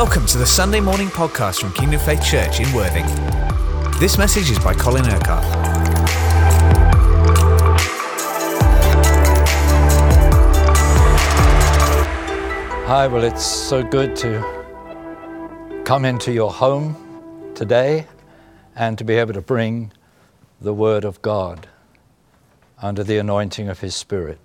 Welcome 0.00 0.26
to 0.26 0.38
the 0.38 0.46
Sunday 0.46 0.78
morning 0.78 1.08
podcast 1.08 1.60
from 1.60 1.72
Kingdom 1.72 1.98
Faith 1.98 2.24
Church 2.24 2.60
in 2.60 2.72
Worthing. 2.72 3.04
This 3.98 4.16
message 4.16 4.48
is 4.48 4.56
by 4.60 4.72
Colin 4.72 5.04
Urquhart. 5.04 5.42
Hi, 12.86 13.08
well, 13.08 13.24
it's 13.24 13.44
so 13.44 13.82
good 13.82 14.14
to 14.18 15.82
come 15.84 16.04
into 16.04 16.30
your 16.30 16.52
home 16.52 17.50
today 17.56 18.06
and 18.76 18.96
to 18.98 19.04
be 19.04 19.14
able 19.14 19.34
to 19.34 19.42
bring 19.42 19.90
the 20.60 20.72
Word 20.72 21.04
of 21.04 21.20
God 21.22 21.66
under 22.80 23.02
the 23.02 23.18
anointing 23.18 23.68
of 23.68 23.80
His 23.80 23.96
Spirit. 23.96 24.38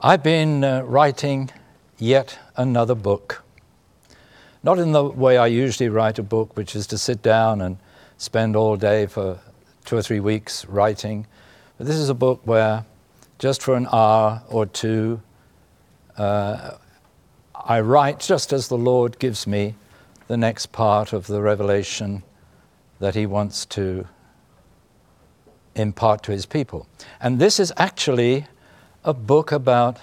I've 0.00 0.24
been 0.24 0.64
uh, 0.64 0.82
writing 0.82 1.52
yet 1.96 2.40
another 2.56 2.94
book. 2.94 3.42
Not 4.62 4.78
in 4.78 4.92
the 4.92 5.04
way 5.04 5.36
I 5.36 5.46
usually 5.46 5.88
write 5.88 6.18
a 6.18 6.22
book, 6.22 6.56
which 6.56 6.74
is 6.74 6.86
to 6.88 6.98
sit 6.98 7.22
down 7.22 7.60
and 7.60 7.76
spend 8.16 8.56
all 8.56 8.76
day 8.76 9.06
for 9.06 9.38
two 9.84 9.96
or 9.96 10.02
three 10.02 10.20
weeks 10.20 10.64
writing. 10.66 11.26
But 11.76 11.86
this 11.86 11.96
is 11.96 12.08
a 12.08 12.14
book 12.14 12.40
where 12.44 12.86
just 13.38 13.62
for 13.62 13.74
an 13.74 13.86
hour 13.92 14.42
or 14.48 14.64
two, 14.64 15.20
uh, 16.16 16.76
I 17.54 17.80
write 17.80 18.20
just 18.20 18.52
as 18.52 18.68
the 18.68 18.78
Lord 18.78 19.18
gives 19.18 19.46
me 19.46 19.74
the 20.28 20.36
next 20.36 20.72
part 20.72 21.12
of 21.12 21.26
the 21.26 21.42
revelation 21.42 22.22
that 23.00 23.14
He 23.14 23.26
wants 23.26 23.66
to 23.66 24.06
impart 25.74 26.22
to 26.22 26.32
His 26.32 26.46
people. 26.46 26.86
And 27.20 27.38
this 27.38 27.60
is 27.60 27.72
actually 27.76 28.46
a 29.04 29.12
book 29.12 29.52
about 29.52 29.98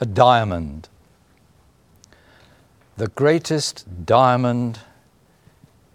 a 0.00 0.06
diamond 0.06 0.88
the 3.00 3.08
greatest 3.08 4.04
diamond 4.04 4.78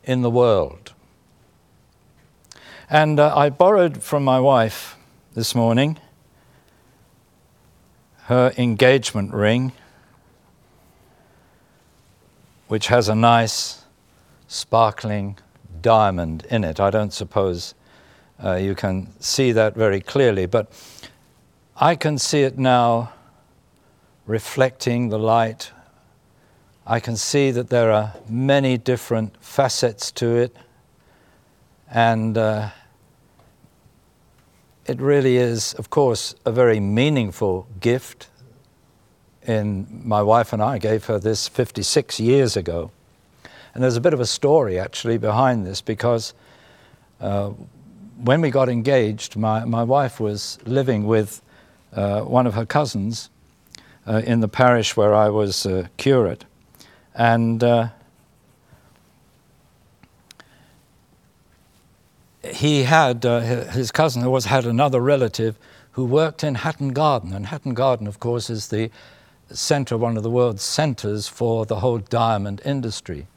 in 0.05 0.23
the 0.23 0.29
world. 0.31 0.93
And 2.89 3.19
uh, 3.19 3.31
I 3.37 3.51
borrowed 3.51 4.01
from 4.01 4.23
my 4.23 4.39
wife 4.39 4.97
this 5.35 5.53
morning 5.53 5.99
her 8.23 8.51
engagement 8.57 9.35
ring, 9.35 9.71
which 12.69 12.87
has 12.87 13.07
a 13.07 13.13
nice 13.13 13.83
sparkling 14.47 15.37
diamond 15.83 16.47
in 16.49 16.63
it. 16.63 16.79
I 16.79 16.89
don't 16.89 17.13
suppose 17.13 17.75
uh, 18.43 18.55
you 18.55 18.73
can 18.73 19.13
see 19.19 19.51
that 19.51 19.75
very 19.75 20.01
clearly, 20.01 20.47
but 20.47 20.71
I 21.77 21.95
can 21.95 22.17
see 22.17 22.41
it 22.41 22.57
now 22.57 23.13
reflecting 24.25 25.09
the 25.09 25.19
light 25.19 25.71
I 26.87 26.99
can 26.99 27.17
see 27.17 27.49
that 27.49 27.71
there 27.71 27.91
are 27.91 28.13
many 28.29 28.77
different 28.77 29.43
facets 29.43 30.11
to 30.13 30.35
it, 30.35 30.55
and 31.89 32.37
uh, 32.37 32.69
it 34.85 35.01
really 35.01 35.37
is, 35.37 35.73
of 35.73 35.89
course, 35.89 36.35
a 36.45 36.51
very 36.51 36.79
meaningful 36.79 37.67
gift. 37.79 38.29
In 39.47 40.01
my 40.03 40.21
wife 40.21 40.53
and 40.53 40.61
I 40.61 40.77
gave 40.77 41.05
her 41.05 41.17
this 41.17 41.47
56 41.47 42.19
years 42.19 42.55
ago, 42.55 42.91
and 43.73 43.83
there's 43.83 43.97
a 43.97 44.01
bit 44.01 44.13
of 44.13 44.19
a 44.19 44.25
story 44.25 44.79
actually 44.79 45.17
behind 45.17 45.65
this 45.65 45.81
because 45.81 46.35
uh, 47.19 47.49
when 48.23 48.41
we 48.41 48.51
got 48.51 48.69
engaged, 48.69 49.35
my, 49.35 49.65
my 49.65 49.83
wife 49.83 50.19
was 50.19 50.59
living 50.65 51.05
with 51.05 51.41
uh, 51.93 52.21
one 52.21 52.45
of 52.45 52.53
her 52.53 52.65
cousins 52.65 53.29
uh, 54.05 54.21
in 54.23 54.39
the 54.39 54.47
parish 54.47 54.95
where 54.95 55.15
I 55.15 55.29
was 55.29 55.65
curate. 55.97 56.45
And 57.15 57.63
uh, 57.63 57.87
he 62.43 62.83
had, 62.83 63.25
uh, 63.25 63.39
his 63.39 63.91
cousin 63.91 64.23
always 64.23 64.45
had 64.45 64.65
another 64.65 64.99
relative 64.99 65.57
who 65.91 66.05
worked 66.05 66.43
in 66.43 66.55
Hatton 66.55 66.89
Garden. 66.89 67.33
And 67.33 67.47
Hatton 67.47 67.73
Garden, 67.73 68.05
of 68.05 68.19
course, 68.19 68.49
is 68.49 68.67
the 68.67 68.91
center, 69.49 69.97
one 69.97 70.17
of 70.17 70.23
the 70.23 70.29
world's 70.29 70.63
centers 70.63 71.27
for 71.27 71.65
the 71.65 71.77
whole 71.77 71.99
diamond 71.99 72.61
industry. 72.65 73.27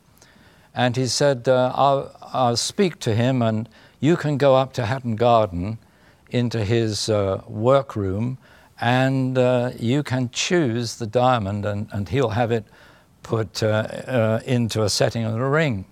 And 0.75 0.97
he 0.97 1.06
said, 1.06 1.49
uh, 1.49 1.72
I'll, 1.75 2.15
I'll, 2.33 2.56
speak 2.56 2.99
to 3.00 3.15
him, 3.15 3.43
and 3.43 3.69
you 4.00 4.17
can 4.17 4.38
go 4.38 4.56
up 4.56 4.72
to 4.75 4.87
Hatton 4.87 5.17
Garden 5.17 5.78
into 6.31 6.65
his 6.65 7.09
uh, 7.09 7.43
workroom, 7.47 8.38
and 8.81 9.38
uh, 9.38 9.72
you 9.78 10.03
can 10.03 10.31
choose 10.31 10.97
the 10.97 11.06
diamond, 11.06 11.65
and, 11.65 11.88
and 11.93 12.09
he'll 12.09 12.31
have 12.31 12.53
it 12.53 12.65
put 13.28 13.62
uh, 13.62 13.66
uh, 13.66 14.41
into 14.47 14.84
a 14.84 14.89
setting 14.89 15.22
of 15.22 15.34
the 15.34 15.43
ring. 15.43 15.84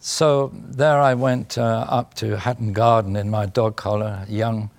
So 0.00 0.50
there 0.54 0.98
I 0.98 1.12
went 1.12 1.58
uh, 1.58 1.84
up 1.86 2.14
to 2.14 2.38
Hatton 2.38 2.72
Garden 2.72 3.16
in 3.16 3.28
my 3.28 3.44
dog 3.44 3.76
collar, 3.76 4.24
young 4.26 4.70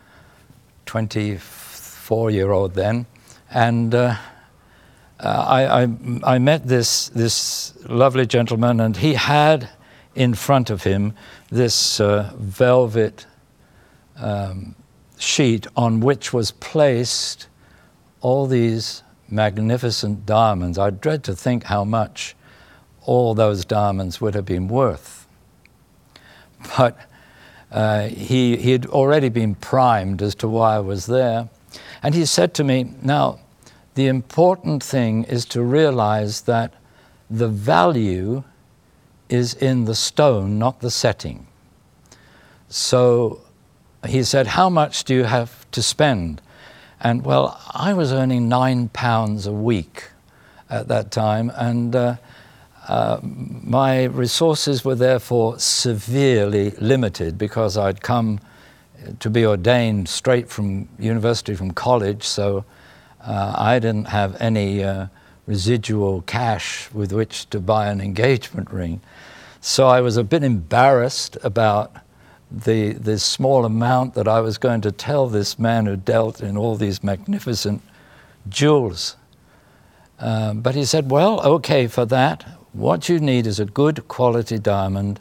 24 0.87 2.31
year 2.31 2.51
old 2.51 2.73
then, 2.73 3.05
and 3.51 3.93
uh, 3.93 4.15
I, 5.19 5.83
I, 5.83 5.87
I, 6.23 6.39
met 6.39 6.67
this, 6.67 7.09
this 7.09 7.77
lovely 7.87 8.25
gentleman, 8.25 8.79
and 8.79 8.97
he 8.97 9.13
had 9.13 9.69
in 10.15 10.33
front 10.33 10.71
of 10.71 10.81
him 10.81 11.13
this 11.51 11.99
uh, 11.99 12.33
velvet 12.35 13.27
um, 14.17 14.73
sheet 15.19 15.67
on 15.77 15.99
which 15.99 16.33
was 16.33 16.49
placed 16.49 17.47
all 18.21 18.47
these 18.47 19.03
magnificent 19.35 20.25
diamonds. 20.25 20.77
I 20.77 20.89
dread 20.89 21.23
to 21.25 21.35
think 21.35 21.65
how 21.65 21.83
much 21.83 22.35
all 23.03 23.35
those 23.35 23.65
diamonds 23.65 24.19
would 24.19 24.33
have 24.33 24.45
been 24.45 24.67
worth. 24.67 25.27
But 26.77 26.97
uh, 27.71 28.07
he, 28.07 28.57
he 28.57 28.71
had 28.71 28.85
already 28.87 29.29
been 29.29 29.53
primed 29.53 30.21
as 30.21 30.33
to 30.35 30.47
why 30.47 30.77
I 30.77 30.79
was 30.79 31.05
there. 31.05 31.49
And 32.01 32.15
he 32.15 32.25
said 32.25 32.53
to 32.55 32.63
me, 32.63 32.95
Now, 33.01 33.39
the 33.95 34.07
important 34.07 34.83
thing 34.83 35.25
is 35.25 35.45
to 35.47 35.61
realize 35.61 36.41
that 36.41 36.73
the 37.29 37.47
value 37.47 38.43
is 39.29 39.53
in 39.53 39.85
the 39.85 39.95
stone, 39.95 40.57
not 40.57 40.79
the 40.79 40.91
setting. 40.91 41.47
So 42.69 43.41
he 44.05 44.23
said, 44.23 44.47
How 44.47 44.69
much 44.69 45.03
do 45.03 45.13
you 45.13 45.23
have 45.23 45.69
to 45.71 45.81
spend? 45.81 46.41
And 47.01 47.25
well, 47.25 47.59
I 47.73 47.93
was 47.93 48.11
earning 48.13 48.47
nine 48.47 48.89
pounds 48.89 49.47
a 49.47 49.51
week 49.51 50.09
at 50.69 50.87
that 50.87 51.11
time, 51.11 51.51
and 51.55 51.95
uh, 51.95 52.15
uh, 52.87 53.19
my 53.21 54.05
resources 54.05 54.85
were 54.85 54.95
therefore 54.95 55.59
severely 55.59 56.71
limited 56.71 57.37
because 57.37 57.77
I'd 57.77 58.01
come 58.01 58.39
to 59.19 59.29
be 59.29 59.45
ordained 59.45 60.09
straight 60.09 60.49
from 60.49 60.87
university, 60.97 61.55
from 61.55 61.71
college, 61.71 62.23
so 62.23 62.65
uh, 63.21 63.55
I 63.57 63.79
didn't 63.79 64.05
have 64.05 64.39
any 64.41 64.83
uh, 64.83 65.07
residual 65.47 66.21
cash 66.23 66.91
with 66.91 67.11
which 67.11 67.49
to 67.51 67.59
buy 67.59 67.87
an 67.87 68.01
engagement 68.01 68.71
ring. 68.71 69.01
So 69.61 69.87
I 69.87 70.01
was 70.01 70.17
a 70.17 70.23
bit 70.23 70.43
embarrassed 70.43 71.37
about 71.43 71.95
the, 72.51 72.93
the 72.93 73.19
small 73.19 73.65
amount 73.65 74.13
that 74.13 74.27
I 74.27 74.39
was 74.41 74.57
going 74.57 74.81
to 74.81 74.91
tell 74.91 75.27
this 75.27 75.57
man 75.57 75.85
who 75.85 75.95
dealt 75.95 76.41
in 76.41 76.57
all 76.57 76.75
these 76.75 77.03
magnificent 77.03 77.81
jewels. 78.47 79.15
Um, 80.19 80.61
but 80.61 80.75
he 80.75 80.85
said, 80.85 81.11
Well, 81.11 81.41
okay, 81.45 81.87
for 81.87 82.05
that, 82.05 82.43
what 82.73 83.09
you 83.09 83.19
need 83.19 83.47
is 83.47 83.59
a 83.59 83.65
good 83.65 84.07
quality 84.07 84.57
diamond 84.59 85.19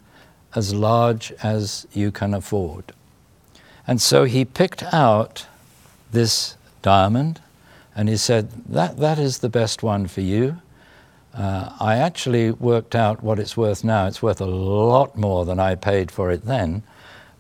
as 0.54 0.74
large 0.74 1.32
as 1.42 1.86
you 1.92 2.12
can 2.12 2.34
afford. 2.34 2.92
And 3.86 4.00
so 4.00 4.24
he 4.24 4.44
picked 4.44 4.82
out 4.94 5.46
this 6.12 6.56
diamond 6.82 7.40
and 7.96 8.08
he 8.08 8.16
said, 8.16 8.50
That, 8.68 8.98
that 8.98 9.18
is 9.18 9.38
the 9.38 9.48
best 9.48 9.82
one 9.82 10.06
for 10.06 10.20
you. 10.20 10.58
Uh, 11.36 11.70
I 11.80 11.96
actually 11.96 12.52
worked 12.52 12.94
out 12.94 13.22
what 13.22 13.40
it's 13.40 13.56
worth 13.56 13.82
now. 13.82 14.06
It's 14.06 14.22
worth 14.22 14.40
a 14.40 14.46
lot 14.46 15.16
more 15.16 15.44
than 15.44 15.58
I 15.58 15.74
paid 15.74 16.12
for 16.12 16.30
it 16.30 16.44
then. 16.44 16.84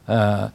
Uh, 0.06 0.50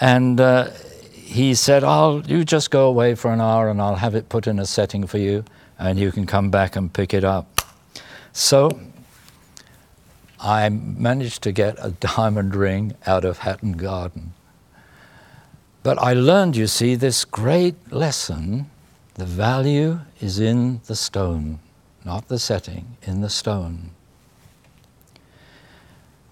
and 0.00 0.40
uh, 0.40 0.70
he 1.12 1.54
said, 1.54 1.84
I'll, 1.84 2.22
you 2.26 2.44
just 2.44 2.70
go 2.70 2.88
away 2.88 3.14
for 3.14 3.32
an 3.32 3.40
hour 3.40 3.68
and 3.68 3.80
I'll 3.80 3.96
have 3.96 4.14
it 4.14 4.28
put 4.28 4.46
in 4.46 4.58
a 4.58 4.66
setting 4.66 5.06
for 5.06 5.18
you 5.18 5.44
and 5.78 5.98
you 5.98 6.12
can 6.12 6.26
come 6.26 6.50
back 6.50 6.76
and 6.76 6.92
pick 6.92 7.14
it 7.14 7.24
up. 7.24 7.60
So 8.32 8.80
I 10.40 10.68
managed 10.68 11.42
to 11.42 11.52
get 11.52 11.76
a 11.80 11.90
diamond 12.00 12.54
ring 12.54 12.94
out 13.06 13.24
of 13.24 13.38
Hatton 13.38 13.72
Garden. 13.72 14.34
But 15.82 15.98
I 15.98 16.12
learned, 16.12 16.56
you 16.56 16.66
see, 16.66 16.94
this 16.94 17.24
great 17.24 17.92
lesson 17.92 18.70
the 19.14 19.24
value 19.26 20.00
is 20.20 20.38
in 20.38 20.80
the 20.86 20.96
stone, 20.96 21.58
not 22.04 22.28
the 22.28 22.38
setting, 22.38 22.96
in 23.02 23.20
the 23.20 23.28
stone. 23.28 23.90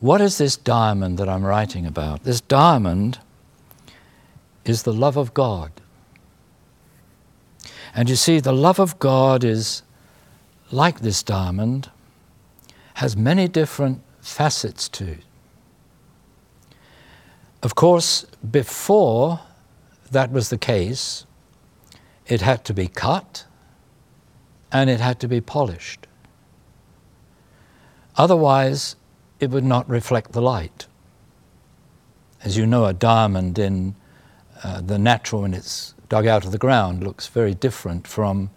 What 0.01 0.23
is 0.23 0.39
this 0.39 0.57
diamond 0.57 1.19
that 1.19 1.29
I'm 1.29 1.45
writing 1.45 1.87
about? 1.87 2.25
This 2.25 2.41
diamond 2.41 3.19
is 4.65 4.83
the 4.83 4.95
love 4.95 5.19
of 5.19 5.35
God. 5.35 5.73
And 7.95 8.09
you 8.09 8.17
see, 8.17 8.41
the 8.41 8.53
love 8.53 8.79
of 8.79 8.99
God 8.99 9.45
is 9.45 9.83
like 10.71 11.01
this 11.01 11.23
diamond, 11.23 11.91
has 12.95 13.17
many 13.17 13.47
different 13.47 14.03
facets 14.21 14.89
to 14.91 15.07
it. 15.07 15.25
Of 17.63 17.75
course, 17.75 18.25
before 18.51 19.41
that 20.11 20.33
was 20.33 20.49
the 20.49 20.59
case, 20.59 21.27
it 22.27 22.41
had 22.41 22.65
to 22.65 22.73
be 22.73 22.89
cut 22.89 23.45
and 24.73 24.89
it 24.89 25.01
had 25.01 25.21
to 25.21 25.29
be 25.29 25.41
polished. 25.41 26.07
Otherwise, 28.17 28.97
it 29.41 29.51
would 29.51 29.65
not 29.65 29.89
reflect 29.89 30.33
the 30.33 30.43
light. 30.43 30.87
As 32.45 32.57
you 32.57 32.67
know, 32.67 32.85
a 32.85 32.93
diamond 32.93 33.59
in 33.59 33.95
uh, 34.63 34.81
the 34.81 34.99
natural 34.99 35.43
when 35.43 35.55
it's 35.55 35.95
dug 36.09 36.27
out 36.27 36.45
of 36.45 36.53
the 36.53 36.59
ground 36.59 37.03
looks 37.03 37.27
very 37.27 37.55
different 37.55 38.07
from 38.07 38.51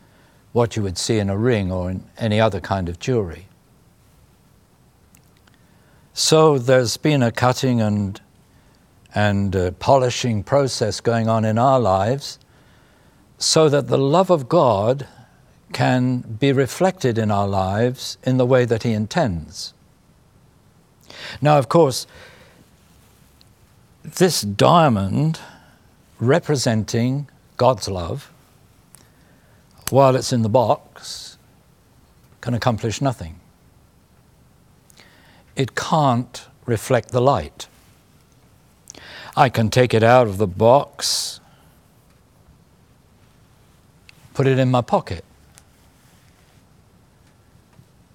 what 0.52 0.76
you 0.76 0.84
would 0.84 0.98
see 0.98 1.18
in 1.18 1.30
a 1.30 1.38
ring 1.38 1.72
or 1.72 1.90
in 1.90 2.04
any 2.18 2.40
other 2.40 2.60
kind 2.60 2.90
of 2.90 3.00
jewelry. 3.00 3.48
So 6.14 6.60
there's 6.60 6.98
been 6.98 7.24
a 7.24 7.32
cutting 7.32 7.82
and, 7.82 8.22
and 9.16 9.80
polishing 9.80 10.44
process 10.44 11.02
going 11.02 11.28
on 11.28 11.44
in 11.44 11.58
our 11.58 11.80
lives 11.80 12.38
so 13.38 13.68
that 13.70 13.88
the 13.88 13.98
love 13.98 14.30
of 14.30 14.48
God 14.48 15.08
can 15.74 16.20
be 16.20 16.52
reflected 16.52 17.18
in 17.18 17.32
our 17.32 17.48
lives 17.48 18.18
in 18.24 18.38
the 18.38 18.46
way 18.46 18.64
that 18.66 18.84
He 18.84 18.92
intends. 18.92 19.73
Now, 21.42 21.58
of 21.58 21.70
course, 21.70 22.08
this 24.04 24.42
diamond 24.42 25.40
representing 26.20 27.30
God's 27.58 27.88
love, 27.88 28.32
while 29.90 30.16
it's 30.16 30.34
in 30.34 30.42
the 30.42 30.50
box, 30.50 31.38
can 32.42 32.54
accomplish 32.54 33.02
nothing. 33.02 33.40
It 35.56 35.76
can't 35.76 36.46
reflect 36.66 37.10
the 37.10 37.22
light. 37.22 37.68
I 39.36 39.50
can 39.50 39.70
take 39.70 39.94
it 39.94 40.04
out 40.04 40.28
of 40.28 40.38
the 40.38 40.48
box, 40.48 41.40
put 44.34 44.48
it 44.48 44.60
in 44.60 44.70
my 44.72 44.82
pocket. 44.82 45.24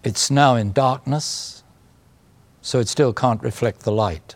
It's 0.05 0.31
now 0.31 0.55
in 0.55 0.73
darkness, 0.73 1.58
so 2.69 2.79
it 2.79 2.87
still 2.87 3.15
can't 3.15 3.43
reflect 3.43 3.81
the 3.81 3.91
light. 3.91 4.35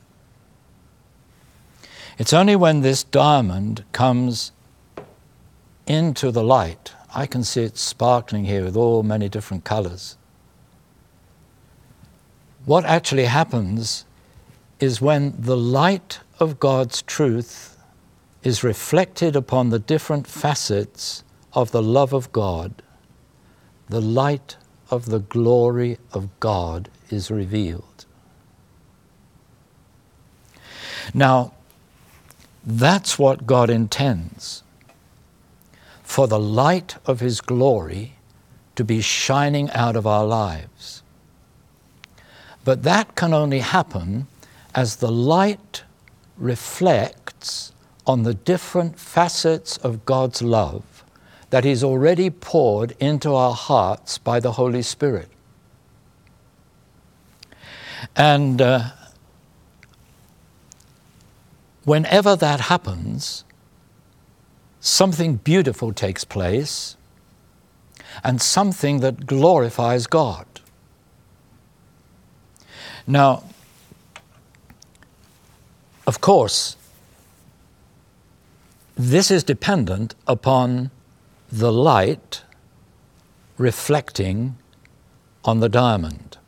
It's 2.17 2.33
only 2.33 2.57
when 2.57 2.81
this 2.81 3.05
diamond 3.05 3.85
comes 3.93 4.53
into 5.87 6.31
the 6.31 6.43
light, 6.43 6.95
I 7.15 7.27
can 7.27 7.45
see 7.45 7.65
it 7.65 7.77
sparkling 7.77 8.47
here 8.47 8.65
with 8.65 8.75
all 8.75 9.03
many 9.03 9.29
different 9.29 9.65
colors. 9.65 10.17
What 12.65 12.87
actually 12.87 13.27
happens 13.27 14.07
is 14.81 15.03
when 15.03 15.35
the 15.39 15.59
light 15.59 16.21
of 16.41 16.59
God's 16.59 17.03
truth 17.03 17.77
is 18.43 18.65
reflected 18.65 19.37
upon 19.37 19.69
the 19.69 19.79
different 19.79 20.27
facets 20.27 21.23
of 21.53 21.71
the 21.71 21.83
love 21.83 22.15
of 22.15 22.33
God, 22.33 22.81
the 23.91 24.01
light 24.01 24.57
of 24.91 25.05
the 25.05 25.21
glory 25.21 25.99
of 26.15 26.31
God 26.41 26.89
is 27.11 27.31
revealed. 27.31 27.92
Now, 31.15 31.53
that's 32.65 33.19
what 33.19 33.47
God 33.47 33.71
intends 33.71 34.63
for 36.03 36.27
the 36.27 36.39
light 36.39 36.97
of 37.07 37.21
His 37.21 37.41
glory 37.41 38.15
to 38.77 38.85
be 38.85 39.01
shining 39.01 39.71
out 39.71 39.97
of 39.97 40.07
our 40.07 40.25
lives. 40.25 41.03
But 42.65 42.83
that 42.85 43.15
can 43.15 43.35
only 43.35 43.59
happen 43.61 44.27
as 44.75 44.97
the 44.97 45.11
light 45.11 45.83
reflects 46.37 47.73
on 48.07 48.23
the 48.23 48.35
different 48.35 48.99
facets 48.99 49.77
of 49.79 50.05
God's 50.05 50.43
love 50.43 51.05
that 51.51 51.67
is 51.67 51.85
already 51.85 52.31
poured 52.31 52.95
into 52.99 53.35
our 53.35 53.53
hearts 53.55 54.19
by 54.19 54.41
the 54.41 54.53
Holy 54.53 54.83
Spirit. 54.83 55.29
And 58.17 58.61
uh, 58.61 58.91
whenever 61.85 62.37
that 62.37 62.61
happens, 62.61 63.45
something 64.81 65.37
beautiful 65.37 65.93
takes 65.93 66.25
place 66.25 66.97
and 68.23 68.41
something 68.41 69.01
that 69.01 69.27
glorifies 69.27 70.07
God. 70.07 70.47
Now, 73.07 73.45
of 76.07 76.21
course, 76.21 76.77
this 78.97 79.31
is 79.31 79.43
dependent 79.43 80.15
upon 80.27 80.91
the 81.51 81.73
light 81.73 82.43
reflecting 83.59 84.57
on 85.45 85.61
the 85.61 85.69
diamond. 85.69 86.39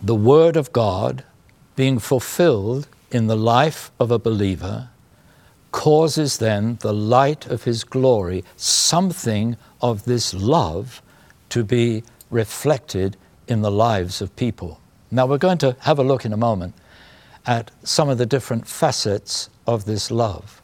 The 0.00 0.14
Word 0.14 0.56
of 0.56 0.72
God 0.72 1.24
being 1.76 1.98
fulfilled 1.98 2.88
in 3.12 3.26
the 3.28 3.36
life 3.36 3.92
of 4.00 4.10
a 4.10 4.18
believer 4.18 4.88
causes 5.70 6.38
then 6.38 6.76
the 6.80 6.92
light 6.92 7.46
of 7.46 7.64
his 7.64 7.84
glory, 7.84 8.44
something 8.56 9.56
of 9.80 10.04
this 10.04 10.34
love, 10.34 11.02
to 11.48 11.64
be 11.64 12.02
reflected 12.30 13.16
in 13.46 13.62
the 13.62 13.70
lives 13.70 14.20
of 14.20 14.34
people. 14.36 14.80
Now, 15.10 15.26
we're 15.26 15.38
going 15.38 15.58
to 15.58 15.76
have 15.80 15.98
a 15.98 16.02
look 16.02 16.24
in 16.24 16.32
a 16.32 16.36
moment 16.36 16.74
at 17.46 17.70
some 17.82 18.08
of 18.08 18.18
the 18.18 18.26
different 18.26 18.66
facets 18.66 19.50
of 19.66 19.84
this 19.84 20.10
love. 20.10 20.62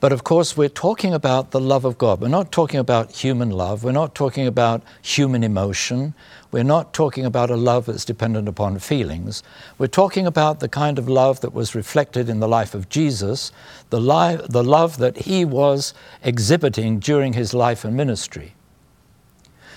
But 0.00 0.12
of 0.12 0.22
course, 0.22 0.56
we're 0.56 0.68
talking 0.68 1.12
about 1.12 1.50
the 1.50 1.60
love 1.60 1.84
of 1.84 1.98
God. 1.98 2.20
We're 2.20 2.28
not 2.28 2.52
talking 2.52 2.78
about 2.78 3.10
human 3.10 3.50
love. 3.50 3.82
We're 3.82 3.92
not 3.92 4.14
talking 4.14 4.46
about 4.46 4.82
human 5.02 5.42
emotion. 5.42 6.14
We're 6.50 6.64
not 6.64 6.94
talking 6.94 7.26
about 7.26 7.50
a 7.50 7.56
love 7.56 7.86
that's 7.86 8.06
dependent 8.06 8.48
upon 8.48 8.78
feelings. 8.78 9.42
We're 9.76 9.86
talking 9.86 10.26
about 10.26 10.60
the 10.60 10.68
kind 10.68 10.98
of 10.98 11.08
love 11.08 11.40
that 11.42 11.52
was 11.52 11.74
reflected 11.74 12.30
in 12.30 12.40
the 12.40 12.48
life 12.48 12.74
of 12.74 12.88
Jesus, 12.88 13.52
the, 13.90 14.00
li- 14.00 14.40
the 14.48 14.64
love 14.64 14.96
that 14.96 15.18
he 15.18 15.44
was 15.44 15.92
exhibiting 16.22 17.00
during 17.00 17.34
his 17.34 17.52
life 17.52 17.84
and 17.84 17.94
ministry. 17.94 18.54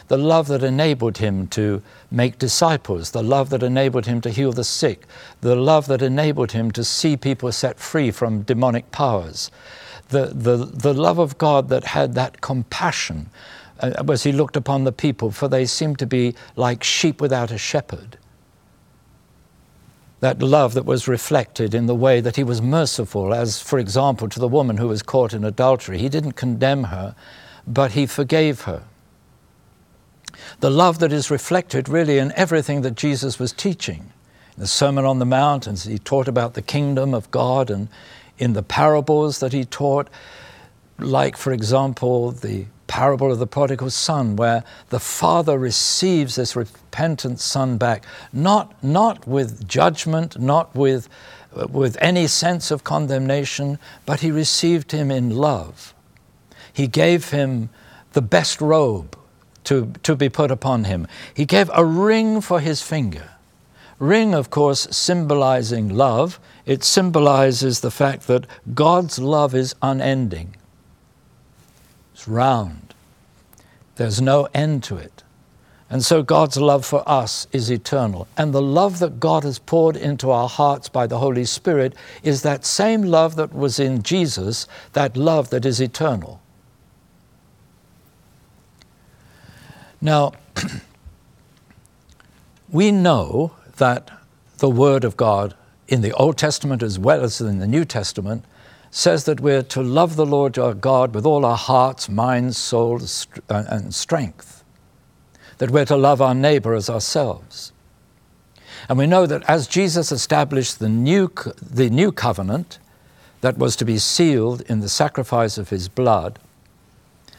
The 0.07 0.17
love 0.17 0.47
that 0.47 0.63
enabled 0.63 1.17
him 1.17 1.47
to 1.47 1.81
make 2.09 2.37
disciples, 2.37 3.11
the 3.11 3.23
love 3.23 3.49
that 3.49 3.63
enabled 3.63 4.05
him 4.05 4.21
to 4.21 4.29
heal 4.29 4.53
the 4.53 4.63
sick, 4.63 5.05
the 5.41 5.55
love 5.55 5.87
that 5.87 6.01
enabled 6.01 6.53
him 6.53 6.71
to 6.71 6.83
see 6.83 7.17
people 7.17 7.51
set 7.51 7.79
free 7.79 8.11
from 8.11 8.43
demonic 8.43 8.91
powers, 8.91 9.51
the, 10.09 10.27
the, 10.27 10.57
the 10.57 10.93
love 10.93 11.19
of 11.19 11.37
God 11.37 11.69
that 11.69 11.83
had 11.85 12.13
that 12.15 12.41
compassion 12.41 13.29
uh, 13.81 14.03
as 14.09 14.23
he 14.23 14.31
looked 14.31 14.55
upon 14.55 14.83
the 14.83 14.91
people, 14.91 15.31
for 15.31 15.47
they 15.47 15.65
seemed 15.65 15.99
to 15.99 16.05
be 16.05 16.35
like 16.55 16.83
sheep 16.83 17.19
without 17.19 17.51
a 17.51 17.57
shepherd. 17.57 18.17
That 20.19 20.39
love 20.39 20.75
that 20.75 20.85
was 20.85 21.07
reflected 21.07 21.73
in 21.73 21.87
the 21.87 21.95
way 21.95 22.21
that 22.21 22.35
he 22.35 22.43
was 22.43 22.61
merciful, 22.61 23.33
as, 23.33 23.59
for 23.59 23.79
example, 23.79 24.29
to 24.29 24.39
the 24.39 24.47
woman 24.47 24.77
who 24.77 24.87
was 24.87 25.01
caught 25.01 25.33
in 25.33 25.43
adultery. 25.43 25.97
He 25.97 26.09
didn't 26.09 26.33
condemn 26.33 26.85
her, 26.85 27.15
but 27.65 27.93
he 27.93 28.05
forgave 28.05 28.61
her. 28.61 28.83
The 30.59 30.69
love 30.69 30.99
that 30.99 31.11
is 31.11 31.31
reflected 31.31 31.89
really 31.89 32.19
in 32.19 32.31
everything 32.35 32.81
that 32.81 32.95
Jesus 32.95 33.39
was 33.39 33.51
teaching. 33.51 34.11
In 34.55 34.61
the 34.61 34.67
Sermon 34.67 35.05
on 35.05 35.19
the 35.19 35.25
Mount, 35.25 35.65
and 35.65 35.79
he 35.79 35.97
taught 35.97 36.27
about 36.27 36.53
the 36.53 36.61
kingdom 36.61 37.13
of 37.13 37.31
God 37.31 37.71
and 37.71 37.87
in 38.37 38.53
the 38.53 38.63
parables 38.63 39.39
that 39.39 39.53
he 39.53 39.65
taught, 39.65 40.07
like, 40.99 41.37
for 41.37 41.51
example, 41.51 42.31
the 42.31 42.65
parable 42.91 43.31
of 43.31 43.39
the 43.39 43.47
prodigal 43.47 43.89
son, 43.89 44.35
where 44.35 44.65
the 44.89 44.99
father 44.99 45.57
receives 45.57 46.35
this 46.35 46.57
repentant 46.57 47.39
son 47.39 47.77
back, 47.77 48.03
not, 48.33 48.83
not 48.83 49.25
with 49.25 49.65
judgment, 49.65 50.37
not 50.37 50.75
with, 50.75 51.07
with 51.69 51.97
any 52.01 52.27
sense 52.27 52.69
of 52.69 52.83
condemnation, 52.83 53.79
but 54.05 54.19
he 54.19 54.29
received 54.29 54.91
him 54.91 55.09
in 55.09 55.29
love. 55.29 55.93
He 56.73 56.87
gave 56.87 57.29
him 57.29 57.69
the 58.11 58.21
best 58.21 58.59
robe 58.59 59.17
to, 59.63 59.93
to 60.03 60.13
be 60.17 60.27
put 60.27 60.51
upon 60.51 60.83
him. 60.83 61.07
He 61.33 61.45
gave 61.45 61.71
a 61.73 61.85
ring 61.85 62.41
for 62.41 62.59
his 62.59 62.81
finger. 62.81 63.29
Ring, 63.99 64.33
of 64.33 64.49
course, 64.49 64.89
symbolizing 64.91 65.87
love. 65.87 66.41
It 66.65 66.83
symbolizes 66.83 67.79
the 67.79 67.91
fact 67.91 68.27
that 68.27 68.47
God's 68.73 69.17
love 69.17 69.55
is 69.55 69.75
unending. 69.81 70.57
It's 72.21 72.27
round. 72.27 72.93
There's 73.95 74.21
no 74.21 74.47
end 74.53 74.83
to 74.83 74.95
it. 74.95 75.23
And 75.89 76.05
so 76.05 76.21
God's 76.21 76.55
love 76.55 76.85
for 76.85 77.03
us 77.09 77.47
is 77.51 77.71
eternal. 77.71 78.27
And 78.37 78.53
the 78.53 78.61
love 78.61 78.99
that 78.99 79.19
God 79.19 79.43
has 79.43 79.57
poured 79.57 79.97
into 79.97 80.29
our 80.29 80.47
hearts 80.47 80.87
by 80.87 81.07
the 81.07 81.17
Holy 81.17 81.45
Spirit 81.45 81.95
is 82.21 82.43
that 82.43 82.63
same 82.63 83.01
love 83.01 83.37
that 83.37 83.55
was 83.55 83.79
in 83.79 84.03
Jesus, 84.03 84.67
that 84.93 85.17
love 85.17 85.49
that 85.49 85.65
is 85.65 85.81
eternal. 85.81 86.39
Now, 89.99 90.33
we 92.69 92.91
know 92.91 93.53
that 93.77 94.11
the 94.59 94.69
Word 94.69 95.03
of 95.03 95.17
God 95.17 95.55
in 95.87 96.01
the 96.01 96.13
Old 96.13 96.37
Testament 96.37 96.83
as 96.83 96.99
well 96.99 97.23
as 97.23 97.41
in 97.41 97.57
the 97.57 97.65
New 97.65 97.83
Testament 97.83 98.45
says 98.91 99.23
that 99.23 99.39
we're 99.39 99.63
to 99.63 99.81
love 99.81 100.17
the 100.17 100.25
Lord 100.25 100.59
our 100.59 100.73
God 100.73 101.15
with 101.15 101.25
all 101.25 101.45
our 101.45 101.57
hearts, 101.57 102.09
minds, 102.09 102.57
souls, 102.57 103.25
uh, 103.49 103.63
and 103.69 103.95
strength. 103.95 104.63
That 105.57 105.71
we're 105.71 105.85
to 105.85 105.95
love 105.95 106.21
our 106.21 106.35
neighbor 106.35 106.73
as 106.73 106.89
ourselves. 106.89 107.71
And 108.89 108.97
we 108.97 109.07
know 109.07 109.25
that 109.25 109.49
as 109.49 109.67
Jesus 109.67 110.11
established 110.11 110.79
the 110.79 110.89
new, 110.89 111.31
the 111.61 111.89
new 111.89 112.11
covenant 112.11 112.79
that 113.39 113.57
was 113.57 113.75
to 113.77 113.85
be 113.85 113.97
sealed 113.97 114.61
in 114.61 114.81
the 114.81 114.89
sacrifice 114.89 115.57
of 115.57 115.69
his 115.69 115.87
blood, 115.87 116.37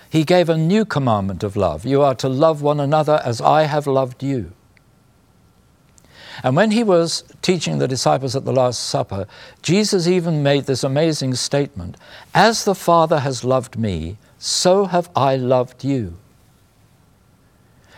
he 0.08 0.24
gave 0.24 0.48
a 0.48 0.56
new 0.56 0.84
commandment 0.84 1.42
of 1.42 1.56
love. 1.56 1.84
You 1.84 2.02
are 2.02 2.14
to 2.16 2.28
love 2.28 2.62
one 2.62 2.80
another 2.80 3.20
as 3.24 3.40
I 3.40 3.64
have 3.64 3.86
loved 3.86 4.22
you. 4.22 4.52
And 6.42 6.56
when 6.56 6.70
he 6.70 6.82
was 6.82 7.24
teaching 7.42 7.78
the 7.78 7.88
disciples 7.88 8.34
at 8.34 8.44
the 8.44 8.52
Last 8.52 8.80
Supper, 8.88 9.26
Jesus 9.62 10.06
even 10.06 10.42
made 10.42 10.64
this 10.64 10.84
amazing 10.84 11.34
statement 11.34 11.96
As 12.34 12.64
the 12.64 12.74
Father 12.74 13.20
has 13.20 13.44
loved 13.44 13.78
me, 13.78 14.16
so 14.38 14.86
have 14.86 15.10
I 15.14 15.36
loved 15.36 15.84
you. 15.84 16.14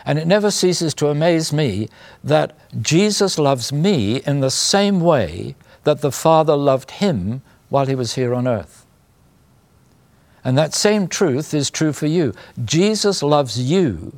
And 0.05 0.19
it 0.19 0.27
never 0.27 0.51
ceases 0.51 0.93
to 0.95 1.07
amaze 1.07 1.51
me 1.51 1.89
that 2.23 2.55
Jesus 2.81 3.39
loves 3.39 3.73
me 3.73 4.17
in 4.17 4.39
the 4.39 4.51
same 4.51 4.99
way 4.99 5.55
that 5.83 6.01
the 6.01 6.11
Father 6.11 6.55
loved 6.55 6.91
him 6.91 7.41
while 7.69 7.87
he 7.87 7.95
was 7.95 8.13
here 8.13 8.35
on 8.35 8.47
earth. 8.47 8.85
And 10.43 10.55
that 10.59 10.75
same 10.75 11.07
truth 11.07 11.55
is 11.55 11.71
true 11.71 11.91
for 11.91 12.05
you. 12.05 12.35
Jesus 12.63 13.23
loves 13.23 13.59
you 13.59 14.13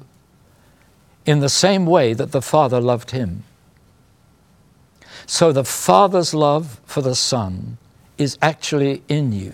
in 1.26 1.40
the 1.40 1.50
same 1.50 1.86
way 1.86 2.14
that 2.14 2.34
the 2.34 2.42
Father 2.42 2.82
loved 2.82 3.12
him. 3.12 3.44
So 5.28 5.52
the 5.52 5.66
Father's 5.66 6.34
love 6.34 6.80
for 6.86 7.02
the 7.02 7.14
Son 7.14 7.78
is 8.18 8.38
actually 8.42 9.04
in 9.10 9.34
you. 9.34 9.54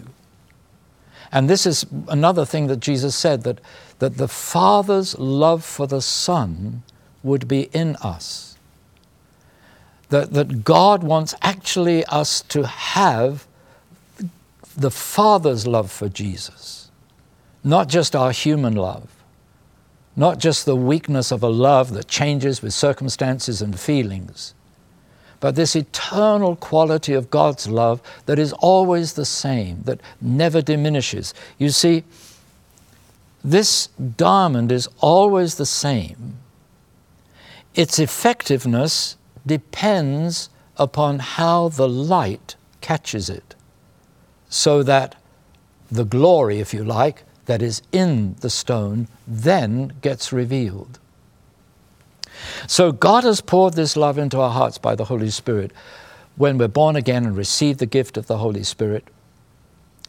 And 1.31 1.49
this 1.49 1.65
is 1.65 1.85
another 2.07 2.45
thing 2.45 2.67
that 2.67 2.79
Jesus 2.79 3.15
said 3.15 3.43
that, 3.43 3.59
that 3.97 4.17
the 4.17 4.27
Father's 4.27 5.17
love 5.17 5.65
for 5.65 5.87
the 5.87 6.01
Son 6.01 6.83
would 7.23 7.47
be 7.47 7.63
in 7.73 7.95
us. 7.97 8.55
That, 10.09 10.33
that 10.33 10.63
God 10.63 11.03
wants 11.03 11.33
actually 11.41 12.05
us 12.05 12.41
to 12.43 12.67
have 12.67 13.47
the 14.77 14.91
Father's 14.91 15.65
love 15.65 15.91
for 15.91 16.07
Jesus, 16.07 16.91
not 17.63 17.89
just 17.89 18.15
our 18.15 18.31
human 18.31 18.75
love, 18.75 19.09
not 20.15 20.37
just 20.37 20.65
the 20.65 20.75
weakness 20.75 21.31
of 21.31 21.41
a 21.41 21.49
love 21.49 21.93
that 21.93 22.07
changes 22.07 22.61
with 22.61 22.75
circumstances 22.75 23.59
and 23.59 23.79
feelings 23.79 24.53
but 25.43 25.55
this 25.55 25.75
eternal 25.75 26.55
quality 26.55 27.11
of 27.11 27.29
God's 27.29 27.67
love 27.67 28.01
that 28.27 28.39
is 28.39 28.53
always 28.53 29.11
the 29.11 29.25
same, 29.25 29.81
that 29.83 29.99
never 30.21 30.61
diminishes. 30.61 31.33
You 31.57 31.67
see, 31.67 32.05
this 33.43 33.87
diamond 33.87 34.71
is 34.71 34.87
always 35.01 35.55
the 35.55 35.65
same. 35.65 36.37
Its 37.75 37.99
effectiveness 37.99 39.17
depends 39.45 40.47
upon 40.77 41.19
how 41.19 41.67
the 41.67 41.89
light 41.89 42.55
catches 42.79 43.29
it, 43.29 43.53
so 44.47 44.81
that 44.81 45.21
the 45.91 46.05
glory, 46.05 46.61
if 46.61 46.73
you 46.73 46.85
like, 46.85 47.23
that 47.47 47.61
is 47.61 47.81
in 47.91 48.35
the 48.39 48.49
stone 48.49 49.09
then 49.27 49.91
gets 49.99 50.31
revealed. 50.31 50.99
So 52.67 52.91
God 52.91 53.23
has 53.23 53.41
poured 53.41 53.73
this 53.73 53.95
love 53.95 54.17
into 54.17 54.39
our 54.39 54.51
hearts 54.51 54.77
by 54.77 54.95
the 54.95 55.05
Holy 55.05 55.29
Spirit 55.29 55.71
when 56.35 56.57
we're 56.57 56.67
born 56.67 56.95
again 56.95 57.25
and 57.25 57.37
receive 57.37 57.77
the 57.77 57.85
gift 57.85 58.17
of 58.17 58.27
the 58.27 58.37
Holy 58.37 58.63
Spirit. 58.63 59.07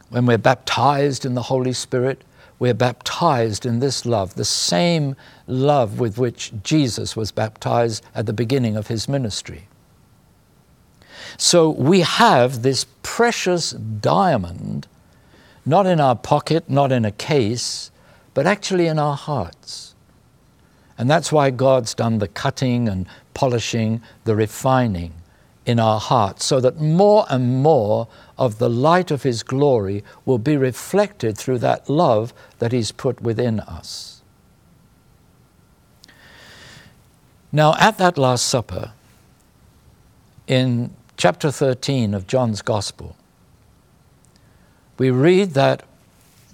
When 0.09 0.25
we're 0.25 0.37
baptized 0.37 1.25
in 1.25 1.33
the 1.33 1.43
Holy 1.43 1.73
Spirit, 1.73 2.23
we're 2.57 2.73
baptized 2.73 3.65
in 3.65 3.79
this 3.79 4.05
love, 4.05 4.35
the 4.35 4.45
same 4.45 5.15
love 5.47 5.99
with 5.99 6.17
which 6.17 6.53
Jesus 6.63 7.15
was 7.15 7.31
baptized 7.31 8.03
at 8.13 8.25
the 8.25 8.33
beginning 8.33 8.77
of 8.77 8.87
his 8.87 9.09
ministry. 9.09 9.67
So 11.37 11.69
we 11.69 12.01
have 12.01 12.61
this 12.61 12.85
precious 13.03 13.71
diamond, 13.71 14.87
not 15.65 15.85
in 15.85 15.99
our 15.99 16.15
pocket, 16.15 16.69
not 16.69 16.91
in 16.91 17.03
a 17.03 17.11
case, 17.11 17.91
but 18.33 18.47
actually 18.47 18.87
in 18.87 18.99
our 18.99 19.15
hearts. 19.15 19.94
And 20.97 21.09
that's 21.09 21.31
why 21.31 21.49
God's 21.49 21.93
done 21.93 22.19
the 22.19 22.27
cutting 22.27 22.87
and 22.87 23.05
polishing, 23.33 24.01
the 24.23 24.35
refining 24.35 25.13
in 25.65 25.79
our 25.79 25.99
hearts, 25.99 26.45
so 26.45 26.59
that 26.61 26.79
more 26.79 27.25
and 27.29 27.63
more 27.63 28.07
of 28.37 28.59
the 28.59 28.69
light 28.69 29.09
of 29.09 29.23
His 29.23 29.41
glory 29.41 30.03
will 30.23 30.37
be 30.37 30.55
reflected 30.57 31.37
through 31.37 31.57
that 31.59 31.89
love 31.89 32.33
that 32.59 32.71
He's 32.71 32.91
put 32.91 33.19
within 33.19 33.59
us. 33.61 34.21
Now, 37.51 37.73
at 37.79 37.97
that 37.97 38.17
Last 38.17 38.45
Supper, 38.45 38.91
in 40.47 40.91
chapter 41.17 41.51
13 41.51 42.13
of 42.13 42.27
John's 42.27 42.61
Gospel, 42.61 43.15
we 44.97 45.09
read 45.09 45.51
that 45.51 45.83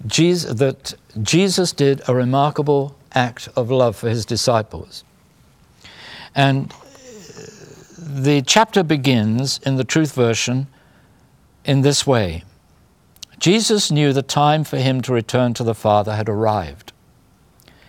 Jesus, 0.06 0.54
that 0.54 0.94
Jesus 1.20 1.72
did 1.72 2.00
a 2.08 2.14
remarkable 2.14 2.96
act 3.14 3.48
of 3.56 3.70
love 3.70 3.96
for 3.96 4.08
his 4.08 4.24
disciples. 4.24 5.04
And 6.34 6.72
the 7.98 8.42
chapter 8.42 8.82
begins 8.82 9.60
in 9.64 9.76
the 9.76 9.84
Truth 9.84 10.14
Version 10.14 10.66
in 11.64 11.82
this 11.82 12.06
way 12.06 12.44
Jesus 13.38 13.90
knew 13.90 14.12
the 14.12 14.22
time 14.22 14.62
for 14.62 14.76
him 14.76 15.00
to 15.00 15.12
return 15.12 15.52
to 15.54 15.64
the 15.64 15.74
Father 15.74 16.14
had 16.14 16.28
arrived. 16.28 16.92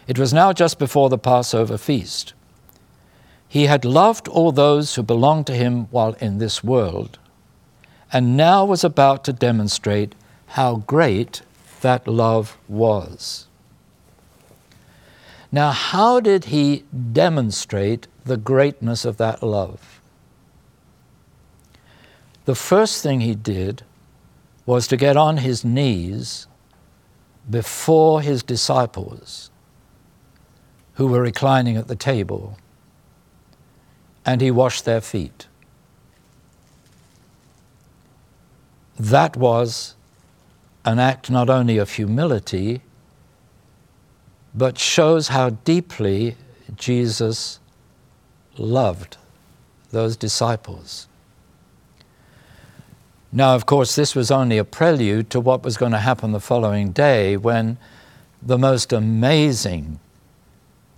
It 0.08 0.18
was 0.18 0.34
now 0.34 0.52
just 0.52 0.80
before 0.80 1.10
the 1.10 1.18
Passover 1.18 1.78
feast. 1.78 2.34
He 3.48 3.68
had 3.68 3.86
loved 3.86 4.28
all 4.28 4.52
those 4.52 4.96
who 4.96 5.04
belonged 5.04 5.46
to 5.48 5.54
him 5.54 5.86
while 5.92 6.14
in 6.14 6.40
this 6.40 6.64
world, 6.64 7.20
and 8.12 8.36
now 8.36 8.66
was 8.66 8.84
about 8.84 9.24
to 9.26 9.34
demonstrate 9.34 10.16
how 10.48 10.78
great 10.78 11.44
that 11.82 12.08
love 12.08 12.58
was. 12.68 13.48
Now, 15.54 15.70
how 15.70 16.20
did 16.20 16.46
he 16.46 16.84
demonstrate 17.12 18.08
the 18.26 18.38
greatness 18.38 19.06
of 19.06 19.18
that 19.18 19.44
love? 19.44 20.02
The 22.46 22.56
first 22.56 23.04
thing 23.04 23.22
he 23.22 23.36
did 23.36 23.84
was 24.66 24.88
to 24.88 24.98
get 24.98 25.16
on 25.16 25.38
his 25.38 25.64
knees 25.64 26.48
before 27.48 28.22
his 28.22 28.42
disciples 28.42 29.52
who 30.96 31.06
were 31.06 31.22
reclining 31.22 31.78
at 31.78 31.88
the 31.88 31.96
table, 31.96 32.58
and 34.26 34.42
he 34.42 34.50
washed 34.50 34.86
their 34.86 35.02
feet. 35.02 35.46
That 38.98 39.38
was 39.38 39.94
an 40.84 40.98
act 40.98 41.30
not 41.30 41.48
only 41.48 41.78
of 41.78 41.92
humility, 41.92 42.82
but 44.56 44.78
shows 44.78 45.30
how 45.30 45.50
deeply 45.52 46.36
Jesus 46.76 47.60
loved 48.58 49.18
those 49.92 50.16
disciples. 50.16 51.08
Now, 53.32 53.56
of 53.56 53.66
course, 53.66 53.96
this 53.96 54.16
was 54.16 54.30
only 54.30 54.60
a 54.60 54.64
prelude 54.64 55.32
to 55.32 55.40
what 55.40 55.64
was 55.64 55.76
going 55.76 55.92
to 55.92 55.98
happen 55.98 56.34
the 56.34 56.40
following 56.40 56.92
day 56.92 57.36
when 57.36 57.78
the 58.42 58.60
most 58.60 58.94
amazing 58.94 60.00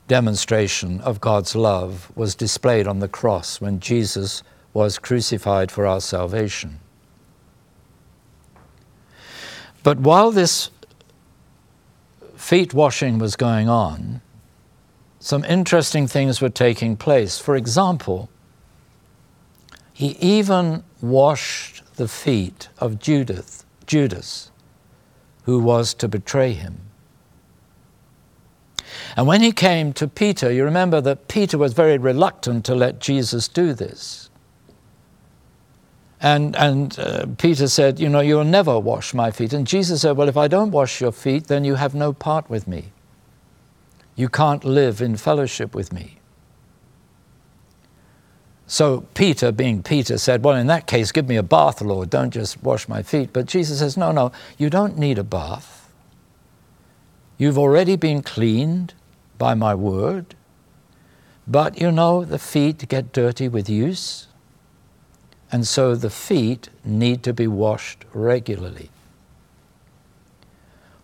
demonstration 0.08 1.00
of 1.02 1.22
God's 1.22 1.56
love 1.56 2.12
was 2.16 2.36
displayed 2.36 2.88
on 2.88 3.00
the 3.00 3.08
cross 3.08 3.62
when 3.62 3.80
Jesus 3.80 4.44
was 4.74 5.00
crucified 5.00 5.72
for 5.72 5.86
our 5.86 6.02
salvation. 6.02 6.80
But 9.84 10.00
while 10.00 10.32
this 10.32 10.72
feet 12.46 12.76
washing 12.76 13.18
was 13.18 13.36
going 13.36 13.68
on, 13.68 14.22
some 15.18 15.44
interesting 15.46 16.06
things 16.06 16.40
were 16.40 16.50
taking 16.50 16.96
place. 16.96 17.40
For 17.40 17.56
example, 17.56 18.30
he 19.92 20.10
even 20.20 20.84
washed 21.02 21.82
the 21.96 22.08
feet 22.08 22.70
of 22.78 23.00
Judith, 23.00 23.66
Judas, 23.88 24.52
who 25.46 25.60
was 25.60 25.96
to 25.96 26.08
betray 26.08 26.54
him. 26.54 26.82
And 29.18 29.26
when 29.26 29.42
he 29.42 29.52
came 29.52 29.92
to 29.94 30.08
Peter, 30.08 30.52
you 30.52 30.66
remember 30.66 31.02
that 31.02 31.28
Peter 31.28 31.58
was 31.58 31.74
very 31.74 31.98
reluctant 31.98 32.64
to 32.66 32.76
let 32.76 33.00
Jesus 33.00 33.48
do 33.48 33.74
this. 33.74 34.25
And, 36.22 36.56
and 36.56 36.98
uh, 36.98 37.26
Peter 37.38 37.68
said, 37.68 38.00
You 38.00 38.10
know, 38.10 38.22
you'll 38.22 38.44
never 38.44 38.80
wash 38.80 39.14
my 39.14 39.32
feet. 39.32 39.54
And 39.54 39.68
Jesus 39.68 40.02
said, 40.02 40.18
Well, 40.18 40.30
if 40.30 40.38
I 40.38 40.48
don't 40.48 40.72
wash 40.72 41.02
your 41.02 41.12
feet, 41.12 41.48
then 41.48 41.66
you 41.66 41.76
have 41.76 41.94
no 41.94 42.14
part 42.14 42.50
with 42.50 42.68
me. 42.68 42.92
You 44.16 44.30
can't 44.30 44.64
live 44.64 45.02
in 45.02 45.18
fellowship 45.18 45.76
with 45.76 45.92
me. 45.92 46.20
So 48.68 49.02
Peter, 49.14 49.52
being 49.52 49.84
Peter, 49.84 50.18
said, 50.18 50.44
Well, 50.44 50.56
in 50.56 50.68
that 50.68 50.88
case, 50.88 51.12
give 51.12 51.28
me 51.28 51.36
a 51.36 51.44
bath, 51.44 51.82
Lord. 51.82 52.10
Don't 52.10 52.32
just 52.32 52.64
wash 52.64 52.88
my 52.88 53.04
feet. 53.04 53.32
But 53.34 53.46
Jesus 53.46 53.80
says, 53.80 53.98
No, 53.98 54.12
no, 54.12 54.32
you 54.58 54.70
don't 54.70 54.98
need 54.98 55.18
a 55.18 55.24
bath. 55.24 55.92
You've 57.38 57.58
already 57.58 57.98
been 57.98 58.22
cleaned 58.22 58.94
by 59.38 59.54
my 59.54 59.76
word. 59.76 60.36
But 61.48 61.80
you 61.80 61.92
know, 61.92 62.24
the 62.26 62.40
feet 62.40 62.88
get 62.88 63.12
dirty 63.12 63.48
with 63.48 63.70
use. 63.70 64.28
And 65.56 65.66
so 65.66 65.96
the 65.96 66.10
feet 66.10 66.68
need 66.84 67.24
to 67.24 67.32
be 67.32 67.48
washed 67.48 68.04
regularly. 68.14 68.90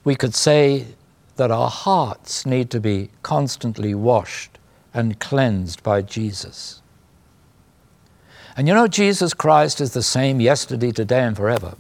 We 0.04 0.14
could 0.14 0.36
say 0.36 0.88
that 1.38 1.52
our 1.52 1.70
hearts 1.70 2.46
need 2.46 2.70
to 2.72 2.82
be 2.82 3.12
constantly 3.24 3.96
washed 3.96 4.60
and 4.94 5.22
cleansed 5.22 5.84
by 5.84 6.02
Jesus. 6.02 6.82
And 8.58 8.68
you 8.68 8.74
know, 8.74 8.90
Jesus 8.90 9.34
Christ 9.34 9.80
is 9.80 9.94
the 9.94 10.04
same 10.04 10.42
yesterday, 10.42 10.92
today, 10.92 11.24
and 11.24 11.38
forever. 11.38 11.76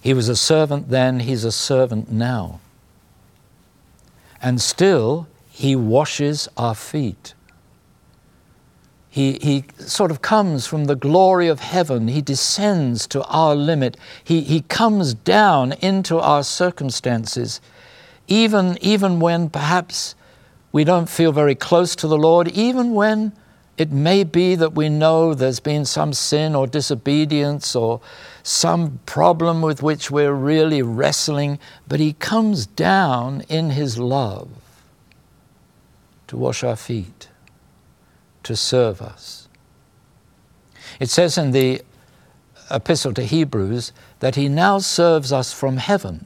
He 0.00 0.14
was 0.14 0.28
a 0.28 0.36
servant 0.36 0.90
then, 0.90 1.18
he's 1.18 1.42
a 1.42 1.50
servant 1.50 2.12
now. 2.12 2.60
And 4.40 4.60
still, 4.60 5.26
he 5.50 5.74
washes 5.74 6.48
our 6.56 6.76
feet. 6.76 7.34
He, 9.10 9.38
he 9.40 9.64
sort 9.78 10.10
of 10.10 10.22
comes 10.22 10.66
from 10.66 10.84
the 10.84 10.94
glory 10.94 11.48
of 11.48 11.60
heaven. 11.60 12.08
He 12.08 12.20
descends 12.20 13.06
to 13.08 13.24
our 13.24 13.54
limit. 13.54 13.96
He, 14.22 14.42
he 14.42 14.60
comes 14.62 15.14
down 15.14 15.72
into 15.72 16.18
our 16.18 16.42
circumstances, 16.42 17.60
even, 18.26 18.78
even 18.80 19.18
when 19.18 19.48
perhaps 19.48 20.14
we 20.72 20.84
don't 20.84 21.08
feel 21.08 21.32
very 21.32 21.54
close 21.54 21.96
to 21.96 22.06
the 22.06 22.18
Lord, 22.18 22.48
even 22.48 22.92
when 22.92 23.32
it 23.78 23.92
may 23.92 24.24
be 24.24 24.56
that 24.56 24.74
we 24.74 24.88
know 24.88 25.34
there's 25.34 25.60
been 25.60 25.84
some 25.84 26.12
sin 26.12 26.56
or 26.56 26.66
disobedience 26.66 27.76
or 27.76 28.00
some 28.42 28.98
problem 29.06 29.62
with 29.62 29.82
which 29.82 30.10
we're 30.10 30.34
really 30.34 30.82
wrestling, 30.82 31.60
but 31.86 32.00
He 32.00 32.12
comes 32.12 32.66
down 32.66 33.42
in 33.48 33.70
His 33.70 33.96
love 33.96 34.48
to 36.26 36.36
wash 36.36 36.64
our 36.64 36.76
feet, 36.76 37.28
to 38.48 38.56
serve 38.56 39.02
us. 39.02 39.46
It 40.98 41.10
says 41.10 41.36
in 41.36 41.50
the 41.50 41.82
Epistle 42.70 43.12
to 43.12 43.22
Hebrews 43.22 43.92
that 44.20 44.36
He 44.36 44.48
now 44.48 44.78
serves 44.78 45.32
us 45.32 45.52
from 45.52 45.76
heaven 45.76 46.24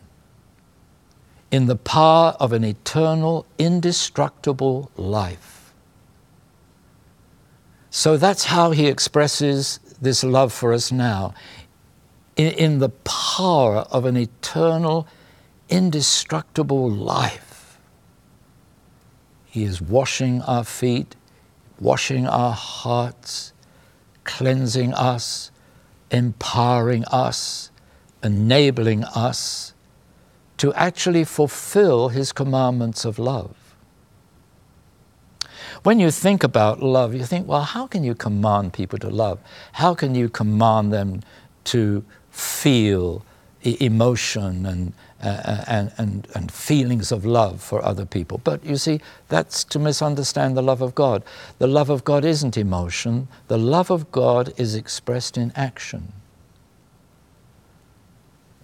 in 1.51 1.67
the 1.67 1.77
power 1.77 2.37
of 2.39 2.53
an 2.53 2.65
eternal, 2.65 3.45
indestructible 3.59 4.91
life. 4.97 5.75
So 7.91 8.17
that's 8.17 8.45
how 8.45 8.71
he 8.71 8.87
expresses 8.87 9.79
this 10.01 10.25
love 10.25 10.53
for 10.53 10.73
us 10.73 10.91
now 10.91 11.35
in, 12.37 12.53
in, 12.53 12.79
the 12.79 12.89
power 12.89 13.79
of 13.91 14.07
an 14.07 14.17
eternal, 14.17 15.07
indestructible 15.69 16.91
life. 16.91 17.79
He 19.45 19.65
is 19.65 19.83
washing 19.83 20.41
our 20.43 20.65
feet, 20.65 21.15
washing 21.83 22.27
our 22.27 22.53
hearts, 22.53 23.53
cleansing 24.23 24.95
us, 24.95 25.51
empowering 26.11 27.05
us, 27.07 27.71
enabling 28.23 29.03
us 29.05 29.75
to 30.59 30.73
actually 30.75 31.25
fulfill 31.25 32.09
his 32.09 32.33
commandments 32.33 33.05
of 33.05 33.19
love. 33.19 33.57
When 35.83 35.99
you 35.99 36.13
think 36.13 36.45
about 36.45 36.81
love, 36.81 37.15
you 37.15 37.25
think, 37.25 37.49
well, 37.49 37.63
how 37.63 37.89
can 37.89 38.05
you 38.05 38.15
command 38.15 38.73
people 38.73 39.01
to 39.01 39.11
love? 39.11 39.41
How 39.73 39.95
can 39.95 40.15
you 40.15 40.29
command 40.29 40.93
them 40.93 41.23
to 41.65 42.05
feel 42.31 43.25
emotion 43.65 44.67
and, 44.67 44.93
uh, 45.23 45.65
and, 45.67 45.93
and, 45.99 46.29
and 46.35 46.51
feelings 46.51 47.13
of 47.13 47.25
love 47.25 47.63
for 47.63 47.85
other 47.85 48.05
people? 48.05 48.41
But 48.43 48.65
you 48.65 48.77
see, 48.77 49.01
that's 49.29 49.65
to 49.65 49.79
misunderstand 49.79 50.57
the 50.57 50.63
love 50.63 50.83
of 50.83 50.95
God. 50.95 51.23
The 51.59 51.67
love 51.67 51.91
of 51.91 52.05
God 52.05 52.25
isn't 52.25 52.57
emotion, 52.57 53.29
the 53.49 53.59
love 53.59 53.91
of 53.91 54.11
God 54.13 54.53
is 54.57 54.75
expressed 54.75 55.39
in 55.39 55.53
action. 55.57 56.13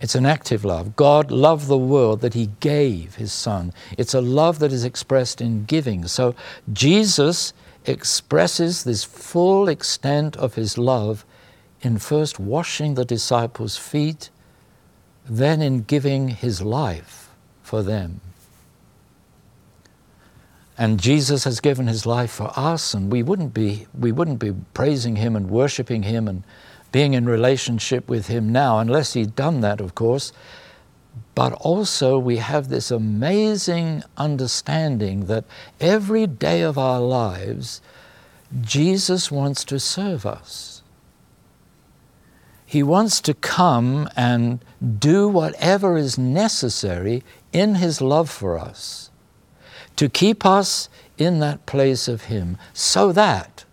It's 0.00 0.14
an 0.14 0.26
active 0.26 0.64
love. 0.64 0.94
God 0.94 1.30
loved 1.30 1.66
the 1.66 1.78
world 1.78 2.20
that 2.20 2.34
He 2.34 2.50
gave 2.60 3.16
His 3.16 3.32
Son. 3.32 3.72
It's 3.96 4.14
a 4.14 4.20
love 4.20 4.60
that 4.60 4.72
is 4.72 4.84
expressed 4.84 5.40
in 5.40 5.64
giving. 5.64 6.06
So 6.06 6.34
Jesus 6.72 7.52
expresses 7.84 8.84
this 8.84 9.02
full 9.02 9.68
extent 9.68 10.36
of 10.36 10.54
His 10.54 10.78
love 10.78 11.24
in 11.80 11.98
first 11.98 12.38
washing 12.38 12.94
the 12.94 13.04
disciples' 13.04 13.76
feet, 13.76 14.30
then 15.28 15.60
in 15.60 15.82
giving 15.82 16.28
His 16.28 16.62
life 16.62 17.30
for 17.62 17.82
them. 17.82 18.20
And 20.76 21.00
Jesus 21.00 21.44
has 21.44 21.60
given 21.60 21.88
His 21.88 22.06
life 22.06 22.30
for 22.30 22.52
us, 22.56 22.94
and 22.94 23.10
we 23.10 23.22
wouldn't 23.22 23.52
be, 23.52 23.86
we 23.98 24.12
wouldn't 24.12 24.38
be 24.38 24.54
praising 24.74 25.16
Him 25.16 25.34
and 25.34 25.50
worshiping 25.50 26.04
Him 26.04 26.28
and 26.28 26.44
being 26.92 27.14
in 27.14 27.26
relationship 27.26 28.08
with 28.08 28.28
Him 28.28 28.50
now, 28.52 28.78
unless 28.78 29.12
He'd 29.14 29.34
done 29.34 29.60
that, 29.60 29.80
of 29.80 29.94
course. 29.94 30.32
But 31.34 31.52
also, 31.54 32.18
we 32.18 32.36
have 32.36 32.68
this 32.68 32.90
amazing 32.90 34.04
understanding 34.16 35.26
that 35.26 35.44
every 35.80 36.26
day 36.26 36.62
of 36.62 36.78
our 36.78 37.00
lives, 37.00 37.80
Jesus 38.60 39.30
wants 39.30 39.64
to 39.64 39.80
serve 39.80 40.24
us. 40.24 40.77
He 42.68 42.82
wants 42.82 43.22
to 43.22 43.32
come 43.32 44.10
and 44.14 44.62
do 44.98 45.26
whatever 45.26 45.96
is 45.96 46.18
necessary 46.18 47.24
in 47.50 47.76
His 47.76 48.02
love 48.02 48.28
for 48.28 48.58
us 48.58 49.10
to 49.96 50.10
keep 50.10 50.44
us 50.44 50.90
in 51.16 51.38
that 51.38 51.64
place 51.64 52.08
of 52.08 52.24
Him 52.24 52.58
so 52.74 53.10
that 53.12 53.64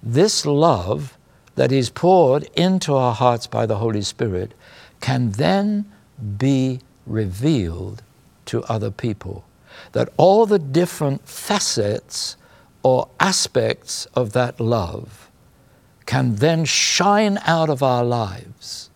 this 0.00 0.46
love 0.46 1.18
that 1.56 1.72
is 1.72 1.90
poured 1.90 2.44
into 2.54 2.94
our 2.94 3.14
hearts 3.14 3.48
by 3.48 3.66
the 3.66 3.78
Holy 3.78 4.02
Spirit 4.02 4.54
can 5.00 5.32
then 5.32 5.90
be 6.38 6.78
revealed 7.04 8.04
to 8.44 8.62
other 8.66 8.92
people. 8.92 9.44
That 9.90 10.08
all 10.16 10.46
the 10.46 10.60
different 10.60 11.26
facets 11.28 12.36
or 12.84 13.08
aspects 13.18 14.06
of 14.14 14.34
that 14.34 14.60
love 14.60 15.31
can 16.12 16.34
then 16.34 16.62
shine 16.62 17.38
out 17.46 17.70
of 17.70 17.82
our 17.82 18.04
lives 18.04 18.90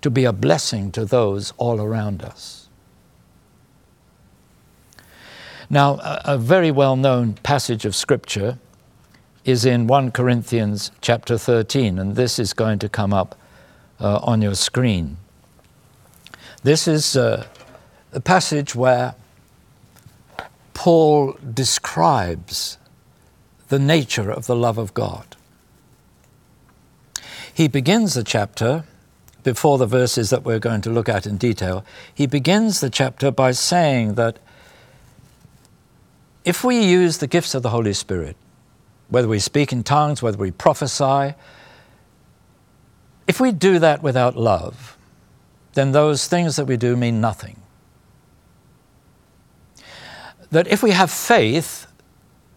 to 0.00 0.08
be 0.08 0.24
a 0.24 0.32
blessing 0.32 0.90
to 0.90 1.04
those 1.04 1.52
all 1.58 1.82
around 1.82 2.22
us. 2.22 2.70
Now, 5.68 5.98
a, 6.24 6.38
very 6.38 6.70
well 6.70 6.96
known 6.96 7.34
passage 7.34 7.84
of 7.84 7.94
Scripture 7.94 8.58
is 9.44 9.66
in 9.66 9.86
1 9.86 10.12
Corinthians 10.12 10.92
chapter 11.02 11.36
13, 11.36 11.98
and 11.98 12.16
this 12.16 12.38
is 12.38 12.54
going 12.54 12.78
to 12.78 12.88
come 12.88 13.12
up 13.12 13.38
uh, 14.00 14.20
on 14.22 14.40
your 14.40 14.54
screen. 14.54 15.18
This 16.62 16.88
is 16.88 17.18
uh, 17.18 17.46
a 18.14 18.20
passage 18.20 18.74
where 18.74 19.14
Paul 20.72 21.36
describes 21.52 22.78
the 23.68 23.78
nature 23.78 24.30
of 24.30 24.46
the 24.46 24.56
love 24.56 24.78
of 24.78 24.94
God. 24.94 25.34
He 27.58 27.66
begins 27.66 28.14
the 28.14 28.22
chapter, 28.22 28.84
before 29.42 29.78
the 29.78 29.86
verses 29.86 30.30
that 30.30 30.44
we're 30.44 30.60
going 30.60 30.80
to 30.82 30.90
look 30.90 31.08
at 31.08 31.26
in 31.26 31.38
detail, 31.38 31.84
he 32.14 32.24
begins 32.24 32.78
the 32.78 32.88
chapter 32.88 33.32
by 33.32 33.50
saying 33.50 34.14
that 34.14 34.38
if 36.44 36.62
we 36.62 36.80
use 36.80 37.18
the 37.18 37.26
gifts 37.26 37.56
of 37.56 37.64
the 37.64 37.70
Holy 37.70 37.92
Spirit, 37.94 38.36
whether 39.08 39.26
we 39.26 39.40
speak 39.40 39.72
in 39.72 39.82
tongues, 39.82 40.22
whether 40.22 40.38
we 40.38 40.52
prophesy, 40.52 41.34
if 43.26 43.40
we 43.40 43.50
do 43.50 43.80
that 43.80 44.04
without 44.04 44.36
love, 44.36 44.96
then 45.74 45.90
those 45.90 46.28
things 46.28 46.54
that 46.54 46.66
we 46.66 46.76
do 46.76 46.96
mean 46.96 47.20
nothing. 47.20 47.60
That 50.52 50.68
if 50.68 50.80
we 50.80 50.92
have 50.92 51.10
faith, 51.10 51.88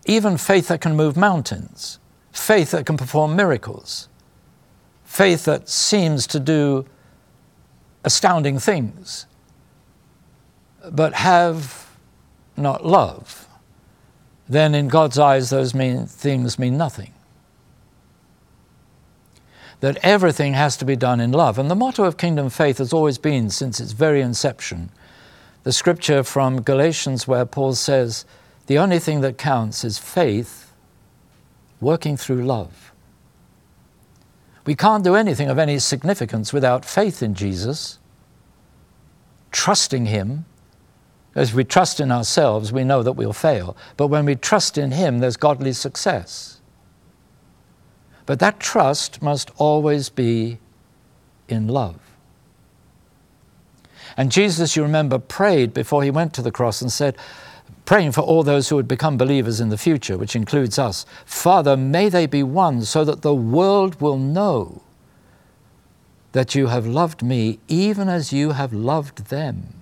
even 0.05 0.37
faith 0.37 0.67
that 0.67 0.79
can 0.79 0.95
move 0.95 1.17
mountains, 1.17 1.97
faith 2.31 2.69
that 2.69 2.85
can 2.85 2.97
perform 2.97 3.35
miracles, 3.35 4.07
faith 5.11 5.43
that 5.43 5.67
seems 5.67 6.25
to 6.25 6.39
do 6.39 6.85
astounding 8.05 8.57
things, 8.57 9.25
but 10.89 11.13
have 11.13 11.89
not 12.55 12.85
love, 12.85 13.45
then 14.47 14.73
in 14.73 14.87
God's 14.87 15.19
eyes, 15.19 15.49
those 15.49 15.73
mean, 15.73 16.05
things 16.05 16.57
mean 16.57 16.77
nothing. 16.77 17.13
That 19.81 19.97
everything 20.01 20.53
has 20.53 20.77
to 20.77 20.85
be 20.85 20.95
done 20.95 21.19
in 21.19 21.33
love. 21.33 21.59
And 21.59 21.69
the 21.69 21.75
motto 21.75 22.05
of 22.05 22.15
Kingdom 22.15 22.49
Faith 22.49 22.77
has 22.77 22.93
always 22.93 23.17
been, 23.17 23.49
since 23.49 23.81
its 23.81 23.91
very 23.91 24.21
inception, 24.21 24.91
the 25.63 25.73
scripture 25.73 26.23
from 26.23 26.61
Galatians 26.61 27.27
where 27.27 27.45
Paul 27.45 27.73
says, 27.73 28.23
the 28.67 28.77
only 28.77 28.99
thing 28.99 29.19
that 29.21 29.37
counts 29.37 29.83
is 29.83 29.97
faith 29.97 30.71
working 31.81 32.15
through 32.15 32.45
love. 32.45 32.90
We 34.65 34.75
can't 34.75 35.03
do 35.03 35.15
anything 35.15 35.49
of 35.49 35.57
any 35.57 35.79
significance 35.79 36.53
without 36.53 36.85
faith 36.85 37.23
in 37.23 37.33
Jesus, 37.33 37.99
trusting 39.51 40.05
Him. 40.05 40.45
As 41.33 41.53
we 41.53 41.63
trust 41.63 41.99
in 41.99 42.11
ourselves, 42.11 42.73
we 42.73 42.83
know 42.83 43.03
that 43.03 43.13
we'll 43.13 43.33
fail. 43.33 43.77
But 43.95 44.07
when 44.07 44.25
we 44.25 44.35
trust 44.35 44.77
in 44.77 44.91
Him, 44.91 45.19
there's 45.19 45.37
godly 45.37 45.73
success. 45.73 46.59
But 48.25 48.39
that 48.39 48.59
trust 48.59 49.21
must 49.21 49.49
always 49.57 50.09
be 50.09 50.59
in 51.47 51.67
love. 51.67 51.99
And 54.17 54.31
Jesus, 54.31 54.75
you 54.75 54.83
remember, 54.83 55.19
prayed 55.19 55.73
before 55.73 56.03
he 56.03 56.11
went 56.11 56.33
to 56.33 56.41
the 56.41 56.51
cross 56.51 56.81
and 56.81 56.91
said, 56.91 57.15
praying 57.85 58.11
for 58.11 58.21
all 58.21 58.43
those 58.43 58.69
who 58.69 58.75
would 58.75 58.87
become 58.87 59.17
believers 59.17 59.59
in 59.59 59.69
the 59.69 59.77
future, 59.77 60.17
which 60.17 60.35
includes 60.35 60.79
us 60.79 61.05
Father, 61.25 61.75
may 61.75 62.09
they 62.09 62.25
be 62.25 62.43
one 62.43 62.83
so 62.83 63.03
that 63.03 63.21
the 63.21 63.35
world 63.35 63.99
will 63.99 64.17
know 64.17 64.83
that 66.31 66.55
you 66.55 66.67
have 66.67 66.87
loved 66.87 67.21
me 67.21 67.59
even 67.67 68.07
as 68.07 68.31
you 68.31 68.51
have 68.51 68.73
loved 68.73 69.25
them. 69.29 69.81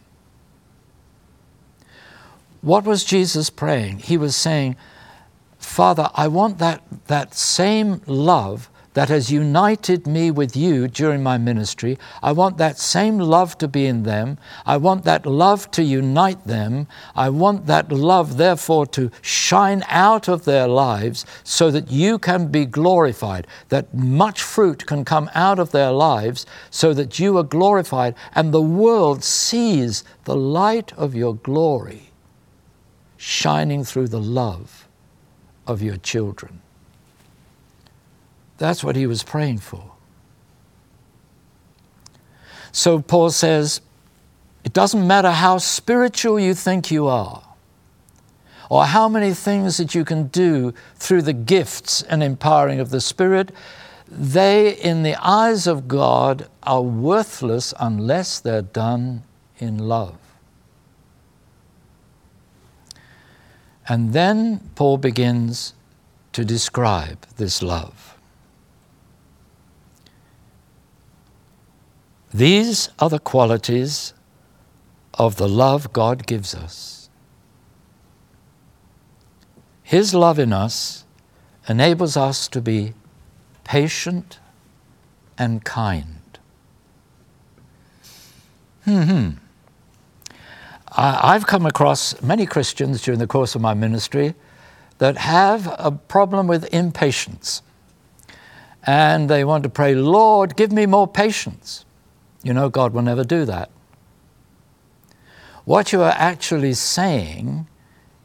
What 2.62 2.84
was 2.84 3.04
Jesus 3.04 3.50
praying? 3.50 4.00
He 4.00 4.18
was 4.18 4.36
saying, 4.36 4.76
Father, 5.58 6.10
I 6.16 6.28
want 6.28 6.58
that, 6.58 6.84
that 7.08 7.34
same 7.34 8.02
love 8.06 8.70
that 9.00 9.08
has 9.08 9.32
united 9.32 10.06
me 10.06 10.30
with 10.30 10.58
you 10.58 10.86
during 10.86 11.24
my 11.24 11.38
ministry. 11.38 11.98
I 12.22 12.34
want 12.34 12.58
that 12.58 12.78
same 12.78 13.18
love 13.18 13.58
to 13.60 13.68
be 13.70 13.86
in 13.86 14.04
them. 14.04 14.38
I 14.66 14.76
want 14.76 15.06
that 15.06 15.26
love 15.26 15.72
to 15.72 15.84
unite 15.84 16.44
them. 16.44 16.86
I 17.16 17.30
want 17.30 17.66
that 17.68 17.94
love, 17.94 18.36
therefore, 18.36 18.86
to 18.88 19.10
shine 19.22 19.86
out 19.88 20.28
of 20.28 20.44
their 20.44 20.68
lives 20.68 21.26
so 21.46 21.72
that 21.72 21.90
you 21.90 22.20
can 22.20 22.50
be 22.50 22.66
glorified, 22.66 23.48
that 23.70 23.94
much 23.94 24.44
fruit 24.44 24.86
can 24.86 25.06
come 25.06 25.30
out 25.34 25.60
of 25.60 25.72
their 25.72 25.94
lives 25.94 26.46
so 26.70 26.94
that 26.94 27.20
you 27.20 27.38
are 27.38 27.44
glorified 27.44 28.16
and 28.36 28.54
the 28.54 28.62
world 28.62 29.24
sees 29.24 30.04
the 30.26 30.36
light 30.36 30.92
of 30.98 31.16
your 31.16 31.36
glory 31.36 32.12
shining 33.16 33.86
through 33.86 34.10
the 34.10 34.20
love 34.20 34.90
of 35.66 35.82
your 35.82 35.96
children. 35.96 36.62
That's 38.60 38.84
what 38.84 38.96
he 38.96 39.08
was 39.08 39.24
praying 39.24 39.58
for. 39.60 39.94
So 42.72 43.02
Paul 43.02 43.32
says, 43.32 43.82
it 44.64 44.74
doesn't 44.74 45.08
matter 45.08 45.32
how 45.32 45.58
spiritual 45.58 46.40
you 46.40 46.54
think 46.54 46.92
you 46.92 47.08
are, 47.08 47.42
or 48.70 48.86
how 48.86 49.10
many 49.10 49.34
things 49.34 49.78
that 49.78 49.96
you 49.96 50.06
can 50.06 50.28
do 50.28 50.74
through 50.96 51.24
the 51.24 51.34
gifts 51.34 52.04
and 52.04 52.22
empowering 52.22 52.80
of 52.80 52.92
the 52.92 53.02
Spirit, 53.02 53.52
they, 54.08 54.76
in 54.76 55.04
the 55.04 55.16
eyes 55.16 55.66
of 55.66 55.88
God, 55.88 56.48
are 56.64 56.82
worthless 56.82 57.74
unless 57.80 58.40
they're 58.40 58.62
done 58.62 59.24
in 59.58 59.78
love. 59.78 60.18
And 63.88 64.14
then 64.14 64.70
Paul 64.76 64.98
begins 64.98 65.74
to 66.34 66.46
describe 66.46 67.26
this 67.38 67.64
love. 67.64 68.09
These 72.34 72.90
are 73.00 73.10
the 73.10 73.20
qualities 73.20 74.14
of 75.16 75.38
the 75.38 75.50
love 75.50 75.92
God 75.92 76.28
gives 76.28 76.54
us. 76.54 77.10
His 79.82 80.14
love 80.14 80.38
in 80.38 80.54
us 80.54 81.06
enables 81.68 82.16
us 82.16 82.48
to 82.50 82.62
be 82.62 82.94
patient 83.64 84.40
and 85.38 85.64
kind. 85.64 86.40
Hmm. 88.86 89.30
I've 90.92 91.48
come 91.48 91.66
across 91.66 92.22
many 92.22 92.46
Christians 92.46 93.02
during 93.02 93.20
the 93.20 93.28
course 93.28 93.56
of 93.56 93.62
my 93.62 93.74
ministry 93.74 94.36
that 94.98 95.18
have 95.18 95.74
a 95.80 95.92
problem 95.92 96.48
with 96.48 96.72
impatience. 96.74 97.62
And 98.84 99.30
they 99.30 99.44
want 99.44 99.64
to 99.64 99.70
pray, 99.70 99.96
Lord, 99.96 100.56
give 100.56 100.72
me 100.72 100.86
more 100.86 101.08
patience. 101.08 101.86
You 102.44 102.54
know, 102.54 102.70
God 102.70 102.94
will 102.94 103.02
never 103.02 103.24
do 103.24 103.46
that. 103.46 103.70
What 105.66 105.92
you 105.92 106.02
are 106.02 106.16
actually 106.18 106.74
saying 106.74 107.68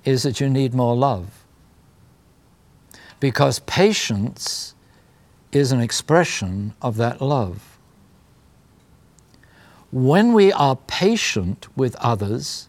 is 0.04 0.22
that 0.22 0.40
you 0.40 0.48
need 0.48 0.74
more 0.74 0.96
love. 0.96 1.44
Because 3.20 3.58
patience 3.60 4.74
is 5.52 5.72
an 5.72 5.80
expression 5.80 6.74
of 6.80 6.96
that 6.96 7.20
love. 7.20 7.78
When 9.90 10.32
we 10.32 10.52
are 10.52 10.76
patient 10.76 11.68
with 11.76 11.94
others, 11.96 12.68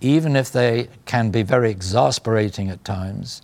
even 0.00 0.36
if 0.36 0.50
they 0.50 0.88
can 1.04 1.30
be 1.30 1.42
very 1.42 1.70
exasperating 1.70 2.70
at 2.70 2.84
times, 2.84 3.42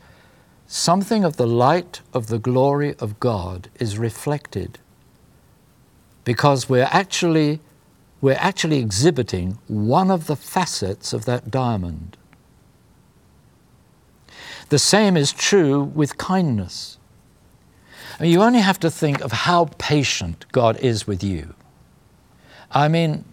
something 0.67 1.25
of 1.25 1.37
the 1.37 1.47
light 1.47 2.01
of 2.13 2.29
the 2.29 2.39
glory 2.39 2.95
of 2.99 3.21
God 3.21 3.69
is 3.79 3.99
reflected 3.99 4.79
because 6.29 6.69
we're 6.69 6.91
actually, 6.91 7.59
we're 8.21 8.37
actually 8.39 8.79
exhibiting 8.81 9.57
one 9.67 10.11
of 10.11 10.27
the 10.27 10.37
facets 10.37 11.15
of 11.15 11.25
that 11.25 11.51
diamond. 11.51 12.19
The 14.69 14.79
same 14.79 15.17
is 15.17 15.33
true 15.33 15.83
with 15.83 16.19
kindness. 16.19 16.99
Mean, 18.21 18.31
you 18.31 18.43
only 18.43 18.59
have 18.59 18.79
to 18.81 18.91
think 18.91 19.23
of 19.23 19.33
how 19.33 19.71
patient 19.79 20.45
God 20.53 20.79
is 20.81 21.07
with 21.07 21.25
you. 21.25 21.55
I 22.73 22.89
mean, 22.89 23.25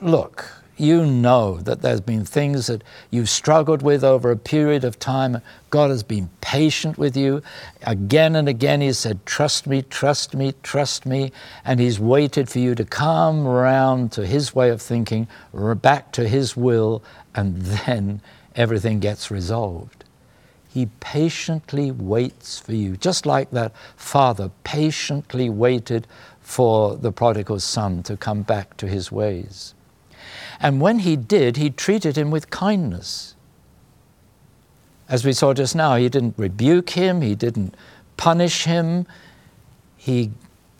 look, 0.00 0.61
you 0.76 1.04
know 1.04 1.58
that 1.58 1.82
there's 1.82 2.00
been 2.00 2.24
things 2.24 2.66
that 2.66 2.82
you've 3.10 3.28
struggled 3.28 3.82
with 3.82 4.02
over 4.02 4.30
a 4.30 4.36
period 4.36 4.84
of 4.84 4.98
time. 4.98 5.40
God 5.70 5.90
has 5.90 6.02
been 6.02 6.30
patient 6.40 6.98
with 6.98 7.16
you. 7.16 7.42
Again 7.82 8.36
and 8.36 8.48
again, 8.48 8.80
He 8.80 8.92
said, 8.92 9.24
Trust 9.26 9.66
me, 9.66 9.82
trust 9.82 10.34
me, 10.34 10.54
trust 10.62 11.06
me. 11.06 11.32
And 11.64 11.78
He's 11.78 12.00
waited 12.00 12.48
for 12.48 12.58
you 12.58 12.74
to 12.74 12.84
come 12.84 13.46
around 13.46 14.12
to 14.12 14.26
His 14.26 14.54
way 14.54 14.70
of 14.70 14.82
thinking, 14.82 15.28
back 15.52 16.12
to 16.12 16.28
His 16.28 16.56
will, 16.56 17.02
and 17.34 17.56
then 17.86 18.20
everything 18.54 19.00
gets 19.00 19.30
resolved. 19.30 20.04
He 20.72 20.86
patiently 21.00 21.90
waits 21.90 22.58
for 22.58 22.72
you, 22.72 22.96
just 22.96 23.26
like 23.26 23.50
that 23.50 23.72
father 23.94 24.50
patiently 24.64 25.50
waited 25.50 26.06
for 26.40 26.96
the 26.96 27.12
prodigal 27.12 27.60
son 27.60 28.02
to 28.04 28.16
come 28.16 28.42
back 28.42 28.76
to 28.78 28.88
his 28.88 29.12
ways. 29.12 29.74
And 30.62 30.80
when 30.80 31.00
he 31.00 31.16
did, 31.16 31.56
he 31.56 31.70
treated 31.70 32.16
him 32.16 32.30
with 32.30 32.48
kindness. 32.48 33.34
As 35.08 35.24
we 35.24 35.32
saw 35.32 35.52
just 35.52 35.74
now, 35.74 35.96
he 35.96 36.08
didn't 36.08 36.38
rebuke 36.38 36.90
him, 36.90 37.20
he 37.20 37.34
didn't 37.34 37.74
punish 38.16 38.64
him, 38.64 39.06
he 39.96 40.30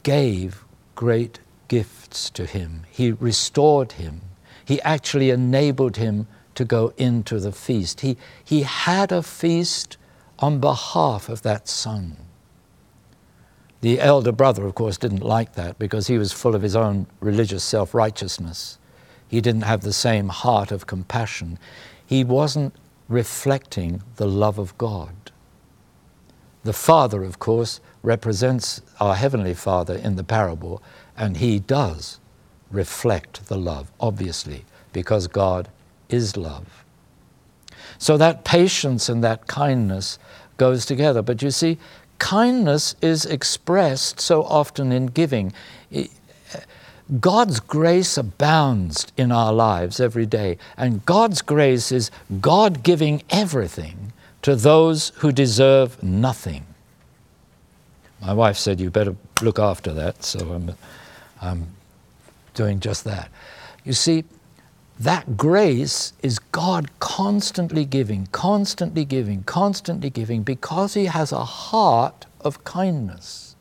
gave 0.04 0.64
great 0.94 1.40
gifts 1.66 2.30
to 2.30 2.46
him. 2.46 2.84
He 2.90 3.10
restored 3.12 3.92
him. 3.92 4.20
He 4.64 4.80
actually 4.82 5.30
enabled 5.30 5.96
him 5.96 6.28
to 6.54 6.64
go 6.64 6.92
into 6.96 7.40
the 7.40 7.52
feast. 7.52 8.02
He, 8.02 8.16
he 8.44 8.62
had 8.62 9.10
a 9.10 9.22
feast 9.22 9.96
on 10.38 10.60
behalf 10.60 11.28
of 11.28 11.42
that 11.42 11.66
son. 11.66 12.16
The 13.80 14.00
elder 14.00 14.30
brother, 14.30 14.64
of 14.64 14.76
course, 14.76 14.96
didn't 14.96 15.24
like 15.24 15.54
that 15.54 15.78
because 15.78 16.06
he 16.06 16.18
was 16.18 16.32
full 16.32 16.54
of 16.54 16.62
his 16.62 16.76
own 16.76 17.06
religious 17.20 17.64
self 17.64 17.94
righteousness. 17.94 18.78
He 19.32 19.40
didn't 19.40 19.62
have 19.62 19.80
the 19.80 19.94
same 19.94 20.28
heart 20.28 20.70
of 20.70 20.86
compassion. 20.86 21.58
He 22.04 22.22
wasn't 22.22 22.74
reflecting 23.08 24.02
the 24.16 24.26
love 24.26 24.58
of 24.58 24.76
God. 24.76 25.32
The 26.64 26.74
Father, 26.74 27.24
of 27.24 27.38
course, 27.38 27.80
represents 28.02 28.82
our 29.00 29.14
Heavenly 29.14 29.54
Father 29.54 29.94
in 29.94 30.16
the 30.16 30.22
parable, 30.22 30.82
and 31.16 31.38
he 31.38 31.58
does 31.58 32.20
reflect 32.70 33.46
the 33.46 33.56
love, 33.56 33.90
obviously, 33.98 34.66
because 34.92 35.28
God 35.28 35.70
is 36.10 36.36
love. 36.36 36.84
So 37.96 38.18
that 38.18 38.44
patience 38.44 39.08
and 39.08 39.24
that 39.24 39.46
kindness 39.46 40.18
goes 40.58 40.84
together. 40.84 41.22
But 41.22 41.40
you 41.40 41.50
see, 41.50 41.78
kindness 42.18 42.96
is 43.00 43.24
expressed 43.24 44.20
so 44.20 44.42
often 44.42 44.92
in 44.92 45.06
giving. 45.06 45.54
God's 47.20 47.60
grace 47.60 48.16
abounds 48.16 49.06
in 49.16 49.32
our 49.32 49.52
lives 49.52 50.00
every 50.00 50.26
day, 50.26 50.58
and 50.76 51.04
God's 51.04 51.42
grace 51.42 51.92
is 51.92 52.10
God 52.40 52.82
giving 52.82 53.22
everything 53.30 54.12
to 54.42 54.56
those 54.56 55.10
who 55.16 55.32
deserve 55.32 56.02
nothing. 56.02 56.66
My 58.20 58.32
wife 58.32 58.56
said, 58.56 58.80
You 58.80 58.90
better 58.90 59.16
look 59.40 59.58
after 59.58 59.92
that, 59.92 60.22
so 60.22 60.52
I'm, 60.52 60.74
I'm 61.40 61.66
doing 62.54 62.80
just 62.80 63.04
that. 63.04 63.30
You 63.84 63.92
see, 63.92 64.24
that 65.00 65.36
grace 65.36 66.12
is 66.22 66.38
God 66.38 66.88
constantly 67.00 67.84
giving, 67.84 68.28
constantly 68.30 69.04
giving, 69.04 69.42
constantly 69.42 70.10
giving, 70.10 70.42
because 70.44 70.94
He 70.94 71.06
has 71.06 71.32
a 71.32 71.44
heart 71.44 72.26
of 72.40 72.62
kindness. 72.64 73.51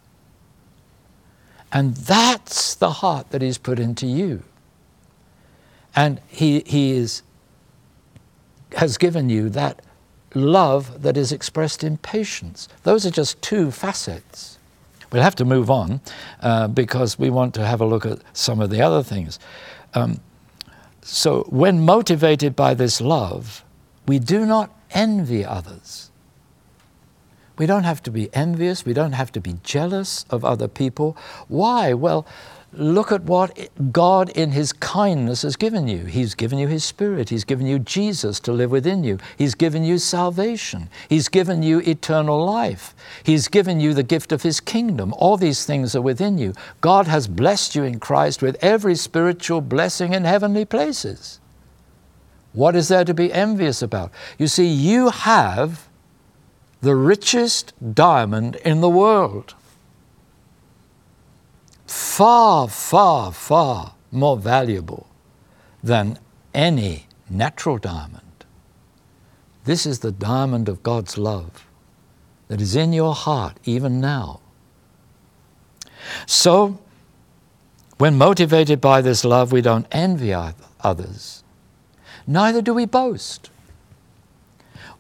And 1.74 1.96
that's 1.96 2.76
the 2.76 2.92
heart 2.92 3.30
that 3.32 3.42
He's 3.42 3.58
put 3.58 3.80
into 3.80 4.06
you. 4.06 4.44
And 5.96 6.22
He, 6.28 6.62
he 6.66 6.92
is, 6.92 7.24
has 8.74 8.98
given 8.98 9.30
you 9.30 9.50
that 9.50 9.82
love 10.34 11.02
that 11.02 11.18
is 11.18 11.32
expressed 11.32 11.84
in 11.84 11.98
patience. 11.98 12.68
Those 12.84 13.06
are 13.06 13.12
just 13.12 13.42
two 13.42 13.72
facets. 13.72 14.58
We'll 15.12 15.24
have 15.24 15.36
to 15.36 15.46
move 15.46 15.70
on 15.70 16.00
uh, 16.42 16.70
because 16.70 17.20
we 17.20 17.30
want 17.30 17.54
to 17.56 17.66
have 17.66 17.82
a 17.82 17.86
look 17.86 18.06
at 18.06 18.20
some 18.34 18.62
of 18.62 18.70
the 18.70 18.82
other 18.82 19.04
things. 19.04 19.40
Um, 19.94 20.22
so, 21.04 21.44
when 21.50 21.82
motivated 21.82 22.56
by 22.56 22.76
this 22.76 23.02
love, 23.02 23.66
we 24.08 24.20
do 24.20 24.46
not 24.46 24.72
envy 24.92 25.44
others. 25.44 26.11
We 27.62 27.68
don't 27.68 27.84
have 27.84 28.02
to 28.04 28.10
be 28.10 28.34
envious, 28.34 28.88
we 28.88 28.94
don't 28.94 29.12
have 29.12 29.32
to 29.34 29.40
be 29.40 29.54
jealous 29.62 30.26
of 30.32 30.44
other 30.44 30.68
people. 30.68 31.16
Why? 31.48 31.94
Well, 31.94 32.26
Look 32.74 33.12
at 33.12 33.24
what 33.24 33.70
God, 33.92 34.30
in 34.30 34.52
His 34.52 34.72
kindness, 34.72 35.42
has 35.42 35.58
given 35.58 35.90
you. 35.90 36.06
He's 36.06 36.36
given 36.36 36.58
you 36.58 36.70
His 36.70 36.86
Spirit. 36.86 37.30
He's 37.30 37.44
given 37.44 37.68
you 37.68 37.80
Jesus 37.80 38.40
to 38.40 38.54
live 38.54 38.72
within 38.72 39.04
you. 39.04 39.20
He's 39.38 39.56
given 39.56 39.84
you 39.84 39.98
salvation. 39.98 40.90
He's 41.10 41.28
given 41.28 41.64
you 41.64 41.80
eternal 41.80 42.44
life. 42.46 42.96
He's 43.24 43.50
given 43.50 43.82
you 43.82 43.94
the 43.94 44.04
gift 44.04 44.32
of 44.32 44.44
His 44.44 44.62
kingdom. 44.62 45.14
All 45.18 45.36
these 45.36 45.66
things 45.66 45.98
are 45.98 46.02
within 46.02 46.38
you. 46.38 46.54
God 46.80 47.08
has 47.08 47.28
blessed 47.28 47.76
you 47.76 47.84
in 47.84 48.00
Christ 48.00 48.42
with 48.42 48.58
every 48.64 48.96
spiritual 48.96 49.60
blessing 49.60 50.14
in 50.14 50.24
heavenly 50.24 50.64
places. 50.64 51.42
What 52.54 52.76
is 52.78 52.88
there 52.88 53.04
to 53.04 53.14
be 53.14 53.34
envious 53.34 53.82
about? 53.82 54.12
You 54.38 54.48
see, 54.48 54.66
you 54.66 55.10
have 55.10 55.90
the 56.82 56.96
richest 56.96 57.74
diamond 57.94 58.56
in 58.58 58.82
the 58.82 58.90
world 58.90 59.54
far, 61.86 62.68
far, 62.68 63.32
far 63.32 63.94
more 64.12 64.38
valuable 64.38 65.08
than 65.84 66.18
any 66.54 67.08
natural 67.30 67.78
diamond. 67.78 68.46
This 69.66 69.86
is 69.86 70.00
the 70.00 70.12
diamond 70.12 70.68
of 70.68 70.84
God's 70.84 71.18
love 71.18 71.68
that 72.48 72.62
is 72.62 72.76
in 72.76 72.94
your 72.94 73.14
heart 73.14 73.58
even 73.64 74.02
now. 74.02 74.40
So, 76.26 76.80
when 77.98 78.18
motivated 78.18 78.82
by 78.82 79.02
this 79.02 79.24
love, 79.24 79.52
we 79.52 79.62
don't 79.62 79.86
envy 79.92 80.34
others. 80.34 81.44
Neither 82.26 82.62
do 82.62 82.74
we 82.74 82.86
boast. 82.86 83.52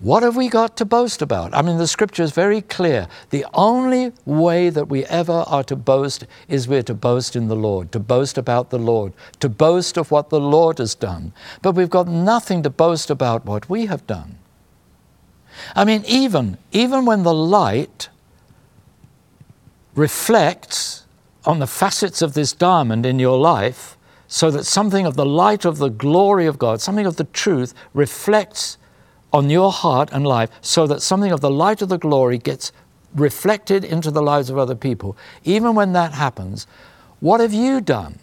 What 0.01 0.23
have 0.23 0.35
we 0.35 0.49
got 0.49 0.77
to 0.77 0.85
boast 0.85 1.21
about? 1.21 1.53
I 1.53 1.61
mean, 1.61 1.77
the 1.77 1.85
scripture 1.85 2.23
is 2.23 2.31
very 2.31 2.61
clear. 2.61 3.07
The 3.29 3.45
only 3.53 4.13
way 4.25 4.71
that 4.71 4.89
we 4.89 5.05
ever 5.05 5.43
are 5.45 5.63
to 5.65 5.75
boast 5.75 6.25
is 6.47 6.67
we're 6.67 6.81
to 6.83 6.95
boast 6.95 7.35
in 7.35 7.49
the 7.49 7.55
Lord, 7.55 7.91
to 7.91 7.99
boast 7.99 8.35
about 8.35 8.71
the 8.71 8.79
Lord, 8.79 9.13
to 9.41 9.47
boast 9.47 9.97
of 9.97 10.09
what 10.09 10.31
the 10.31 10.39
Lord 10.39 10.79
has 10.79 10.95
done. 10.95 11.33
But 11.61 11.73
we've 11.73 11.89
got 11.89 12.07
nothing 12.07 12.63
to 12.63 12.71
boast 12.71 13.11
about 13.11 13.45
what 13.45 13.69
we 13.69 13.85
have 13.85 14.07
done. 14.07 14.39
I 15.75 15.85
mean, 15.85 16.03
even, 16.07 16.57
even 16.71 17.05
when 17.05 17.21
the 17.21 17.33
light 17.33 18.09
reflects 19.93 21.05
on 21.45 21.59
the 21.59 21.67
facets 21.67 22.23
of 22.23 22.33
this 22.33 22.53
diamond 22.53 23.05
in 23.05 23.19
your 23.19 23.37
life, 23.37 23.97
so 24.27 24.49
that 24.49 24.63
something 24.63 25.05
of 25.05 25.15
the 25.15 25.25
light 25.25 25.63
of 25.63 25.77
the 25.77 25.89
glory 25.89 26.47
of 26.47 26.57
God, 26.57 26.81
something 26.81 27.05
of 27.05 27.17
the 27.17 27.25
truth, 27.25 27.75
reflects 27.93 28.77
on 29.33 29.49
your 29.49 29.71
heart 29.71 30.09
and 30.11 30.25
life 30.25 30.49
so 30.61 30.87
that 30.87 31.01
something 31.01 31.31
of 31.31 31.41
the 31.41 31.49
light 31.49 31.81
of 31.81 31.89
the 31.89 31.97
glory 31.97 32.37
gets 32.37 32.71
reflected 33.15 33.83
into 33.83 34.11
the 34.11 34.21
lives 34.21 34.49
of 34.49 34.57
other 34.57 34.75
people. 34.75 35.17
Even 35.43 35.75
when 35.75 35.93
that 35.93 36.13
happens, 36.13 36.67
what 37.19 37.39
have 37.39 37.53
you 37.53 37.81
done? 37.81 38.19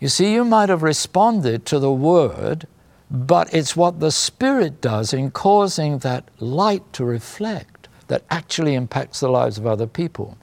You 0.00 0.08
see, 0.08 0.32
you 0.32 0.44
might 0.44 0.68
have 0.68 0.82
responded 0.82 1.64
to 1.66 1.78
the 1.78 1.92
word, 1.92 2.66
but 3.10 3.52
it's 3.54 3.76
what 3.76 4.00
the 4.00 4.10
Spirit 4.10 4.80
does 4.80 5.12
in 5.12 5.30
causing 5.30 5.98
that 5.98 6.28
light 6.38 6.92
to 6.92 7.04
reflect 7.04 7.88
that 8.08 8.24
actually 8.30 8.74
impacts 8.74 9.20
the 9.20 9.28
lives 9.28 9.58
of 9.58 9.66
other 9.66 9.86
people. 9.86 10.36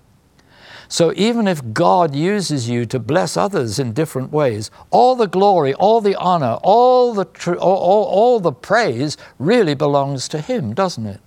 So 0.88 1.13
even 1.15 1.48
if 1.48 1.74
God 1.74 2.15
uses 2.15 2.69
you 2.69 2.86
to 2.88 3.00
bless 3.00 3.38
others 3.38 3.80
in 3.80 3.93
different 3.93 4.32
ways, 4.32 4.69
all 4.91 5.15
the 5.15 5.28
glory, 5.28 5.74
all 5.74 6.02
the 6.02 6.15
honor, 6.15 6.60
all 6.62 7.13
the, 7.13 7.26
tr- 7.26 7.56
all, 7.56 7.78
all, 7.78 8.04
all 8.06 8.39
the 8.39 8.52
praise 8.52 9.17
really 9.39 9.74
belongs 9.74 10.28
to 10.30 10.41
Him, 10.41 10.74
doesn't 10.74 11.06
it? 11.06 11.22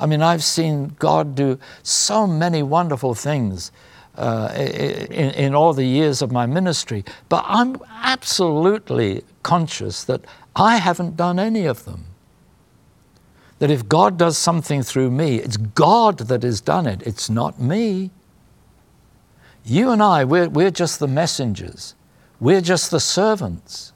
I 0.00 0.06
mean, 0.06 0.22
I've 0.22 0.44
seen 0.44 0.94
God 0.98 1.34
do 1.34 1.58
so 1.82 2.26
many 2.26 2.62
wonderful 2.62 3.14
things 3.14 3.72
uh, 4.16 4.52
in, 4.56 5.30
in 5.30 5.54
all 5.54 5.72
the 5.72 5.84
years 5.84 6.22
of 6.22 6.32
my 6.32 6.46
ministry, 6.46 7.04
but 7.28 7.44
I'm 7.46 7.76
absolutely 8.02 9.24
conscious 9.42 10.04
that 10.04 10.24
I 10.56 10.76
haven't 10.76 11.16
done 11.16 11.38
any 11.38 11.66
of 11.66 11.84
them. 11.84 12.04
That 13.58 13.70
if 13.70 13.88
God 13.88 14.16
does 14.16 14.38
something 14.38 14.82
through 14.82 15.10
me, 15.10 15.36
it's 15.36 15.56
God 15.56 16.18
that 16.18 16.42
has 16.42 16.60
done 16.60 16.86
it, 16.86 17.02
it's 17.04 17.28
not 17.28 17.60
me. 17.60 18.10
You 19.64 19.90
and 19.90 20.02
I, 20.02 20.24
we're, 20.24 20.48
we're 20.48 20.70
just 20.70 20.98
the 20.98 21.08
messengers, 21.08 21.94
we're 22.40 22.60
just 22.60 22.90
the 22.90 23.00
servants. 23.00 23.92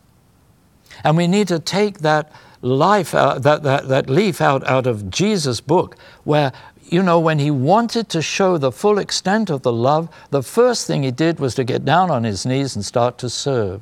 And 1.05 1.17
we 1.17 1.27
need 1.27 1.49
to 1.49 1.59
take 1.59 1.99
that 2.01 2.31
life, 2.61 3.15
uh, 3.15 3.39
that, 3.41 3.63
that, 3.65 3.89
that 3.89 4.09
leaf 4.09 4.41
out, 4.41 4.67
out 4.69 4.87
of 4.87 5.11
Jesus' 5.11 5.61
book, 5.61 5.97
where, 6.25 6.53
you 6.85 7.03
know, 7.03 7.19
when 7.19 7.39
he 7.39 7.51
wanted 7.51 8.09
to 8.11 8.23
show 8.23 8.59
the 8.59 8.71
full 8.71 8.99
extent 8.99 9.51
of 9.51 9.63
the 9.63 9.73
love, 9.73 10.09
the 10.31 10.43
first 10.43 10.87
thing 10.87 11.03
he 11.03 11.11
did 11.11 11.41
was 11.41 11.55
to 11.57 11.65
get 11.65 11.85
down 11.85 12.11
on 12.11 12.25
his 12.25 12.47
knees 12.47 12.77
and 12.77 12.85
start 12.85 13.19
to 13.19 13.29
serve, 13.29 13.81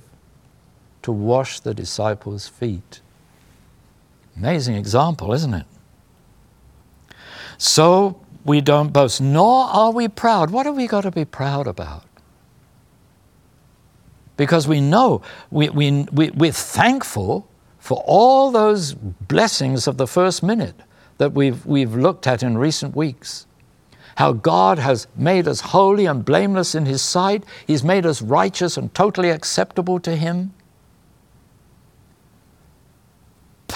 to 1.02 1.12
wash 1.12 1.60
the 1.60 1.74
disciples' 1.74 2.48
feet. 2.48 3.00
Amazing 4.36 4.76
example, 4.76 5.32
isn't 5.34 5.52
it? 5.52 5.66
So, 7.58 8.18
we 8.44 8.60
don't 8.60 8.92
boast, 8.92 9.20
nor 9.20 9.64
are 9.64 9.92
we 9.92 10.08
proud. 10.08 10.50
What 10.50 10.66
have 10.66 10.76
we 10.76 10.86
got 10.86 11.02
to 11.02 11.10
be 11.10 11.24
proud 11.24 11.66
about? 11.66 12.04
Because 14.36 14.66
we 14.66 14.80
know 14.80 15.22
we, 15.50 15.68
we, 15.68 16.06
we, 16.12 16.30
we're 16.30 16.52
thankful 16.52 17.46
for 17.78 18.02
all 18.06 18.50
those 18.50 18.94
blessings 18.94 19.86
of 19.86 19.96
the 19.98 20.06
first 20.06 20.42
minute 20.42 20.76
that 21.18 21.32
we've, 21.32 21.64
we've 21.66 21.94
looked 21.94 22.26
at 22.26 22.42
in 22.42 22.56
recent 22.56 22.96
weeks. 22.96 23.46
How 24.16 24.32
God 24.32 24.78
has 24.78 25.06
made 25.16 25.46
us 25.46 25.60
holy 25.60 26.06
and 26.06 26.24
blameless 26.24 26.74
in 26.74 26.86
His 26.86 27.02
sight, 27.02 27.44
He's 27.66 27.84
made 27.84 28.06
us 28.06 28.22
righteous 28.22 28.76
and 28.76 28.92
totally 28.94 29.30
acceptable 29.30 30.00
to 30.00 30.16
Him. 30.16 30.54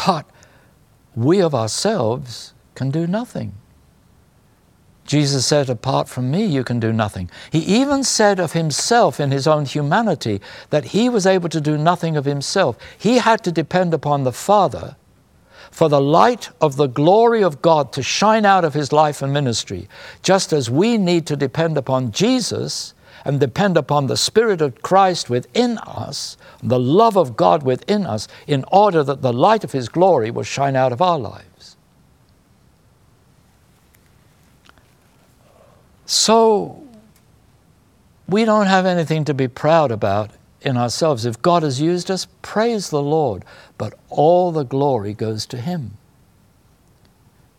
But 0.07 0.27
we 1.15 1.41
of 1.41 1.55
ourselves 1.55 2.55
can 2.75 2.91
do 2.91 3.07
nothing. 3.07 3.55
Jesus 5.05 5.45
said, 5.45 5.69
Apart 5.69 6.09
from 6.09 6.31
me, 6.31 6.45
you 6.45 6.65
can 6.65 6.81
do 6.81 6.93
nothing. 6.93 7.31
He 7.51 7.59
even 7.61 8.05
said 8.05 8.41
of 8.41 8.53
himself 8.53 9.21
in 9.21 9.31
his 9.31 9.47
own 9.47 9.67
humanity 9.67 10.41
that 10.71 10.87
he 10.87 11.09
was 11.09 11.27
able 11.27 11.49
to 11.51 11.61
do 11.61 11.77
nothing 11.77 12.17
of 12.17 12.25
himself. 12.25 12.77
He 12.97 13.19
had 13.19 13.45
to 13.45 13.53
depend 13.53 13.93
upon 13.93 14.25
the 14.25 14.33
Father 14.33 14.97
for 15.71 15.89
the 15.89 16.01
light 16.01 16.51
of 16.61 16.77
the 16.77 16.87
glory 16.87 17.43
of 17.43 17.61
God 17.61 17.93
to 17.93 18.03
shine 18.03 18.47
out 18.47 18.65
of 18.65 18.75
his 18.75 18.93
life 18.93 19.21
and 19.23 19.33
ministry, 19.33 19.89
just 20.23 20.53
as 20.53 20.71
we 20.71 20.97
need 20.97 21.27
to 21.27 21.37
depend 21.37 21.77
upon 21.77 22.13
Jesus 22.13 22.95
and 23.25 23.41
depend 23.41 23.77
upon 23.77 24.07
the 24.07 24.17
Spirit 24.17 24.61
of 24.61 24.83
Christ 24.83 25.29
within 25.29 25.79
us, 25.79 26.37
the 26.63 26.79
love 26.79 27.17
of 27.17 27.37
God 27.37 27.63
within 27.63 28.07
us, 28.07 28.29
in 28.47 28.65
order 28.71 29.03
that 29.03 29.23
the 29.23 29.33
light 29.33 29.65
of 29.65 29.73
his 29.73 29.89
glory 29.89 30.31
will 30.31 30.43
shine 30.45 30.77
out 30.77 30.93
of 30.93 31.03
our 31.03 31.19
lives. 31.19 31.54
So 36.07 36.83
we 38.29 38.45
don't 38.45 38.67
have 38.67 38.87
anything 38.87 39.25
to 39.27 39.35
be 39.35 39.49
proud 39.49 39.91
about 39.91 40.31
in 40.61 40.77
ourselves. 40.77 41.25
If 41.27 41.41
God 41.43 41.63
has 41.63 41.81
used 41.81 42.11
us, 42.11 42.27
praise 42.43 42.91
the 42.91 43.03
Lord, 43.03 43.45
but 43.79 43.95
all 44.09 44.51
the 44.51 44.65
glory 44.65 45.13
goes 45.13 45.47
to 45.47 45.59
Him. 45.59 45.99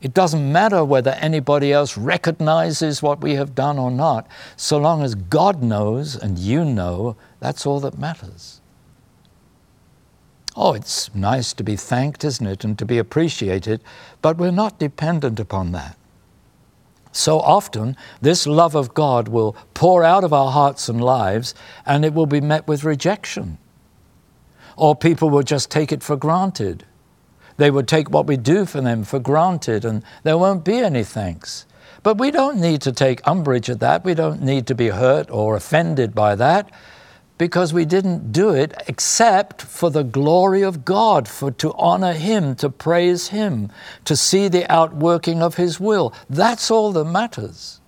It 0.01 0.13
doesn't 0.13 0.51
matter 0.51 0.83
whether 0.83 1.11
anybody 1.11 1.71
else 1.71 1.97
recognizes 1.97 3.01
what 3.01 3.21
we 3.21 3.35
have 3.35 3.55
done 3.55 3.79
or 3.79 3.89
not, 3.89 4.27
so 4.55 4.77
long 4.77 5.01
as 5.01 5.15
God 5.15 5.63
knows 5.63 6.15
and 6.15 6.37
you 6.37 6.63
know, 6.63 7.15
that's 7.39 7.65
all 7.65 7.79
that 7.79 7.97
matters. 7.97 8.61
Oh, 10.55 10.73
it's 10.73 11.13
nice 11.13 11.53
to 11.53 11.63
be 11.63 11.75
thanked, 11.75 12.23
isn't 12.23 12.45
it, 12.45 12.63
and 12.63 12.77
to 12.79 12.85
be 12.85 12.97
appreciated, 12.97 13.81
but 14.21 14.37
we're 14.37 14.51
not 14.51 14.79
dependent 14.79 15.39
upon 15.39 15.71
that. 15.71 15.97
So 17.15 17.39
often, 17.39 17.95
this 18.21 18.45
love 18.45 18.75
of 18.75 18.93
God 18.93 19.29
will 19.29 19.55
pour 19.73 20.03
out 20.03 20.25
of 20.25 20.33
our 20.33 20.51
hearts 20.51 20.89
and 20.89 21.01
lives, 21.01 21.55
and 21.85 22.03
it 22.03 22.13
will 22.13 22.25
be 22.25 22.41
met 22.41 22.67
with 22.67 22.83
rejection. 22.83 23.57
or 24.77 24.95
people 24.95 25.29
will 25.29 25.43
just 25.43 25.71
take 25.71 25.91
it 25.91 26.03
for 26.03 26.17
granted. 26.17 26.83
They 27.57 27.71
would 27.71 27.87
take 27.87 28.09
what 28.09 28.27
we 28.27 28.37
do 28.37 28.65
for 28.65 28.81
them 28.81 29.03
for 29.05 29.19
granted, 29.19 29.85
and 29.85 30.03
there 30.23 30.37
won't 30.37 30.65
be 30.65 30.79
any 30.79 31.03
thanks. 31.03 31.65
But 32.03 32.17
we 32.17 32.29
don't 32.29 32.59
need 32.59 32.81
to 32.81 32.91
take 32.91 33.25
umbrage 33.25 33.69
at 33.69 33.79
that. 33.79 34.03
We 34.03 34.13
don't 34.13 34.41
need 34.41 34.67
to 34.67 34.75
be 34.75 34.89
hurt 34.89 35.31
or 35.31 35.55
offended 35.55 36.13
by 36.13 36.35
that 36.35 36.69
because 37.37 37.73
we 37.73 37.83
didn't 37.83 38.31
do 38.31 38.49
it 38.49 38.73
except 38.87 39.61
for 39.61 39.89
the 39.89 40.03
glory 40.03 40.61
of 40.61 40.85
God, 40.85 41.27
for 41.27 41.51
to 41.51 41.73
honor 41.73 42.13
Him, 42.13 42.55
to 42.55 42.69
praise 42.69 43.27
Him, 43.29 43.69
to 44.05 44.15
see 44.15 44.47
the 44.47 44.69
outworking 44.71 45.41
of 45.41 45.55
His 45.55 45.79
will. 45.79 46.13
That's 46.29 46.71
all 46.71 46.93
that 46.93 47.05
matters. 47.05 47.81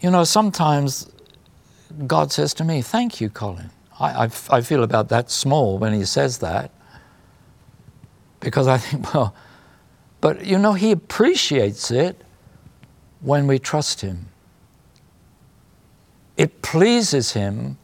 You 0.00 0.10
know, 0.10 0.24
sometimes 0.24 1.10
God 2.06 2.30
says 2.30 2.52
to 2.54 2.64
me, 2.64 2.82
Thank 2.82 3.20
you, 3.20 3.30
Colin. 3.30 3.70
I, 3.98 4.24
I, 4.24 4.30
I 4.50 4.60
feel 4.60 4.82
about 4.82 5.08
that 5.08 5.30
small 5.30 5.78
when 5.78 5.94
He 5.94 6.04
says 6.04 6.38
that 6.38 6.70
because 8.40 8.68
I 8.68 8.76
think, 8.76 9.12
well, 9.14 9.34
but 10.20 10.44
you 10.44 10.58
know, 10.58 10.74
He 10.74 10.90
appreciates 10.90 11.90
it 11.90 12.20
when 13.20 13.46
we 13.46 13.58
trust 13.58 14.02
Him. 14.02 14.27
It 16.38 16.62
pleases 16.62 17.32
Him 17.32 17.76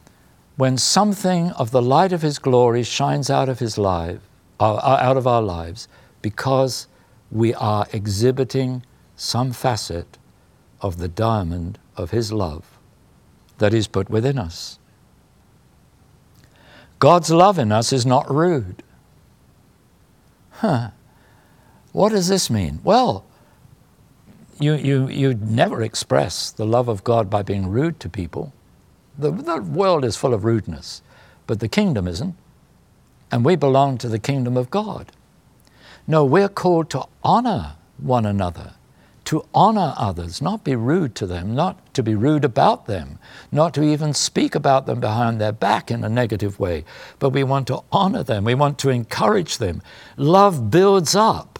when 0.57 0.79
something 0.79 1.51
of 1.51 1.73
the 1.73 1.83
light 1.83 2.12
of 2.12 2.23
His 2.23 2.38
glory 2.38 2.85
shines 2.85 3.29
out 3.29 3.49
of 3.49 3.59
His 3.59 3.77
life, 3.77 4.21
uh, 4.61 4.77
uh, 4.77 4.99
out 5.01 5.17
of 5.17 5.27
our 5.27 5.43
lives, 5.43 5.88
because 6.23 6.87
we 7.33 7.53
are 7.55 7.87
exhibiting 7.93 8.85
some 9.17 9.53
facet 9.53 10.19
of 10.81 10.99
the 10.99 11.09
diamond 11.09 11.81
of 11.97 12.12
His 12.12 12.33
love 12.33 12.79
that 13.59 13.75
is 13.75 13.88
put 13.88 14.09
within 14.09 14.38
us. 14.38 14.79
God's 17.01 17.31
love 17.31 17.59
in 17.59 17.73
us 17.73 17.93
is 17.93 18.07
not 18.07 18.33
rude. 18.33 18.85
Huh. 20.51 20.90
What 21.90 22.11
does 22.11 22.29
this 22.29 22.49
mean? 22.49 22.79
Well, 22.85 23.27
you, 24.61 24.75
you, 24.75 25.09
you 25.09 25.35
never 25.35 25.83
express 25.83 26.51
the 26.51 26.67
love 26.67 26.88
of 26.88 27.05
God 27.05 27.29
by 27.31 27.43
being 27.43 27.69
rude 27.69 28.01
to 28.01 28.09
people. 28.09 28.53
The, 29.19 29.31
the 29.31 29.62
world 29.62 30.05
is 30.05 30.17
full 30.17 30.35
of 30.35 30.45
rudeness, 30.45 31.03
but 31.47 31.61
the 31.61 31.69
kingdom 31.69 32.09
isn't. 32.09 32.35
And 33.31 33.45
we 33.45 33.57
belong 33.57 33.99
to 33.99 34.09
the 34.09 34.19
kingdom 34.19 34.57
of 34.57 34.71
God. 34.71 35.11
No, 36.07 36.25
we're 36.25 36.49
called 36.49 36.90
to 36.90 37.07
honor 37.23 37.77
one 37.97 38.27
another, 38.27 38.75
to 39.25 39.45
honor 39.55 39.95
others, 39.97 40.43
not 40.43 40.62
be 40.62 40.77
rude 40.77 41.14
to 41.17 41.27
them, 41.27 41.55
not 41.55 41.95
to 41.95 42.03
be 42.03 42.14
rude 42.14 42.45
about 42.45 42.87
them, 42.87 43.19
not 43.51 43.73
to 43.75 43.83
even 43.83 44.12
speak 44.12 44.55
about 44.55 44.87
them 44.87 45.01
behind 45.01 45.40
their 45.40 45.53
back 45.53 45.90
in 45.90 46.05
a 46.05 46.09
negative 46.09 46.61
way, 46.61 46.85
but 47.19 47.31
we 47.31 47.43
want 47.43 47.67
to 47.69 47.81
honor 47.90 48.23
them, 48.23 48.45
we 48.45 48.55
want 48.55 48.79
to 48.81 48.90
encourage 48.90 49.59
them. 49.59 49.81
Love 50.17 50.71
builds 50.71 51.17
up. 51.17 51.59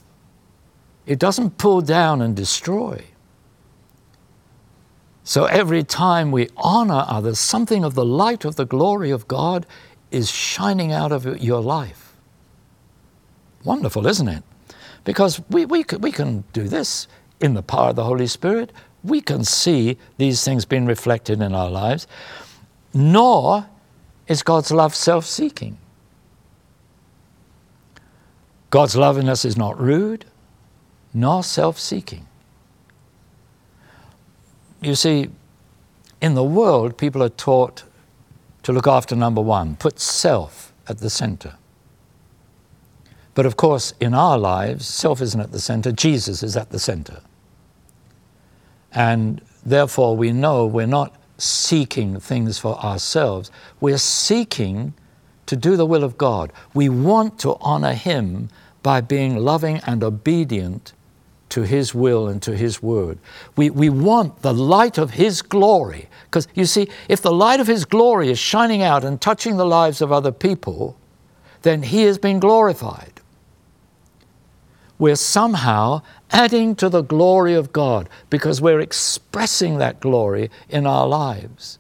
It 1.07 1.19
doesn't 1.19 1.59
pull 1.59 1.81
down 1.81 2.23
and 2.23 2.35
destroy. 2.35 3.05
So 5.23 5.45
every 5.47 5.83
time 5.85 6.31
we 6.31 6.49
honor 6.57 7.05
others, 7.09 7.39
something 7.39 7.85
of 7.85 7.95
the 7.95 8.05
light 8.05 8.45
of 8.45 8.57
the 8.57 8.67
glory 8.67 9.11
of 9.11 9.27
God 9.27 9.67
is 10.11 10.31
shining 10.31 10.93
out 10.93 11.13
of 11.13 11.41
your 11.43 11.61
life. 11.61 12.17
Wonderful, 13.65 14.07
isn't 14.07 14.29
it? 14.29 14.43
Because 15.05 15.41
we, 15.51 15.65
we, 15.65 15.85
we 15.99 16.13
can 16.13 16.45
do 16.53 16.69
this 16.69 17.09
in 17.41 17.55
the 17.55 17.63
power 17.63 17.91
of 17.91 17.97
the 17.97 18.05
Holy 18.05 18.27
Spirit. 18.27 18.71
We 19.03 19.21
can 19.21 19.45
see 19.45 19.99
these 20.19 20.45
things 20.45 20.65
being 20.65 20.87
reflected 20.87 21.41
in 21.41 21.55
our 21.55 21.71
lives. 21.71 22.07
Nor 22.93 23.67
is 24.29 24.43
God's 24.43 24.71
love 24.71 24.95
self 24.95 25.25
seeking. 25.27 25.79
God's 28.71 28.97
love 28.97 29.19
in 29.19 29.29
us 29.29 29.45
is 29.45 29.57
not 29.57 29.79
rude 29.81 30.25
nor 31.15 31.45
self 31.45 31.79
seeking. 31.79 32.27
You 34.83 34.95
see, 34.95 35.31
in 36.21 36.35
the 36.35 36.45
world, 36.45 36.99
people 36.99 37.23
are 37.23 37.31
taught 37.31 37.85
to 38.65 38.73
look 38.73 38.87
after 38.87 39.15
number 39.15 39.41
one, 39.41 39.77
put 39.77 40.01
self 40.01 40.73
at 40.89 40.99
the 40.99 41.09
center. 41.09 41.55
But 43.35 43.47
of 43.47 43.57
course, 43.57 43.95
in 44.01 44.15
our 44.15 44.39
lives, 44.39 44.87
self 44.87 45.21
isn't 45.21 45.41
at 45.41 45.53
the 45.53 45.61
center, 45.61 45.93
Jesus 45.93 46.43
is 46.43 46.57
at 46.57 46.71
the 46.71 46.79
center. 46.79 47.21
And 48.93 49.41
therefore, 49.65 50.17
we 50.17 50.33
know 50.33 50.67
we're 50.67 50.87
not 50.87 51.17
seeking 51.37 52.21
things 52.21 52.59
for 52.59 52.79
ourselves, 52.79 53.51
we're 53.81 53.99
seeking 53.99 54.95
to 55.47 55.57
do 55.57 55.77
the 55.77 55.87
will 55.87 56.05
of 56.05 56.17
God. 56.17 56.53
We 56.73 56.89
want 56.89 57.39
to 57.41 57.57
honor 57.61 57.93
Him 57.93 58.49
by 58.83 59.01
being 59.01 59.37
loving 59.37 59.79
and 59.87 60.03
obedient 60.03 60.93
to 61.55 61.63
His 61.63 61.95
will 61.95 62.27
and 62.27 62.43
to 62.43 62.57
His 62.57 62.83
word. 62.83 63.17
We, 63.55 63.71
we 63.71 63.89
want 63.89 64.43
the 64.43 64.53
light 64.53 64.99
of 64.99 65.13
His 65.13 65.41
glory. 65.41 66.09
Because 66.25 66.49
you 66.53 66.65
see, 66.65 66.89
if 67.09 67.23
the 67.23 67.31
light 67.31 67.61
of 67.61 67.69
His 67.69 67.85
glory 67.85 68.29
is 68.29 68.41
shining 68.41 68.83
out 68.83 69.05
and 69.05 69.21
touching 69.21 69.57
the 69.57 69.65
lives 69.65 70.03
of 70.03 70.11
other 70.11 70.33
people, 70.33 70.99
then 71.63 71.85
He 71.85 72.03
has 72.03 72.19
been 72.19 72.41
glorified. 72.41 73.21
We're 74.99 75.15
somehow 75.15 76.03
adding 76.33 76.75
to 76.75 76.89
the 76.89 77.03
glory 77.03 77.55
of 77.55 77.73
God 77.73 78.09
because 78.31 78.61
we're 78.61 78.81
expressing 78.81 79.79
that 79.79 80.01
glory 80.01 80.51
in 80.69 80.89
our 80.89 81.07
lives. 81.07 81.79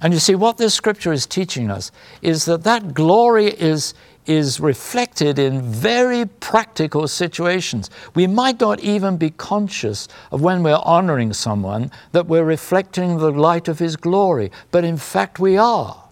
And 0.00 0.12
you 0.12 0.20
see, 0.20 0.34
what 0.34 0.58
this 0.58 0.74
scripture 0.74 1.12
is 1.12 1.26
teaching 1.26 1.70
us 1.70 1.90
is 2.20 2.44
that 2.44 2.64
that 2.64 2.92
glory 2.92 3.46
is, 3.46 3.94
is 4.26 4.60
reflected 4.60 5.38
in 5.38 5.62
very 5.62 6.26
practical 6.26 7.08
situations. 7.08 7.88
We 8.14 8.26
might 8.26 8.60
not 8.60 8.80
even 8.80 9.16
be 9.16 9.30
conscious 9.30 10.06
of 10.30 10.42
when 10.42 10.62
we're 10.62 10.80
honoring 10.82 11.32
someone 11.32 11.90
that 12.12 12.26
we're 12.26 12.44
reflecting 12.44 13.16
the 13.16 13.30
light 13.30 13.68
of 13.68 13.78
His 13.78 13.96
glory, 13.96 14.52
but 14.70 14.84
in 14.84 14.98
fact 14.98 15.38
we 15.38 15.56
are. 15.56 16.04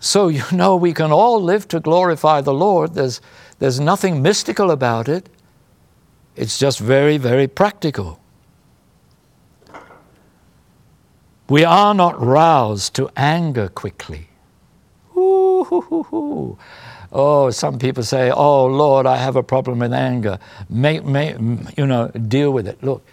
So, 0.00 0.28
you 0.28 0.44
know, 0.50 0.76
we 0.76 0.94
can 0.94 1.12
all 1.12 1.42
live 1.42 1.68
to 1.68 1.80
glorify 1.80 2.40
the 2.40 2.54
Lord. 2.54 2.94
There's, 2.94 3.20
there's 3.58 3.80
nothing 3.80 4.22
mystical 4.22 4.70
about 4.70 5.08
it, 5.08 5.28
it's 6.36 6.58
just 6.58 6.80
very, 6.80 7.18
very 7.18 7.46
practical. 7.46 8.21
We 11.52 11.66
are 11.66 11.92
not 11.92 12.18
roused 12.18 12.94
to 12.94 13.10
anger 13.14 13.68
quickly. 13.68 14.28
Ooh, 15.14 16.56
oh, 17.12 17.50
some 17.50 17.78
people 17.78 18.04
say, 18.04 18.30
"Oh 18.30 18.64
Lord, 18.64 19.04
I 19.04 19.18
have 19.18 19.36
a 19.36 19.42
problem 19.42 19.80
with 19.80 19.92
anger. 19.92 20.38
Make, 20.70 21.04
make, 21.04 21.36
you 21.76 21.86
know, 21.86 22.08
deal 22.08 22.52
with 22.52 22.66
it." 22.66 22.82
Look, 22.82 23.04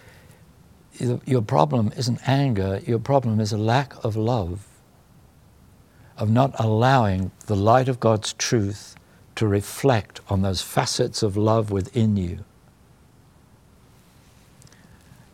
your 1.26 1.42
problem 1.42 1.92
isn't 1.98 2.26
anger. 2.26 2.80
Your 2.86 2.98
problem 2.98 3.40
is 3.40 3.52
a 3.52 3.58
lack 3.58 4.02
of 4.02 4.16
love, 4.16 4.66
of 6.16 6.30
not 6.30 6.54
allowing 6.58 7.32
the 7.44 7.56
light 7.56 7.90
of 7.90 8.00
God's 8.00 8.32
truth 8.32 8.94
to 9.34 9.46
reflect 9.46 10.22
on 10.30 10.40
those 10.40 10.62
facets 10.62 11.22
of 11.22 11.36
love 11.36 11.70
within 11.70 12.16
you. 12.16 12.38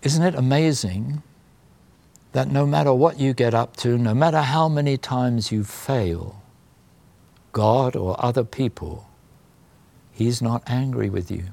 Isn't 0.03 0.25
it 0.25 0.35
amazing 0.35 1.23
that 2.37 2.53
no 2.53 2.67
matter 2.67 2.93
what 2.93 3.19
you 3.19 3.33
get 3.33 3.55
up 3.55 3.75
to, 3.77 3.97
no 3.97 4.13
matter 4.13 4.43
how 4.43 4.69
many 4.69 4.99
times 4.99 5.51
you 5.51 5.65
fail, 5.65 6.43
God 7.53 7.97
or 7.97 8.15
other 8.23 8.45
people, 8.45 9.09
He's 10.13 10.43
not 10.43 10.63
angry 10.67 11.09
with 11.09 11.31
you. 11.31 11.45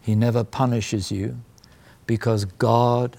He 0.00 0.14
never 0.14 0.44
punishes 0.44 1.10
you 1.10 1.38
because 2.06 2.44
God 2.44 3.16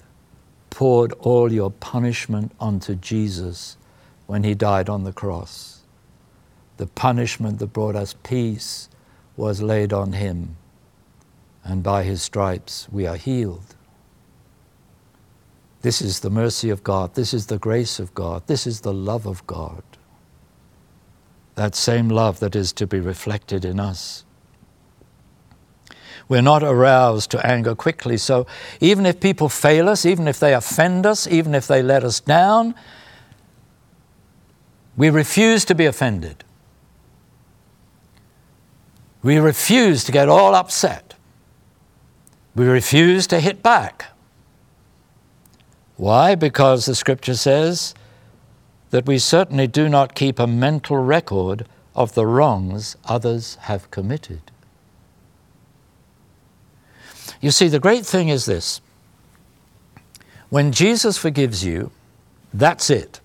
poured 0.70 1.12
all 1.18 1.52
your 1.52 1.70
punishment 1.70 2.52
onto 2.58 2.94
Jesus 2.94 3.76
when 4.26 4.42
He 4.42 4.54
died 4.54 4.88
on 4.88 5.04
the 5.04 5.12
cross. 5.12 5.80
The 6.78 6.86
punishment 6.86 7.58
that 7.58 7.74
brought 7.74 7.96
us 7.96 8.14
peace 8.22 8.88
was 9.36 9.60
laid 9.60 9.92
on 9.92 10.14
Him, 10.14 10.56
and 11.62 11.82
by 11.82 12.02
His 12.04 12.22
stripes 12.22 12.88
we 12.90 13.06
are 13.06 13.16
healed. 13.16 13.74
This 15.82 16.02
is 16.02 16.20
the 16.20 16.30
mercy 16.30 16.70
of 16.70 16.82
God. 16.82 17.14
This 17.14 17.32
is 17.32 17.46
the 17.46 17.58
grace 17.58 17.98
of 17.98 18.14
God. 18.14 18.46
This 18.46 18.66
is 18.66 18.80
the 18.80 18.92
love 18.92 19.26
of 19.26 19.46
God 19.46 19.82
that 21.60 21.74
same 21.74 22.08
love 22.08 22.40
that 22.40 22.56
is 22.56 22.72
to 22.72 22.86
be 22.86 22.98
reflected 23.00 23.66
in 23.66 23.78
us. 23.78 24.24
We're 26.26 26.40
not 26.40 26.62
aroused 26.62 27.30
to 27.32 27.46
anger 27.46 27.74
quickly, 27.74 28.16
so 28.16 28.46
even 28.80 29.04
if 29.04 29.20
people 29.20 29.50
fail 29.50 29.86
us, 29.86 30.06
even 30.06 30.26
if 30.26 30.40
they 30.40 30.54
offend 30.54 31.04
us, 31.04 31.26
even 31.26 31.54
if 31.54 31.66
they 31.66 31.82
let 31.82 32.02
us 32.02 32.18
down, 32.18 32.74
we 34.96 35.10
refuse 35.10 35.66
to 35.66 35.74
be 35.74 35.84
offended. 35.84 36.44
We 39.22 39.36
refuse 39.36 40.02
to 40.04 40.12
get 40.12 40.30
all 40.30 40.54
upset. 40.54 41.14
We 42.54 42.64
refuse 42.64 43.26
to 43.26 43.38
hit 43.38 43.62
back. 43.62 44.16
Why? 46.00 46.34
Because 46.34 46.86
the 46.86 46.94
scripture 46.94 47.34
says 47.34 47.94
that 48.88 49.04
we 49.04 49.18
certainly 49.18 49.66
do 49.66 49.86
not 49.86 50.14
keep 50.14 50.38
a 50.38 50.46
mental 50.46 50.96
record 50.96 51.66
of 51.94 52.14
the 52.14 52.24
wrongs 52.26 52.96
others 53.04 53.56
have 53.56 53.90
committed. 53.90 54.40
You 57.42 57.50
see, 57.50 57.68
the 57.68 57.78
great 57.78 58.06
thing 58.06 58.30
is 58.30 58.46
this 58.46 58.80
when 60.48 60.72
Jesus 60.72 61.18
forgives 61.18 61.66
you, 61.66 61.90
that's 62.54 62.88
it. 62.88 63.20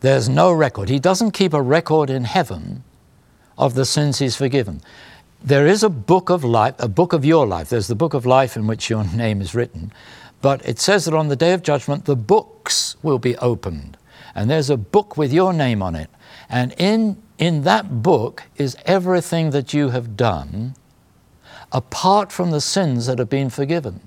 There's 0.00 0.28
no 0.28 0.52
record. 0.52 0.88
He 0.88 0.98
doesn't 0.98 1.30
keep 1.30 1.54
a 1.54 1.62
record 1.62 2.10
in 2.10 2.24
heaven 2.24 2.82
of 3.56 3.74
the 3.74 3.84
sins 3.84 4.18
he's 4.18 4.34
forgiven. 4.34 4.80
There 5.40 5.68
is 5.68 5.84
a 5.84 5.88
book 5.88 6.30
of 6.30 6.42
life, 6.42 6.74
a 6.80 6.88
book 6.88 7.12
of 7.12 7.24
your 7.24 7.46
life. 7.46 7.68
There's 7.68 7.86
the 7.86 7.94
book 7.94 8.12
of 8.12 8.26
life 8.26 8.56
in 8.56 8.66
which 8.66 8.90
your 8.90 9.04
name 9.14 9.40
is 9.40 9.54
written. 9.54 9.92
But 10.44 10.68
it 10.68 10.78
says 10.78 11.06
that 11.06 11.14
on 11.14 11.28
the 11.28 11.36
day 11.36 11.54
of 11.54 11.62
judgment, 11.62 12.04
the 12.04 12.14
books 12.14 12.96
will 13.02 13.18
be 13.18 13.34
opened. 13.38 13.96
And 14.34 14.50
there's 14.50 14.68
a 14.68 14.76
book 14.76 15.16
with 15.16 15.32
your 15.32 15.54
name 15.54 15.82
on 15.82 15.94
it. 15.94 16.10
And 16.50 16.74
in, 16.76 17.22
in 17.38 17.62
that 17.62 18.02
book 18.02 18.42
is 18.56 18.76
everything 18.84 19.52
that 19.52 19.72
you 19.72 19.88
have 19.88 20.18
done 20.18 20.74
apart 21.72 22.30
from 22.30 22.50
the 22.50 22.60
sins 22.60 23.06
that 23.06 23.18
have 23.18 23.30
been 23.30 23.48
forgiven. 23.48 24.00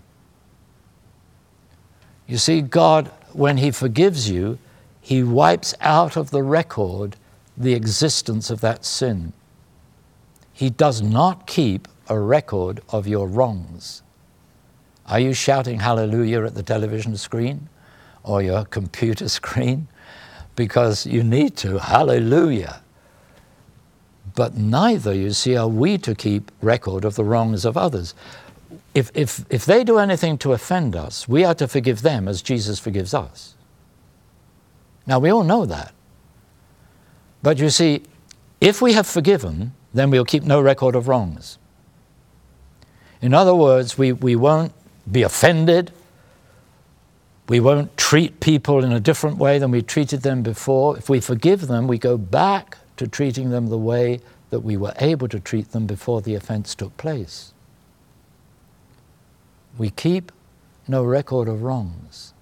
You 2.28 2.38
see, 2.38 2.62
God, 2.62 3.08
when 3.34 3.58
He 3.58 3.72
forgives 3.72 4.30
you, 4.30 4.60
He 5.02 5.24
wipes 5.24 5.74
out 5.82 6.16
of 6.16 6.30
the 6.30 6.44
record 6.44 7.16
the 7.58 7.74
existence 7.74 8.52
of 8.52 8.62
that 8.62 8.86
sin. 8.86 9.34
He 10.54 10.70
does 10.70 11.02
not 11.02 11.48
keep 11.48 11.88
a 12.08 12.20
record 12.20 12.82
of 12.90 13.08
your 13.08 13.28
wrongs. 13.28 14.04
Are 15.08 15.20
you 15.20 15.34
shouting 15.34 15.80
hallelujah 15.80 16.44
at 16.44 16.56
the 16.56 16.64
television 16.64 17.16
screen 17.18 17.70
or 18.24 18.42
your 18.42 18.66
computer 18.66 19.30
screen? 19.40 19.88
Because 20.56 21.06
you 21.06 21.24
need 21.24 21.56
to, 21.58 21.80
hallelujah. 21.80 22.82
But 24.36 24.56
neither, 24.56 25.14
you 25.14 25.32
see, 25.32 25.56
are 25.56 25.68
we 25.68 25.98
to 26.00 26.14
keep 26.14 26.52
record 26.62 27.06
of 27.06 27.16
the 27.16 27.24
wrongs 27.24 27.66
of 27.66 27.78
others 27.78 28.14
if, 28.94 29.12
if, 29.14 29.46
if 29.50 29.66
they 29.66 29.84
do 29.84 30.00
anything 30.00 30.38
to 30.40 30.54
offend 30.54 30.96
us, 30.96 31.28
we 31.28 31.44
are 31.44 31.54
to 31.56 31.68
forgive 31.68 32.02
them 32.02 32.28
as 32.28 32.42
Jesus 32.42 32.80
forgives 32.80 33.14
us. 33.14 33.56
Now, 35.06 35.20
we 35.20 35.30
all 35.30 35.44
know 35.44 35.66
that. 35.66 35.94
But 37.44 37.60
you 37.60 37.70
see, 37.70 38.04
if 38.60 38.82
we 38.82 38.94
have 38.94 39.08
forgiven, 39.08 39.74
then 39.94 40.10
we'll 40.10 40.26
keep 40.26 40.44
no 40.44 40.60
record 40.60 40.96
of 40.96 41.08
wrongs. 41.08 41.60
In 43.22 43.34
other 43.34 43.56
words, 43.56 43.98
we, 43.98 44.12
we 44.12 44.36
won't 44.36 44.74
be 45.12 45.24
offended. 45.24 45.92
We 47.48 47.60
won't 47.60 47.96
treat 47.98 48.40
people 48.40 48.84
in 48.84 48.92
a 48.92 49.00
different 49.00 49.38
way 49.38 49.58
than 49.58 49.72
we 49.72 49.82
treated 49.82 50.22
them 50.22 50.44
before. 50.44 50.98
If 50.98 51.10
we 51.10 51.22
forgive 51.22 51.68
them, 51.68 51.88
we 51.88 51.98
go 51.98 52.18
back 52.18 52.78
to 52.98 53.08
treating 53.08 53.50
them 53.52 53.68
the 53.68 53.78
way 53.78 54.20
that 54.50 54.60
we 54.62 54.78
were 54.78 54.94
able 55.00 55.28
to 55.30 55.40
treat 55.40 55.72
them 55.72 55.86
before 55.86 56.22
the 56.22 56.36
offense 56.36 56.76
took 56.76 56.96
place. 56.98 57.54
We 59.78 59.90
keep 59.90 60.32
no 60.88 61.04
record 61.04 61.48
of 61.48 61.64
wrongs. 61.64 62.34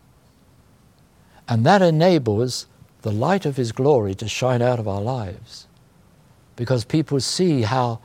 And 1.48 1.66
that 1.66 1.82
enables 1.82 2.68
the 3.02 3.12
light 3.12 3.46
of 3.46 3.58
His 3.58 3.72
glory 3.72 4.16
to 4.16 4.28
shine 4.28 4.62
out 4.62 4.80
of 4.80 4.88
our 4.88 5.02
lives. 5.02 5.68
Because 6.56 6.86
people 6.86 7.20
see 7.20 7.64
how, 7.64 8.00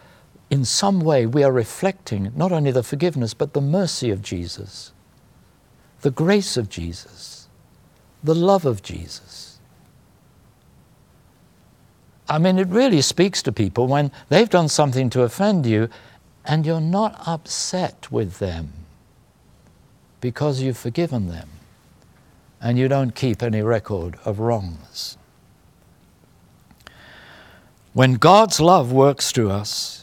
in 0.51 0.65
some 0.65 1.01
way, 1.01 1.27
we 1.27 1.45
are 1.45 1.53
reflecting 1.53 2.33
not 2.35 2.51
only 2.51 2.73
the 2.73 2.83
forgiveness, 2.83 3.35
but 3.35 3.53
the 3.53 3.61
mercy 3.61 4.11
of 4.11 4.21
Jesus, 4.21 4.93
the 6.01 6.11
grace 6.11 6.57
of 6.57 6.69
Jesus, 6.69 7.47
the 8.25 8.35
love 8.35 8.67
of 8.67 8.83
Jesus. 8.83 9.61
I 12.29 12.39
mean, 12.39 12.59
it 12.59 12.69
really 12.69 13.01
speaks 13.01 13.43
to 13.45 13.53
people 13.53 13.87
when 13.87 14.11
they've 14.29 14.51
done 14.51 14.69
something 14.69 15.09
to 15.11 15.23
offend 15.23 15.67
you 15.67 15.89
and 16.45 16.67
you're 16.67 16.81
not 16.81 17.27
upset 17.27 18.11
with 18.11 18.39
them 18.39 18.73
because 20.21 20.63
you've 20.63 20.79
forgiven 20.79 21.29
them 21.29 21.49
and 22.61 22.79
you 22.79 22.89
don't 22.89 23.15
keep 23.15 23.43
any 23.43 23.63
record 23.63 24.19
of 24.25 24.39
wrongs. 24.39 25.17
When 27.93 28.15
God's 28.15 28.61
love 28.61 28.93
works 28.93 29.33
through 29.33 29.51
us, 29.51 30.00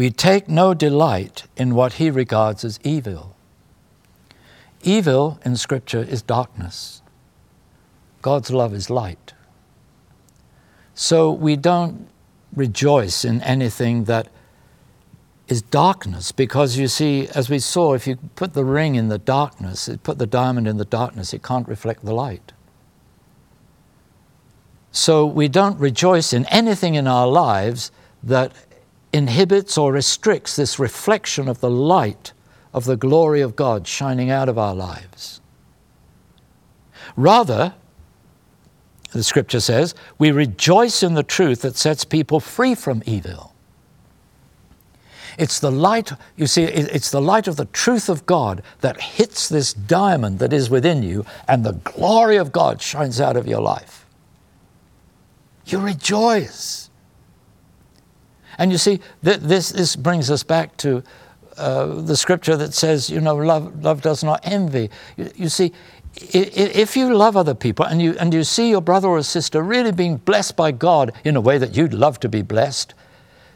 we 0.00 0.08
take 0.08 0.48
no 0.48 0.72
delight 0.72 1.44
in 1.58 1.74
what 1.74 1.92
He 2.00 2.10
regards 2.10 2.64
as 2.64 2.80
evil. 2.82 3.36
Evil 4.82 5.38
in 5.44 5.56
Scripture 5.56 6.02
is 6.02 6.22
darkness. 6.22 7.02
God's 8.22 8.50
love 8.50 8.72
is 8.72 8.88
light. 8.88 9.34
So 10.94 11.30
we 11.30 11.54
don't 11.54 12.08
rejoice 12.56 13.26
in 13.26 13.42
anything 13.42 14.04
that 14.04 14.28
is 15.48 15.60
darkness 15.60 16.32
because 16.32 16.78
you 16.78 16.88
see, 16.88 17.28
as 17.34 17.50
we 17.50 17.58
saw, 17.58 17.92
if 17.92 18.06
you 18.06 18.16
put 18.36 18.54
the 18.54 18.64
ring 18.64 18.94
in 18.94 19.08
the 19.08 19.18
darkness, 19.18 19.90
put 20.02 20.16
the 20.16 20.26
diamond 20.26 20.66
in 20.66 20.78
the 20.78 20.86
darkness, 20.86 21.34
it 21.34 21.42
can't 21.42 21.68
reflect 21.68 22.06
the 22.06 22.14
light. 22.14 22.54
So 24.92 25.26
we 25.26 25.48
don't 25.48 25.78
rejoice 25.78 26.32
in 26.32 26.46
anything 26.46 26.94
in 26.94 27.06
our 27.06 27.26
lives 27.26 27.92
that 28.22 28.52
inhibits 29.12 29.76
or 29.76 29.92
restricts 29.92 30.56
this 30.56 30.78
reflection 30.78 31.48
of 31.48 31.60
the 31.60 31.70
light 31.70 32.32
of 32.72 32.84
the 32.84 32.96
glory 32.96 33.40
of 33.40 33.56
God 33.56 33.86
shining 33.86 34.30
out 34.30 34.48
of 34.48 34.58
our 34.58 34.74
lives. 34.74 35.40
Rather, 37.16 37.74
the 39.12 39.24
scripture 39.24 39.60
says, 39.60 39.94
we 40.18 40.30
rejoice 40.30 41.02
in 41.02 41.14
the 41.14 41.22
truth 41.22 41.62
that 41.62 41.76
sets 41.76 42.04
people 42.04 42.38
free 42.38 42.74
from 42.74 43.02
evil. 43.06 43.54
It's 45.38 45.58
the 45.58 45.70
light, 45.70 46.12
you 46.36 46.46
see, 46.46 46.64
it's 46.64 47.10
the 47.10 47.20
light 47.20 47.48
of 47.48 47.56
the 47.56 47.64
truth 47.66 48.08
of 48.08 48.26
God 48.26 48.62
that 48.80 49.00
hits 49.00 49.48
this 49.48 49.72
diamond 49.72 50.38
that 50.38 50.52
is 50.52 50.68
within 50.68 51.02
you, 51.02 51.24
and 51.48 51.64
the 51.64 51.72
glory 51.72 52.36
of 52.36 52.52
God 52.52 52.82
shines 52.82 53.20
out 53.20 53.36
of 53.36 53.46
your 53.46 53.60
life. 53.60 54.06
You 55.66 55.78
rejoice. 55.78 56.89
And 58.60 58.70
you 58.70 58.76
see, 58.76 59.00
this, 59.22 59.70
this 59.70 59.96
brings 59.96 60.30
us 60.30 60.42
back 60.42 60.76
to 60.76 61.02
uh, 61.56 61.86
the 62.02 62.14
scripture 62.14 62.58
that 62.58 62.74
says, 62.74 63.08
you 63.08 63.18
know, 63.18 63.34
love, 63.34 63.82
love 63.82 64.02
does 64.02 64.22
not 64.22 64.40
envy. 64.44 64.90
You, 65.16 65.30
you 65.34 65.48
see, 65.48 65.72
if 66.14 66.94
you 66.94 67.14
love 67.14 67.38
other 67.38 67.54
people 67.54 67.86
and 67.86 68.02
you, 68.02 68.16
and 68.20 68.34
you 68.34 68.44
see 68.44 68.68
your 68.68 68.82
brother 68.82 69.08
or 69.08 69.22
sister 69.22 69.62
really 69.62 69.92
being 69.92 70.18
blessed 70.18 70.56
by 70.56 70.72
God 70.72 71.12
in 71.24 71.36
a 71.36 71.40
way 71.40 71.56
that 71.56 71.74
you'd 71.74 71.94
love 71.94 72.20
to 72.20 72.28
be 72.28 72.42
blessed, 72.42 72.92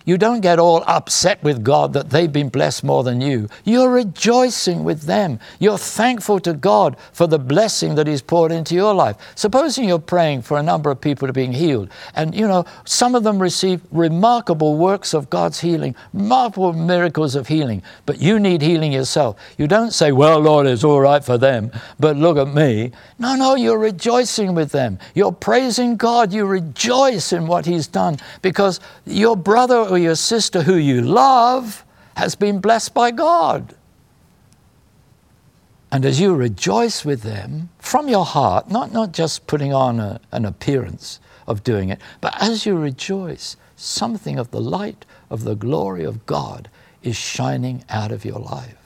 you 0.04 0.18
don't 0.18 0.40
get 0.40 0.58
all 0.58 0.84
upset 0.86 1.42
with 1.42 1.64
God 1.64 1.94
that 1.94 2.10
they've 2.10 2.32
been 2.32 2.50
blessed 2.50 2.84
more 2.84 3.02
than 3.02 3.22
you. 3.22 3.48
You're 3.64 3.90
rejoicing 3.90 4.84
with 4.84 5.02
them. 5.02 5.40
You're 5.58 5.78
thankful 5.78 6.40
to 6.40 6.52
God 6.52 6.96
for 7.12 7.26
the 7.26 7.38
blessing 7.38 7.94
that 7.94 8.06
He's 8.06 8.20
poured 8.20 8.52
into 8.52 8.74
your 8.74 8.92
life. 8.92 9.16
Supposing 9.34 9.88
you're 9.88 9.98
praying 9.98 10.42
for 10.42 10.58
a 10.58 10.62
number 10.62 10.90
of 10.90 11.00
people 11.00 11.26
to 11.26 11.32
be 11.32 11.46
healed, 11.46 11.88
and 12.14 12.34
you 12.34 12.46
know, 12.46 12.66
some 12.84 13.14
of 13.14 13.22
them 13.22 13.40
receive 13.40 13.80
remarkable 13.92 14.76
works 14.76 15.14
of 15.14 15.30
God's 15.30 15.60
healing, 15.60 15.94
remarkable 16.12 16.74
miracles 16.74 17.34
of 17.34 17.48
healing, 17.48 17.82
but 18.04 18.20
you 18.20 18.38
need 18.38 18.60
healing 18.60 18.92
yourself. 18.92 19.36
You 19.56 19.66
don't 19.66 19.92
say, 19.92 20.12
Well, 20.12 20.38
Lord, 20.40 20.66
it's 20.66 20.84
all 20.84 21.00
right 21.00 21.24
for 21.24 21.38
them, 21.38 21.70
but 21.98 22.16
look 22.16 22.36
at 22.36 22.54
me. 22.54 22.92
No, 23.18 23.36
no, 23.36 23.54
you're 23.54 23.78
rejoicing 23.78 24.54
with 24.54 24.70
them. 24.72 24.98
You're 25.14 25.32
praising 25.32 25.96
God. 25.96 26.32
You 26.32 26.44
rejoice 26.44 27.32
in 27.32 27.46
what 27.46 27.64
He's 27.64 27.86
done 27.86 28.18
because 28.42 28.80
your 29.06 29.36
brother 29.36 29.93
or 29.94 29.98
your 29.98 30.16
sister 30.16 30.62
who 30.62 30.74
you 30.74 31.00
love 31.00 31.84
has 32.16 32.34
been 32.34 32.60
blessed 32.60 32.92
by 32.94 33.10
God. 33.10 33.74
And 35.92 36.04
as 36.04 36.20
you 36.20 36.34
rejoice 36.34 37.04
with 37.04 37.22
them 37.22 37.68
from 37.78 38.08
your 38.08 38.24
heart, 38.24 38.68
not, 38.68 38.92
not 38.92 39.12
just 39.12 39.46
putting 39.46 39.72
on 39.72 40.00
a, 40.00 40.20
an 40.32 40.44
appearance 40.44 41.20
of 41.46 41.62
doing 41.62 41.90
it, 41.90 42.00
but 42.20 42.34
as 42.42 42.66
you 42.66 42.76
rejoice, 42.76 43.56
something 43.76 44.38
of 44.38 44.50
the 44.50 44.60
light 44.60 45.06
of 45.30 45.44
the 45.44 45.54
glory 45.54 46.02
of 46.02 46.26
God 46.26 46.68
is 47.04 47.16
shining 47.16 47.84
out 47.88 48.10
of 48.10 48.24
your 48.24 48.40
life. 48.40 48.76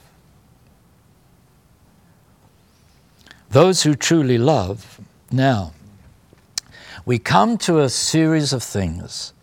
Those 3.49 3.81
who 3.81 3.95
truly 3.95 4.37
love, 4.37 5.01
now, 5.31 5.73
we 7.05 7.17
come 7.17 7.57
to 7.59 7.79
a 7.79 7.89
series 7.89 8.53
of 8.53 8.61
things 8.61 9.33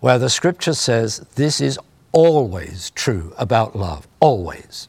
where 0.00 0.18
the 0.18 0.30
scripture 0.30 0.74
says 0.74 1.18
this 1.36 1.60
is 1.60 1.78
always 2.12 2.90
true 2.90 3.32
about 3.38 3.76
love, 3.76 4.08
always. 4.18 4.88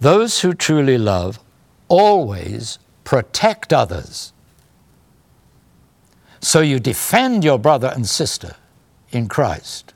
Those 0.00 0.40
who 0.40 0.54
truly 0.54 0.96
love 0.96 1.40
always 1.88 2.78
protect 3.04 3.72
others. 3.72 4.32
So 6.40 6.60
you 6.60 6.78
defend 6.78 7.44
your 7.44 7.58
brother 7.58 7.92
and 7.94 8.06
sister 8.06 8.54
in 9.10 9.28
Christ 9.28 9.94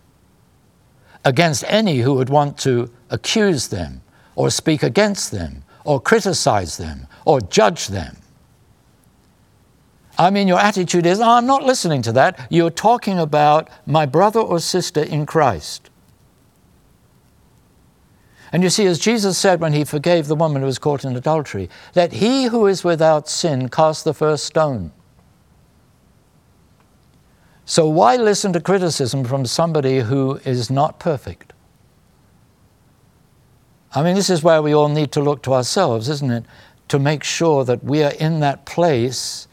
against 1.25 1.65
any 1.69 1.99
who 1.99 2.15
would 2.15 2.31
want 2.31 2.59
to 2.59 2.91
accuse 3.11 3.69
them 3.69 4.03
or 4.35 4.51
speak 4.51 4.83
against 4.83 5.31
them 5.31 5.63
or 5.85 6.01
criticize 6.01 6.77
them 6.77 7.07
or 7.25 7.41
judge 7.41 7.89
them. 7.89 8.17
I 10.19 10.31
mean, 10.31 10.47
your 10.47 10.59
attitude 10.59 11.07
is, 11.07 11.21
oh, 11.21 11.31
I'm 11.31 11.47
not 11.47 11.65
listening 11.65 12.03
to 12.03 12.13
that. 12.13 12.47
You're 12.51 12.71
talking 12.71 13.19
about 13.19 13.71
my 13.87 14.05
brother 14.05 14.41
or 14.41 14.61
sister 14.61 15.03
in 15.03 15.27
Christ. 15.27 15.91
And 18.53 18.63
you 18.63 18.69
see, 18.69 18.85
as 18.85 18.99
Jesus 18.99 19.39
said 19.39 19.61
when 19.61 19.73
he 19.73 19.85
forgave 19.85 20.27
the 20.27 20.37
woman 20.37 20.61
who 20.61 20.67
was 20.67 20.79
caught 20.79 21.05
in 21.05 21.17
adultery, 21.17 21.71
let 21.95 22.13
he 22.13 22.45
who 22.45 22.67
is 22.67 22.85
without 22.85 23.29
sin 23.29 23.71
cast 23.71 24.05
the 24.05 24.13
first 24.13 24.45
stone. 24.45 24.93
So, 27.65 27.89
why 27.89 28.17
listen 28.17 28.53
to 28.53 28.61
criticism 28.61 29.25
from 29.25 29.47
somebody 29.47 30.01
who 30.01 30.39
is 30.45 30.71
not 30.71 31.01
perfect? 31.01 31.55
I 33.95 34.03
mean, 34.03 34.15
this 34.15 34.29
is 34.29 34.43
where 34.43 34.61
we 34.61 34.75
all 34.75 34.89
need 34.89 35.13
to 35.13 35.23
look 35.23 35.43
to 35.45 35.55
ourselves, 35.55 36.11
isn't 36.11 36.31
it? 36.31 36.45
To 36.89 36.99
make 36.99 37.25
sure 37.25 37.65
that 37.65 37.83
we 37.83 38.03
are 38.03 38.13
in 38.13 38.41
that 38.41 38.67
place 38.67 39.49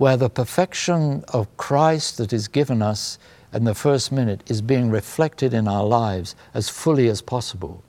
where 0.00 0.16
the 0.16 0.30
perfection 0.30 1.22
of 1.28 1.54
Christ 1.58 2.16
that 2.16 2.32
is 2.32 2.48
given 2.48 2.80
us 2.80 3.18
in 3.52 3.64
the 3.64 3.74
first 3.74 4.10
minute 4.10 4.42
is 4.50 4.62
being 4.62 4.88
reflected 4.88 5.52
in 5.52 5.68
our 5.68 5.84
lives 5.84 6.34
as 6.54 6.70
fully 6.70 7.06
as 7.06 7.20
possible. 7.20 7.84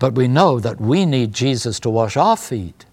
But 0.00 0.16
we 0.16 0.26
know 0.26 0.58
that 0.58 0.80
we 0.80 1.06
need 1.06 1.32
Jesus 1.32 1.78
to 1.80 1.88
wash 1.88 2.16
our 2.16 2.36
feet 2.36 2.84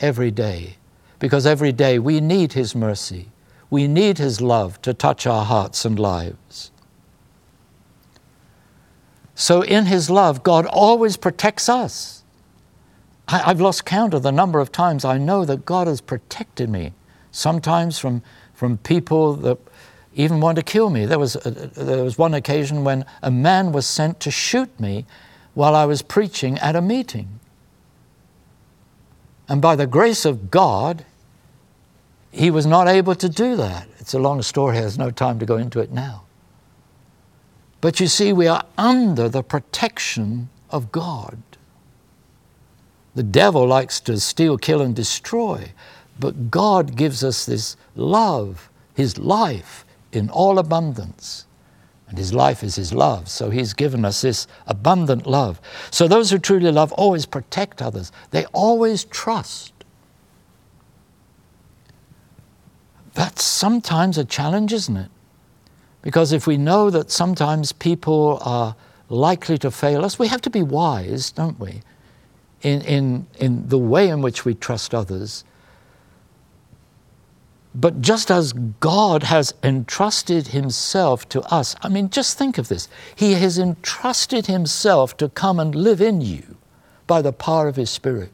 every 0.00 0.32
day 0.32 0.78
because 1.20 1.46
every 1.46 1.70
day 1.70 2.00
we 2.00 2.20
need 2.20 2.54
His 2.54 2.74
mercy. 2.74 3.28
We 3.70 3.86
need 3.86 4.18
His 4.18 4.40
love 4.40 4.82
to 4.82 4.94
touch 4.94 5.28
our 5.28 5.44
hearts 5.44 5.84
and 5.84 5.96
lives. 5.96 6.72
So, 9.36 9.62
in 9.62 9.86
His 9.86 10.10
love, 10.10 10.42
God 10.42 10.66
always 10.66 11.16
protects 11.16 11.68
us. 11.68 12.23
I, 13.28 13.38
have 13.38 13.60
lost 13.60 13.84
count 13.84 14.14
of 14.14 14.22
the 14.22 14.32
number 14.32 14.60
of 14.60 14.70
times 14.70 15.04
I 15.04 15.18
know 15.18 15.44
that 15.44 15.64
God 15.64 15.86
has 15.86 16.00
protected 16.00 16.68
me, 16.68 16.92
sometimes 17.30 17.98
from, 17.98 18.22
from 18.54 18.78
people 18.78 19.34
that 19.36 19.58
even 20.14 20.40
want 20.40 20.56
to 20.56 20.62
kill 20.62 20.90
me. 20.90 21.06
There 21.06 21.18
was, 21.18 21.36
a, 21.44 21.50
there 21.50 22.04
was 22.04 22.18
one 22.18 22.34
occasion 22.34 22.84
when 22.84 23.04
a 23.22 23.30
man 23.30 23.72
was 23.72 23.86
sent 23.86 24.20
to 24.20 24.30
shoot 24.30 24.78
me 24.78 25.06
while 25.54 25.74
I 25.74 25.86
was 25.86 26.02
preaching 26.02 26.58
at 26.58 26.76
a 26.76 26.82
meeting. 26.82 27.40
And 29.48 29.60
by 29.60 29.76
the 29.76 29.86
grace 29.86 30.24
of 30.24 30.50
God, 30.50 31.04
he 32.30 32.50
was 32.50 32.66
not 32.66 32.88
able 32.88 33.14
to 33.14 33.28
do 33.28 33.56
that. 33.56 33.88
It's 33.98 34.14
a 34.14 34.18
long 34.18 34.42
story, 34.42 34.78
there's 34.78 34.98
no 34.98 35.10
time 35.10 35.38
to 35.38 35.46
go 35.46 35.56
into 35.56 35.80
it 35.80 35.92
now. 35.92 36.24
But 37.80 38.00
you 38.00 38.06
see, 38.06 38.32
we 38.32 38.46
are 38.46 38.64
under 38.78 39.28
the 39.28 39.42
protection 39.42 40.48
of 40.70 40.90
God. 40.90 41.38
The 43.14 43.22
devil 43.22 43.66
likes 43.66 44.00
to 44.00 44.18
steal, 44.18 44.58
kill, 44.58 44.80
and 44.82 44.94
destroy, 44.94 45.72
but 46.18 46.50
God 46.50 46.96
gives 46.96 47.22
us 47.22 47.46
this 47.46 47.76
love, 47.94 48.70
His 48.94 49.18
life 49.18 49.84
in 50.12 50.30
all 50.30 50.58
abundance. 50.58 51.46
And 52.08 52.18
His 52.18 52.34
life 52.34 52.62
is 52.62 52.76
His 52.76 52.92
love, 52.92 53.28
so 53.28 53.50
He's 53.50 53.72
given 53.72 54.04
us 54.04 54.20
this 54.20 54.46
abundant 54.66 55.26
love. 55.26 55.60
So 55.90 56.06
those 56.06 56.30
who 56.30 56.38
truly 56.38 56.70
love 56.70 56.92
always 56.92 57.26
protect 57.26 57.80
others, 57.80 58.12
they 58.30 58.46
always 58.46 59.04
trust. 59.04 59.72
That's 63.14 63.44
sometimes 63.44 64.18
a 64.18 64.24
challenge, 64.24 64.72
isn't 64.72 64.96
it? 64.96 65.10
Because 66.02 66.32
if 66.32 66.46
we 66.46 66.56
know 66.56 66.90
that 66.90 67.10
sometimes 67.10 67.72
people 67.72 68.38
are 68.42 68.76
likely 69.08 69.56
to 69.58 69.70
fail 69.70 70.04
us, 70.04 70.18
we 70.18 70.28
have 70.28 70.42
to 70.42 70.50
be 70.50 70.62
wise, 70.62 71.30
don't 71.30 71.58
we, 71.58 71.80
in, 72.64 72.80
in, 72.82 73.26
in 73.38 73.68
the 73.68 73.78
way 73.78 74.08
in 74.08 74.22
which 74.22 74.44
we 74.44 74.54
trust 74.54 74.94
others. 74.94 75.44
But 77.74 78.00
just 78.00 78.30
as 78.30 78.52
God 78.52 79.24
has 79.24 79.52
entrusted 79.62 80.48
Himself 80.48 81.28
to 81.30 81.42
us, 81.42 81.76
I 81.82 81.88
mean, 81.88 82.08
just 82.08 82.38
think 82.38 82.56
of 82.56 82.68
this. 82.68 82.88
He 83.14 83.34
has 83.34 83.58
entrusted 83.58 84.46
Himself 84.46 85.16
to 85.18 85.28
come 85.28 85.60
and 85.60 85.74
live 85.74 86.00
in 86.00 86.20
you 86.20 86.56
by 87.06 87.20
the 87.20 87.32
power 87.32 87.68
of 87.68 87.76
His 87.76 87.90
Spirit, 87.90 88.32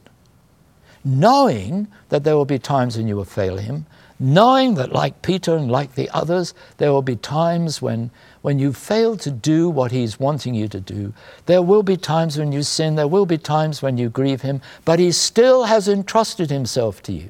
knowing 1.03 1.87
that 2.09 2.23
there 2.23 2.35
will 2.35 2.45
be 2.45 2.59
times 2.59 2.97
when 2.97 3.07
you 3.07 3.15
will 3.15 3.25
fail 3.25 3.57
Him, 3.57 3.85
knowing 4.19 4.75
that, 4.75 4.93
like 4.93 5.23
Peter 5.23 5.57
and 5.57 5.71
like 5.71 5.95
the 5.95 6.09
others, 6.11 6.53
there 6.77 6.91
will 6.91 7.01
be 7.01 7.15
times 7.15 7.81
when, 7.81 8.11
when 8.41 8.59
you 8.59 8.73
fail 8.73 9.15
to 9.17 9.31
do 9.31 9.69
what 9.69 9.91
He's 9.91 10.19
wanting 10.19 10.53
you 10.53 10.67
to 10.67 10.79
do. 10.79 11.13
There 11.45 11.61
will 11.61 11.83
be 11.83 11.97
times 11.97 12.37
when 12.37 12.51
you 12.51 12.63
sin, 12.63 12.95
there 12.95 13.07
will 13.07 13.25
be 13.25 13.37
times 13.37 13.81
when 13.81 13.97
you 13.97 14.09
grieve 14.09 14.41
Him, 14.41 14.61
but 14.83 14.99
He 14.99 15.11
still 15.11 15.65
has 15.65 15.87
entrusted 15.87 16.49
Himself 16.49 17.03
to 17.03 17.13
you. 17.13 17.29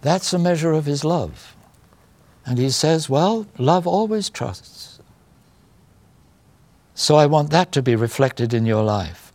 That's 0.00 0.32
a 0.32 0.38
measure 0.38 0.72
of 0.72 0.86
His 0.86 1.04
love. 1.04 1.54
And 2.46 2.58
He 2.58 2.70
says, 2.70 3.10
well, 3.10 3.46
love 3.58 3.86
always 3.86 4.30
trusts. 4.30 5.00
So 6.94 7.16
I 7.16 7.26
want 7.26 7.50
that 7.50 7.72
to 7.72 7.82
be 7.82 7.94
reflected 7.94 8.54
in 8.54 8.66
your 8.66 8.82
life. 8.82 9.32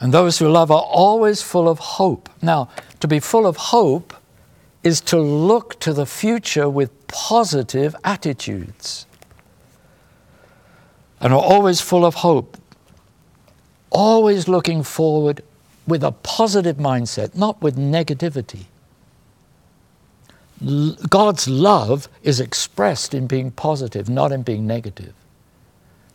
And 0.00 0.12
those 0.12 0.38
who 0.38 0.48
love 0.48 0.70
are 0.70 0.82
always 0.82 1.40
full 1.40 1.68
of 1.68 1.78
hope. 1.78 2.28
Now, 2.42 2.68
to 3.00 3.08
be 3.08 3.18
full 3.18 3.46
of 3.46 3.56
hope 3.56 4.12
is 4.82 5.00
to 5.02 5.18
look 5.18 5.78
to 5.80 5.92
the 5.92 6.06
future 6.06 6.68
with 6.68 7.06
positive 7.08 7.96
attitudes. 8.04 9.06
And 11.20 11.32
are 11.32 11.40
always 11.40 11.80
full 11.80 12.04
of 12.04 12.16
hope. 12.16 12.56
Always 13.90 14.48
looking 14.48 14.82
forward 14.82 15.42
with 15.86 16.02
a 16.04 16.12
positive 16.12 16.76
mindset, 16.76 17.34
not 17.34 17.60
with 17.62 17.76
negativity. 17.76 18.64
God's 21.08 21.48
love 21.48 22.08
is 22.22 22.40
expressed 22.40 23.14
in 23.14 23.26
being 23.26 23.50
positive, 23.50 24.08
not 24.08 24.32
in 24.32 24.42
being 24.42 24.66
negative. 24.66 25.14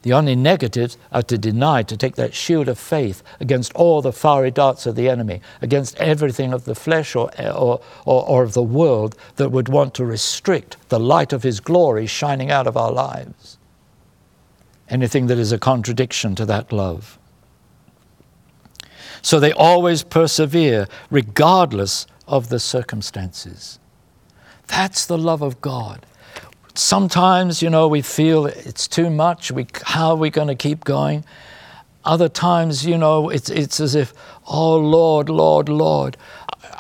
The 0.04 0.14
only 0.14 0.36
negatives 0.36 0.98
are 1.12 1.22
to 1.24 1.38
deny, 1.38 1.84
to 1.84 1.96
take 1.96 2.16
that 2.16 2.34
shield 2.34 2.68
of 2.68 2.80
faith 2.80 3.22
against 3.40 3.74
all 3.76 4.02
the 4.02 4.12
fiery 4.12 4.50
darts 4.50 4.86
of 4.88 4.96
the 4.96 5.08
enemy, 5.08 5.42
against 5.62 5.96
everything 5.98 6.54
of 6.54 6.66
the 6.66 6.74
flesh 6.74 7.16
or, 7.16 7.30
or, 7.40 7.82
or, 8.06 8.28
or, 8.28 8.44
of 8.44 8.54
the 8.54 8.64
world 8.64 9.16
that 9.36 9.50
would 9.50 9.70
want 9.70 9.94
to 9.96 10.06
restrict 10.06 10.78
the 10.90 11.00
light 11.00 11.34
of 11.34 11.44
His 11.44 11.60
glory 11.60 12.08
shining 12.08 12.50
out 12.50 12.66
of 12.66 12.76
our 12.76 12.92
lives. 12.92 13.60
Anything 14.90 15.28
that 15.28 15.38
is 15.38 15.52
a 15.52 15.60
contradiction 15.60 16.34
to 16.36 16.46
that 16.48 16.72
love. 16.72 17.20
So 19.22 19.40
they 19.40 19.54
always 19.54 20.04
persevere 20.04 20.88
regardless 21.12 22.08
of 22.28 22.50
the 22.50 22.60
circumstances. 22.60 23.78
That's 24.66 25.06
the 25.06 25.18
love 25.18 25.44
of 25.44 25.62
God. 25.62 26.06
Sometimes, 26.74 27.62
you 27.62 27.70
know, 27.70 27.88
we 27.88 28.02
feel 28.02 28.46
it's 28.46 28.88
too 28.88 29.10
much. 29.10 29.52
We, 29.52 29.68
how 29.84 30.12
are 30.12 30.16
we 30.16 30.30
going 30.30 30.48
to 30.48 30.56
keep 30.56 30.84
going? 30.84 31.24
Other 32.04 32.30
times, 32.30 32.86
you 32.86 32.98
know, 32.98 33.30
it's, 33.30 33.50
it's 33.50 33.80
as 33.80 33.94
if, 33.94 34.14
oh, 34.48 34.78
Lord, 34.78 35.30
Lord, 35.30 35.70
Lord, 35.70 36.18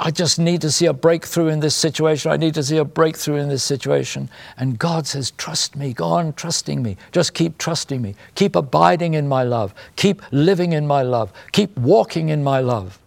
I 0.04 0.10
just 0.10 0.39
need 0.39 0.62
to 0.62 0.72
see 0.72 0.88
a 0.88 0.94
breakthrough 0.94 1.48
in 1.48 1.60
this 1.60 1.76
situation. 1.76 2.32
I 2.32 2.38
need 2.38 2.56
to 2.56 2.64
see 2.64 2.78
a 2.78 2.86
breakthrough 2.86 3.36
in 3.36 3.50
this 3.50 3.64
situation. 3.64 4.30
And 4.58 4.80
God 4.80 5.06
says, 5.06 5.32
Trust 5.32 5.76
me. 5.76 5.94
Go 5.94 6.06
on 6.06 6.34
trusting 6.34 6.82
me. 6.82 6.98
Just 7.12 7.34
keep 7.34 7.58
trusting 7.58 8.02
me. 8.02 8.16
Keep 8.36 8.56
abiding 8.56 9.14
in 9.14 9.28
my 9.28 9.44
love. 9.44 9.74
Keep 9.98 10.22
living 10.32 10.74
in 10.74 10.88
my 10.88 11.02
love. 11.02 11.32
Keep 11.52 11.78
walking 11.78 12.30
in 12.30 12.44
my 12.44 12.60
love. 12.60 12.98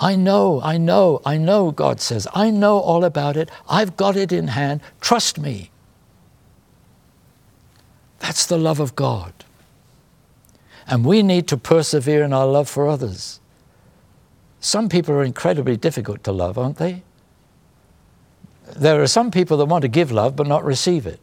I 0.00 0.14
know, 0.14 0.60
I 0.62 0.78
know, 0.78 1.20
I 1.24 1.38
know, 1.38 1.72
God 1.72 2.00
says. 2.00 2.28
I 2.32 2.50
know 2.50 2.78
all 2.78 3.04
about 3.04 3.36
it. 3.36 3.50
I've 3.68 3.96
got 3.96 4.16
it 4.16 4.30
in 4.30 4.48
hand. 4.48 4.80
Trust 5.00 5.38
me. 5.38 5.70
That's 8.20 8.46
the 8.46 8.58
love 8.58 8.80
of 8.80 8.94
God. 8.94 9.32
And 10.86 11.04
we 11.04 11.22
need 11.22 11.48
to 11.48 11.56
persevere 11.56 12.22
in 12.22 12.32
our 12.32 12.46
love 12.46 12.68
for 12.68 12.88
others. 12.88 13.40
Some 14.60 14.88
people 14.88 15.14
are 15.14 15.24
incredibly 15.24 15.76
difficult 15.76 16.24
to 16.24 16.32
love, 16.32 16.58
aren't 16.58 16.78
they? 16.78 17.02
There 18.76 19.02
are 19.02 19.06
some 19.06 19.30
people 19.30 19.56
that 19.58 19.66
want 19.66 19.82
to 19.82 19.88
give 19.88 20.12
love 20.12 20.36
but 20.36 20.46
not 20.46 20.64
receive 20.64 21.06
it. 21.06 21.20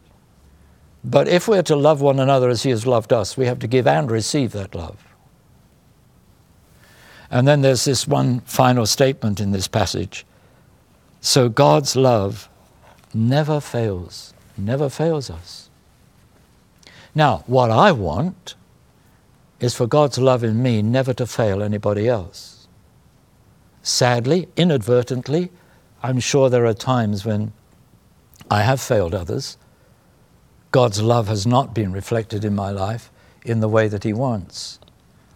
But 1.04 1.28
if 1.28 1.48
we're 1.48 1.62
to 1.64 1.76
love 1.76 2.02
one 2.02 2.20
another 2.20 2.50
as 2.50 2.64
He 2.64 2.72
has 2.72 2.88
loved 2.88 3.14
us, 3.14 3.38
we 3.38 3.46
have 3.46 3.60
to 3.60 3.68
give 3.68 3.88
and 3.88 4.10
receive 4.10 4.52
that 4.54 4.74
love. 4.74 5.15
And 7.30 7.48
then 7.48 7.62
there's 7.62 7.86
this 7.86 8.08
one 8.08 8.42
final 8.42 8.86
statement 8.86 9.40
in 9.40 9.52
this 9.52 9.68
passage. 9.68 10.26
So 11.22 11.50
God's 11.50 11.96
love 11.96 12.50
never 13.14 13.60
fails, 13.60 14.34
never 14.58 14.90
fails 14.90 15.30
us. 15.30 15.70
Now, 17.16 17.44
what 17.48 17.72
I 17.72 17.92
want 17.92 18.56
is 19.60 19.74
for 19.74 19.88
God's 19.88 20.18
love 20.18 20.44
in 20.44 20.62
me 20.62 20.82
never 20.82 21.14
to 21.14 21.26
fail 21.26 21.64
anybody 21.64 22.08
else. 22.08 22.68
Sadly, 23.82 24.48
inadvertently, 24.58 25.52
I'm 26.04 26.20
sure 26.20 26.50
there 26.50 26.66
are 26.66 26.74
times 26.74 27.26
when 27.26 27.54
I 28.52 28.62
have 28.62 28.82
failed 28.82 29.16
others. 29.16 29.58
God's 30.72 31.02
love 31.02 31.28
has 31.28 31.48
not 31.48 31.74
been 31.74 31.92
reflected 31.92 32.44
in 32.44 32.54
my 32.54 32.70
life 32.70 33.12
in 33.44 33.62
the 33.62 33.70
way 33.70 33.88
that 33.88 34.04
He 34.04 34.14
wants. 34.14 34.80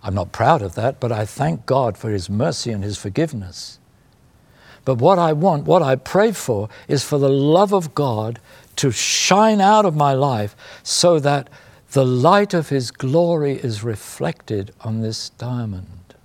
I'm 0.01 0.15
not 0.15 0.31
proud 0.31 0.61
of 0.61 0.75
that, 0.75 0.99
but 0.99 1.11
I 1.11 1.25
thank 1.25 1.65
God 1.65 1.97
for 1.97 2.09
His 2.09 2.29
mercy 2.29 2.71
and 2.71 2.83
His 2.83 2.97
forgiveness. 2.97 3.79
But 4.85 4.95
what 4.95 5.19
I 5.19 5.33
want, 5.33 5.65
what 5.65 5.81
I 5.81 5.95
pray 5.95 6.31
for, 6.31 6.69
is 6.87 7.03
for 7.03 7.19
the 7.19 7.29
love 7.29 7.73
of 7.73 7.93
God 7.93 8.39
to 8.77 8.91
shine 8.91 9.59
out 9.59 9.85
of 9.85 9.95
my 9.95 10.13
life 10.13 10.55
so 10.83 11.19
that 11.19 11.49
the 11.91 12.05
light 12.05 12.53
of 12.53 12.69
His 12.69 12.91
glory 12.91 13.53
is 13.53 13.83
reflected 13.83 14.73
on 14.81 15.01
this 15.01 15.29
diamond. 15.31 16.15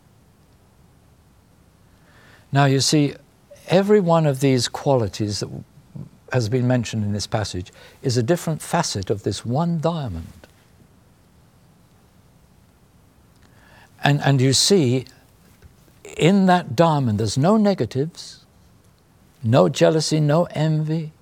Now, 2.53 2.67
you 2.67 2.79
see, 2.79 3.15
every 3.67 3.99
one 3.99 4.27
of 4.27 4.39
these 4.39 4.69
qualities 4.69 5.41
that 5.41 5.51
has 6.33 6.49
been 6.49 6.69
mentioned 6.69 7.05
in 7.05 7.13
this 7.13 7.27
passage 7.27 7.73
is 8.03 8.17
a 8.17 8.23
different 8.23 8.63
facet 8.63 9.11
of 9.11 9.25
this 9.25 9.45
one 9.45 9.81
diamond. 9.81 10.44
And, 14.05 14.21
and 14.21 14.41
you 14.41 14.53
see, 14.53 15.07
in 16.19 16.45
that 16.47 16.77
diamond, 16.77 17.19
there's 17.19 17.39
no 17.39 17.57
negatives, 17.57 18.45
no 19.43 19.71
jealousy, 19.71 20.21
no 20.21 20.45
envy, 20.51 21.13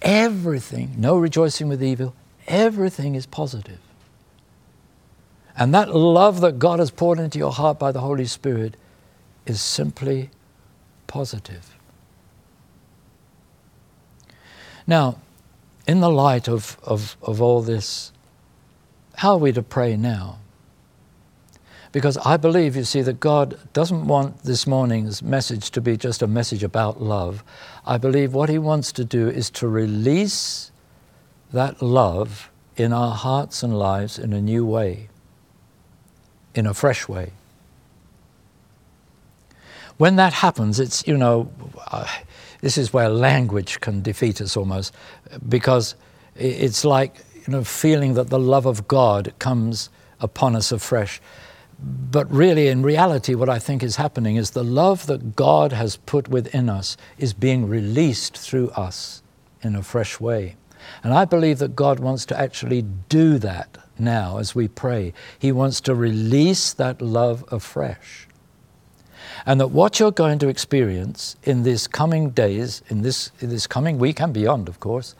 everything, 0.00 0.94
no 0.96 1.18
rejoicing 1.18 1.68
with 1.68 1.82
evil, 1.82 2.14
everything 2.48 3.14
is 3.14 3.26
positive. 3.26 3.78
And 5.56 5.74
that 5.74 5.94
love 5.94 6.40
that 6.40 6.58
God 6.58 6.78
has 6.78 6.90
poured 6.90 7.18
into 7.18 7.38
your 7.38 7.52
heart 7.52 7.78
by 7.78 7.92
the 7.92 8.00
Holy 8.00 8.24
Spirit 8.24 8.76
is 9.44 9.60
simply 9.60 10.30
positive. 11.06 11.76
Now, 14.86 15.18
in 15.86 16.00
the 16.00 16.10
light 16.10 16.48
of, 16.48 16.78
of, 16.82 17.16
of 17.20 17.42
all 17.42 17.60
this, 17.60 18.10
how 19.16 19.32
are 19.32 19.38
we 19.38 19.52
to 19.52 19.62
pray 19.62 19.96
now? 19.96 20.39
Because 21.92 22.16
I 22.18 22.36
believe, 22.36 22.76
you 22.76 22.84
see, 22.84 23.02
that 23.02 23.18
God 23.18 23.58
doesn't 23.72 24.06
want 24.06 24.44
this 24.44 24.66
morning's 24.66 25.22
message 25.22 25.70
to 25.72 25.80
be 25.80 25.96
just 25.96 26.22
a 26.22 26.26
message 26.28 26.62
about 26.62 27.02
love. 27.02 27.42
I 27.84 27.98
believe 27.98 28.32
what 28.32 28.48
He 28.48 28.58
wants 28.58 28.92
to 28.92 29.04
do 29.04 29.28
is 29.28 29.50
to 29.50 29.66
release 29.66 30.70
that 31.52 31.82
love 31.82 32.48
in 32.76 32.92
our 32.92 33.14
hearts 33.14 33.64
and 33.64 33.76
lives 33.76 34.18
in 34.18 34.32
a 34.32 34.40
new 34.40 34.64
way, 34.64 35.08
in 36.54 36.64
a 36.64 36.74
fresh 36.74 37.08
way. 37.08 37.32
When 39.96 40.16
that 40.16 40.32
happens, 40.32 40.78
it's, 40.78 41.06
you 41.06 41.18
know, 41.18 41.50
uh, 41.88 42.06
this 42.60 42.78
is 42.78 42.92
where 42.92 43.08
language 43.08 43.80
can 43.80 44.00
defeat 44.00 44.40
us 44.40 44.56
almost, 44.56 44.94
because 45.48 45.96
it's 46.36 46.84
like, 46.84 47.16
you 47.34 47.52
know, 47.52 47.64
feeling 47.64 48.14
that 48.14 48.30
the 48.30 48.38
love 48.38 48.64
of 48.64 48.86
God 48.86 49.34
comes 49.40 49.90
upon 50.20 50.54
us 50.54 50.70
afresh. 50.70 51.20
But 51.82 52.30
really, 52.30 52.68
in 52.68 52.82
reality, 52.82 53.34
what 53.34 53.48
I 53.48 53.58
think 53.58 53.82
is 53.82 53.96
happening 53.96 54.36
is 54.36 54.50
the 54.50 54.64
love 54.64 55.06
that 55.06 55.36
God 55.36 55.72
has 55.72 55.96
put 55.96 56.28
within 56.28 56.68
us 56.68 56.96
is 57.18 57.32
being 57.32 57.68
released 57.68 58.36
through 58.36 58.70
us 58.70 59.22
in 59.62 59.74
a 59.74 59.82
fresh 59.82 60.20
way. 60.20 60.56
And 61.02 61.14
I 61.14 61.24
believe 61.24 61.58
that 61.58 61.76
God 61.76 62.00
wants 62.00 62.26
to 62.26 62.38
actually 62.38 62.82
do 63.08 63.38
that 63.38 63.78
now 63.98 64.38
as 64.38 64.54
we 64.54 64.68
pray. 64.68 65.12
He 65.38 65.52
wants 65.52 65.80
to 65.82 65.94
release 65.94 66.72
that 66.74 67.00
love 67.00 67.44
afresh. 67.50 68.26
And 69.46 69.60
that 69.60 69.68
what 69.68 69.98
you're 69.98 70.10
going 70.10 70.38
to 70.40 70.48
experience 70.48 71.36
in 71.44 71.62
these 71.62 71.86
coming 71.86 72.30
days, 72.30 72.82
in 72.88 73.02
this, 73.02 73.30
in 73.40 73.48
this 73.48 73.66
coming 73.66 73.98
week 73.98 74.20
and 74.20 74.34
beyond, 74.34 74.68
of 74.68 74.80
course, 74.80 75.14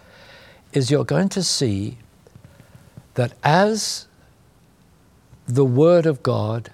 is 0.73 0.91
you're 0.91 1.05
going 1.05 1.29
to 1.31 1.43
see 1.43 1.99
that 3.15 3.33
as 3.43 4.07
the 5.55 5.65
Word 5.65 6.07
of 6.07 6.23
God 6.23 6.71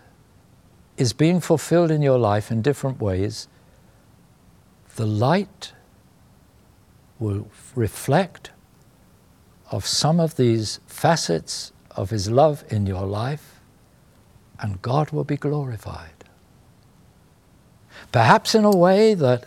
is 0.97 1.13
being 1.13 1.41
fulfilled 1.41 1.91
in 1.91 2.03
your 2.03 2.19
life 2.19 2.51
in 2.51 2.63
different 2.63 3.01
ways, 3.01 3.49
the 4.97 5.07
light 5.07 5.73
will 7.19 7.49
reflect 7.75 8.51
of 9.71 9.87
some 9.87 10.21
of 10.21 10.37
these 10.37 10.81
facets 10.87 11.73
of 11.91 12.11
His 12.11 12.31
love 12.31 12.65
in 12.69 12.87
your 12.87 13.07
life, 13.07 13.61
and 14.61 14.81
God 14.83 15.11
will 15.11 15.25
be 15.25 15.37
glorified. 15.37 16.25
Perhaps 18.13 18.55
in 18.55 18.65
a 18.65 18.71
way 18.71 19.15
that 19.15 19.47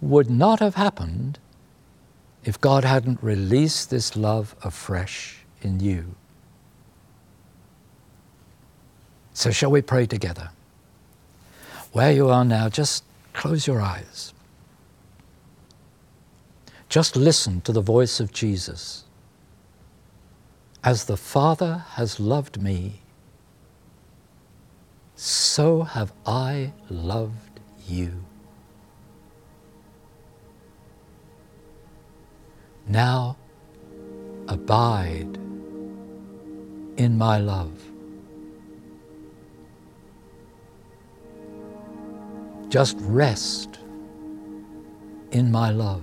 would 0.00 0.30
not 0.30 0.60
have 0.60 0.74
happened 0.74 1.38
if 2.44 2.60
God 2.60 2.84
hadn't 2.84 3.22
released 3.22 3.90
this 3.90 4.16
love 4.16 4.54
afresh 4.62 5.44
in 5.60 5.80
you. 5.80 6.14
So, 9.38 9.52
shall 9.52 9.70
we 9.70 9.82
pray 9.82 10.04
together? 10.04 10.50
Where 11.92 12.10
you 12.10 12.28
are 12.28 12.44
now, 12.44 12.68
just 12.68 13.04
close 13.34 13.68
your 13.68 13.80
eyes. 13.80 14.34
Just 16.88 17.14
listen 17.14 17.60
to 17.60 17.70
the 17.70 17.80
voice 17.80 18.18
of 18.18 18.32
Jesus. 18.32 19.04
As 20.82 21.04
the 21.04 21.16
Father 21.16 21.84
has 21.90 22.18
loved 22.18 22.60
me, 22.60 22.94
so 25.14 25.82
have 25.82 26.12
I 26.26 26.72
loved 26.90 27.60
you. 27.86 28.24
Now 32.88 33.36
abide 34.48 35.38
in 36.96 37.16
my 37.16 37.38
love. 37.38 37.87
Just 42.68 42.96
rest 43.00 43.78
in 45.30 45.50
my 45.50 45.70
love. 45.70 46.02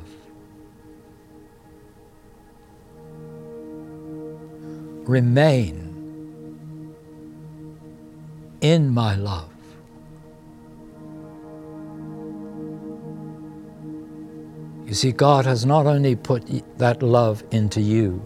Remain 5.08 5.86
in 8.62 8.90
my 8.90 9.16
love. 9.16 9.52
You 14.88 14.94
see, 14.96 15.12
God 15.12 15.46
has 15.46 15.66
not 15.66 15.86
only 15.86 16.16
put 16.16 16.44
that 16.80 17.04
love 17.04 17.44
into 17.52 17.82
you, 17.82 18.24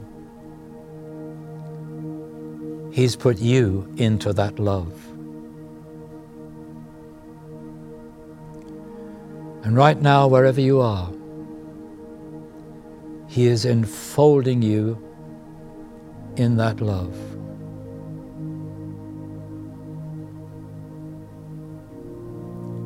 He's 2.91 3.15
put 3.15 3.39
you 3.39 3.93
into 3.97 4.33
that 4.33 4.59
love. 4.59 5.08
And 9.63 9.75
right 9.75 10.01
now, 10.01 10.27
wherever 10.27 10.61
you 10.61 10.79
are, 10.81 11.11
He 13.27 13.47
is 13.47 13.65
enfolding 13.65 14.61
you 14.61 14.97
in 16.37 16.57
that 16.57 16.81
love. 16.81 17.15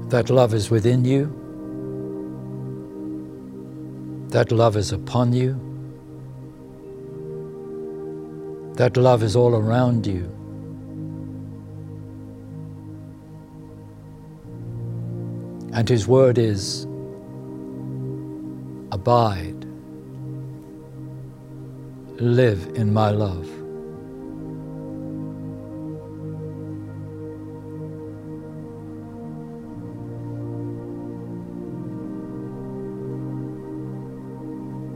That 0.09 0.29
love 0.29 0.53
is 0.53 0.69
within 0.69 1.05
you. 1.05 1.25
That 4.29 4.51
love 4.51 4.75
is 4.77 4.91
upon 4.91 5.33
you. 5.33 5.59
That 8.75 8.97
love 8.97 9.23
is 9.23 9.35
all 9.35 9.55
around 9.55 10.07
you. 10.07 10.42
And 15.73 15.89
His 15.89 16.07
word 16.07 16.37
is 16.37 16.83
abide, 18.91 19.65
live 22.21 22.71
in 22.75 22.93
my 22.93 23.09
love. 23.09 23.49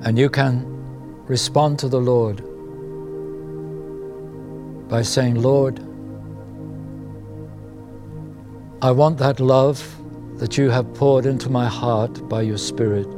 And 0.05 0.17
you 0.17 0.30
can 0.30 0.63
respond 1.25 1.80
to 1.80 1.89
the 1.89 1.99
Lord 1.99 2.38
by 4.88 5.01
saying, 5.01 5.41
Lord, 5.41 5.80
I 8.82 8.91
want 8.91 9.17
that 9.17 9.39
love 9.39 9.97
that 10.38 10.58
you 10.58 10.70
have 10.70 10.94
poured 10.94 11.26
into 11.26 11.50
my 11.50 11.68
heart 11.68 12.28
by 12.30 12.42
your 12.42 12.58
Spirit 12.58 13.10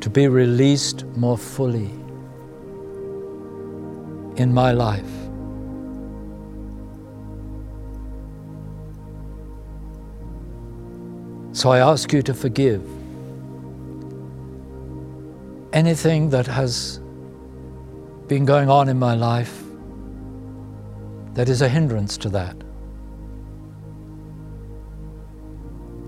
to 0.00 0.10
be 0.10 0.28
released 0.28 1.04
more 1.16 1.38
fully 1.38 1.90
in 4.36 4.52
my 4.52 4.72
life. 4.72 5.10
So 11.52 11.70
I 11.70 11.80
ask 11.80 12.12
you 12.12 12.22
to 12.22 12.34
forgive 12.34 12.82
anything 15.72 16.30
that 16.30 16.46
has 16.46 17.00
been 18.28 18.44
going 18.44 18.70
on 18.70 18.88
in 18.88 18.98
my 18.98 19.14
life 19.14 19.64
that 21.34 21.48
is 21.48 21.62
a 21.62 21.68
hindrance 21.68 22.16
to 22.18 22.28
that. 22.28 22.67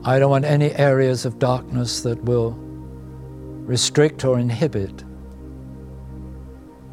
I 0.02 0.18
don't 0.18 0.30
want 0.30 0.46
any 0.46 0.72
areas 0.72 1.26
of 1.26 1.38
darkness 1.38 2.00
that 2.02 2.22
will 2.24 2.52
restrict 3.66 4.24
or 4.24 4.38
inhibit 4.38 5.04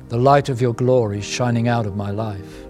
the 0.09 0.17
light 0.17 0.49
of 0.49 0.61
your 0.61 0.73
glory 0.73 1.21
shining 1.21 1.69
out 1.69 1.85
of 1.85 1.95
my 1.95 2.11
life. 2.11 2.65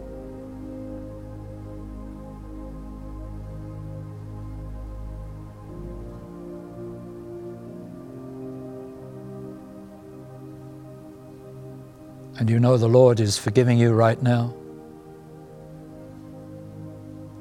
And 12.39 12.47
you 12.47 12.59
know 12.59 12.77
the 12.77 12.87
Lord 12.87 13.19
is 13.19 13.39
forgiving 13.39 13.79
you 13.79 13.93
right 13.93 14.21
now. 14.21 14.53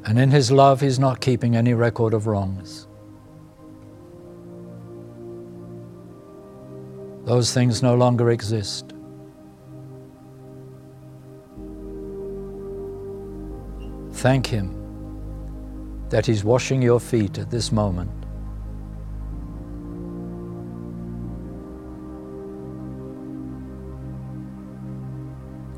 And 0.06 0.20
in 0.20 0.30
His 0.30 0.52
love, 0.52 0.80
He's 0.80 1.00
not 1.00 1.20
keeping 1.20 1.56
any 1.56 1.74
record 1.74 2.14
of 2.14 2.28
wrongs. 2.28 2.86
Those 7.24 7.52
things 7.52 7.82
no 7.82 7.96
longer 7.96 8.30
exist. 8.30 8.92
Thank 14.12 14.46
Him 14.46 14.72
that 16.08 16.24
He's 16.24 16.44
washing 16.44 16.80
your 16.80 17.00
feet 17.00 17.38
at 17.38 17.50
this 17.50 17.72
moment. 17.72 18.12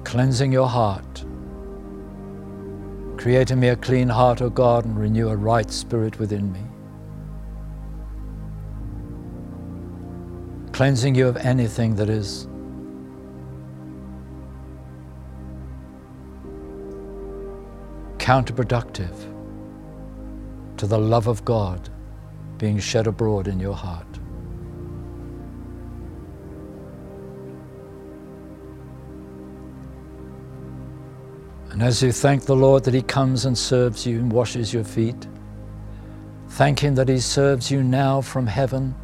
Cleansing 0.05 0.53
your 0.53 0.69
heart. 0.69 1.08
Create 3.19 3.51
in 3.51 3.59
me 3.59 3.67
a 3.69 3.77
clean 3.77 4.09
heart, 4.09 4.41
O 4.41 4.49
God, 4.49 4.85
and 4.85 4.97
renew 4.97 5.29
a 5.29 5.37
right 5.37 5.69
spirit 5.71 6.21
within 6.21 6.53
me. 6.53 6.63
Cleansing 10.73 11.17
you 11.17 11.27
of 11.27 11.37
anything 11.37 11.97
that 11.97 12.09
is 12.09 12.47
counterproductive 18.19 19.17
to 20.77 20.87
the 20.87 20.99
love 20.99 21.27
of 21.27 21.45
God 21.45 21.89
being 22.57 22.79
shed 22.79 23.09
abroad 23.09 23.49
in 23.49 23.59
your 23.59 23.75
heart. 23.75 24.08
And 31.79 31.87
as 31.87 32.03
you 32.03 32.11
thank 32.11 32.45
the 32.45 32.57
Lord 32.57 32.83
that 32.87 32.93
He 32.93 33.03
comes 33.03 33.45
and 33.45 33.57
serves 33.57 34.05
you 34.05 34.19
and 34.19 34.33
washes 34.33 34.75
your 34.75 34.83
feet, 34.83 35.29
thank 36.49 36.81
Him 36.81 36.97
that 36.97 37.09
He 37.09 37.21
serves 37.21 37.71
you 37.71 37.85
now 37.85 38.21
from 38.21 38.49
heaven 38.49 38.97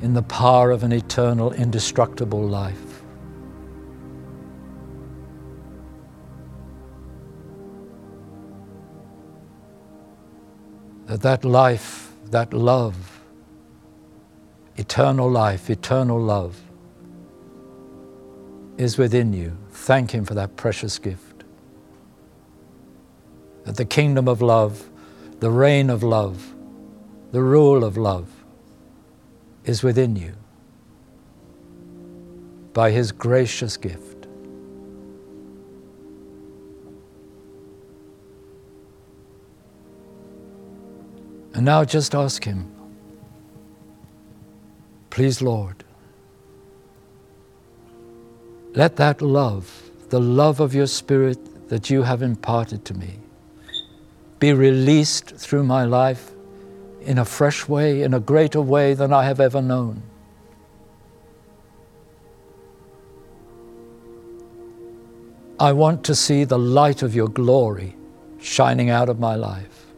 in 0.00 0.14
the 0.14 0.22
power 0.22 0.70
of 0.70 0.82
an 0.82 0.92
eternal, 0.92 1.52
indestructible 1.52 2.42
life. 2.42 3.02
that 11.04 11.20
that 11.20 11.44
life, 11.44 12.14
that 12.30 12.54
love, 12.54 13.20
eternal 14.76 15.30
life, 15.30 15.68
eternal 15.68 16.18
love 16.18 16.58
is 18.78 18.96
within 18.96 19.34
you. 19.34 19.54
Thank 19.80 20.10
Him 20.10 20.26
for 20.26 20.34
that 20.34 20.56
precious 20.56 20.98
gift. 20.98 21.42
That 23.64 23.76
the 23.76 23.86
kingdom 23.86 24.28
of 24.28 24.42
love, 24.42 24.90
the 25.40 25.50
reign 25.50 25.88
of 25.88 26.02
love, 26.02 26.54
the 27.32 27.42
rule 27.42 27.82
of 27.82 27.96
love 27.96 28.28
is 29.64 29.82
within 29.82 30.16
you 30.16 30.34
by 32.74 32.90
His 32.90 33.10
gracious 33.10 33.78
gift. 33.78 34.26
And 41.54 41.64
now 41.64 41.84
just 41.84 42.14
ask 42.14 42.44
Him, 42.44 42.70
please, 45.08 45.40
Lord, 45.40 45.84
let 48.80 48.96
that 48.96 49.20
love, 49.20 49.90
the 50.08 50.18
love 50.18 50.58
of 50.58 50.74
your 50.74 50.86
Spirit 50.86 51.68
that 51.68 51.90
you 51.90 52.02
have 52.02 52.22
imparted 52.22 52.82
to 52.86 52.94
me, 52.94 53.18
be 54.38 54.54
released 54.54 55.36
through 55.36 55.62
my 55.62 55.84
life 55.84 56.30
in 57.02 57.18
a 57.18 57.24
fresh 57.26 57.68
way, 57.68 58.00
in 58.00 58.14
a 58.14 58.20
greater 58.20 58.62
way 58.62 58.94
than 58.94 59.12
I 59.12 59.24
have 59.24 59.38
ever 59.38 59.60
known. 59.60 60.02
I 65.58 65.74
want 65.74 66.02
to 66.04 66.14
see 66.14 66.44
the 66.44 66.58
light 66.58 67.02
of 67.02 67.14
your 67.14 67.28
glory 67.28 67.94
shining 68.40 68.88
out 68.88 69.10
of 69.10 69.20
my 69.20 69.34
life. 69.34 69.89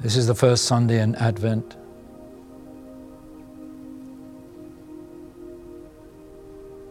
This 0.00 0.14
is 0.14 0.28
the 0.28 0.34
first 0.34 0.66
Sunday 0.66 1.02
in 1.02 1.16
Advent. 1.16 1.76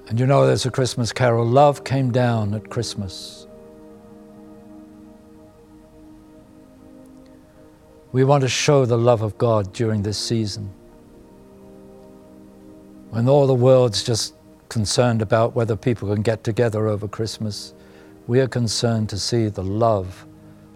And 0.09 0.19
you 0.19 0.25
know 0.25 0.45
there's 0.45 0.65
a 0.65 0.71
Christmas 0.71 1.13
carol. 1.13 1.45
Love 1.45 1.85
came 1.85 2.11
down 2.11 2.53
at 2.53 2.69
Christmas. 2.69 3.47
We 8.11 8.25
want 8.25 8.41
to 8.41 8.49
show 8.49 8.85
the 8.85 8.97
love 8.97 9.21
of 9.21 9.37
God 9.37 9.71
during 9.71 10.03
this 10.03 10.17
season. 10.17 10.69
When 13.11 13.29
all 13.29 13.47
the 13.47 13.53
world's 13.53 14.03
just 14.03 14.35
concerned 14.67 15.21
about 15.21 15.55
whether 15.55 15.77
people 15.77 16.13
can 16.13 16.23
get 16.23 16.43
together 16.43 16.89
over 16.89 17.07
Christmas, 17.07 17.73
we 18.27 18.41
are 18.41 18.47
concerned 18.49 19.07
to 19.09 19.17
see 19.17 19.47
the 19.47 19.63
love 19.63 20.25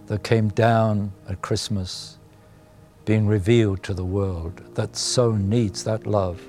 that 0.06 0.24
came 0.24 0.48
down 0.48 1.12
at 1.28 1.42
Christmas 1.42 2.20
being 3.12 3.28
revealed 3.28 3.84
to 3.84 3.94
the 3.94 4.06
world 4.06 4.62
that 4.74 4.96
so 4.96 5.34
needs 5.34 5.84
that 5.84 6.08
love. 6.08 6.40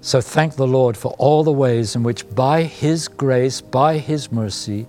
So 0.00 0.20
thank 0.20 0.54
the 0.54 0.64
Lord 0.64 0.96
for 0.96 1.16
all 1.18 1.42
the 1.42 1.50
ways 1.50 1.96
in 1.96 2.04
which, 2.04 2.22
by 2.32 2.62
His 2.62 3.08
grace, 3.08 3.60
by 3.60 3.98
His 3.98 4.30
mercy, 4.30 4.86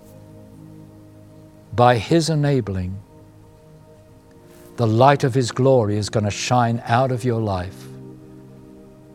by 1.73 1.97
His 1.97 2.29
enabling, 2.29 2.95
the 4.75 4.85
light 4.85 5.23
of 5.23 5.33
His 5.33 5.51
glory 5.51 5.97
is 5.97 6.07
going 6.07 6.25
to 6.25 6.37
shine 6.49 6.83
out 6.85 7.11
of 7.11 7.23
your 7.23 7.41
life 7.41 7.81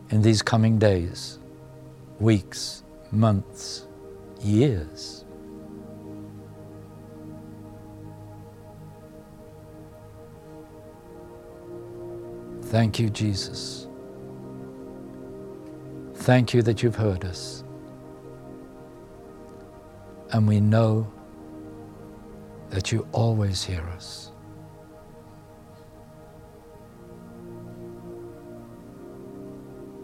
in 0.09 0.21
these 0.21 0.41
coming 0.41 0.77
days, 0.77 1.39
weeks, 2.19 2.83
months, 3.13 3.87
years. 4.41 5.23
Thank 12.71 12.99
you, 12.99 13.09
Jesus. 13.09 13.85
Thank 16.13 16.53
you 16.53 16.61
that 16.61 16.81
you've 16.81 16.95
heard 16.95 17.25
us. 17.25 17.65
And 20.31 20.47
we 20.47 20.61
know 20.61 21.11
that 22.69 22.89
you 22.93 23.05
always 23.11 23.61
hear 23.61 23.81
us. 23.97 24.31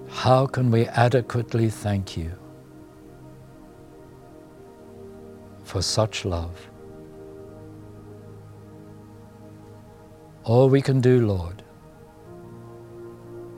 How 0.09 0.45
can 0.45 0.70
we 0.70 0.88
adequately 0.88 1.70
thank 1.70 2.18
you 2.18 2.34
for 5.63 5.82
such 5.82 6.26
love? 6.26 6.70
All 10.43 10.68
we 10.68 10.82
can 10.82 10.99
do, 10.99 11.26
Lord, 11.26 11.63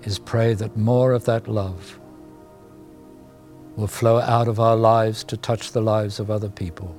is 0.03 0.19
pray 0.19 0.53
that 0.53 0.75
more 0.77 1.13
of 1.13 1.25
that 1.25 1.47
love 1.47 1.99
will 3.75 3.87
flow 3.87 4.19
out 4.19 4.47
of 4.47 4.59
our 4.59 4.75
lives 4.75 5.23
to 5.25 5.37
touch 5.37 5.71
the 5.71 5.81
lives 5.81 6.19
of 6.19 6.29
other 6.29 6.49
people. 6.49 6.95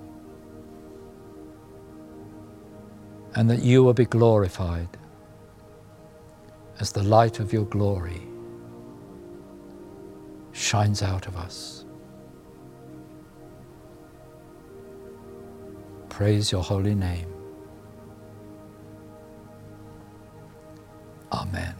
And 3.34 3.48
that 3.50 3.62
you 3.62 3.82
will 3.84 3.94
be 3.94 4.04
glorified 4.04 4.88
as 6.80 6.92
the 6.92 7.02
light 7.02 7.38
of 7.40 7.52
your 7.52 7.64
glory 7.64 8.22
shines 10.52 11.02
out 11.02 11.26
of 11.26 11.36
us. 11.36 11.80
praise 16.20 16.52
your 16.52 16.62
holy 16.62 16.94
name. 16.94 17.26
Amen. 21.32 21.79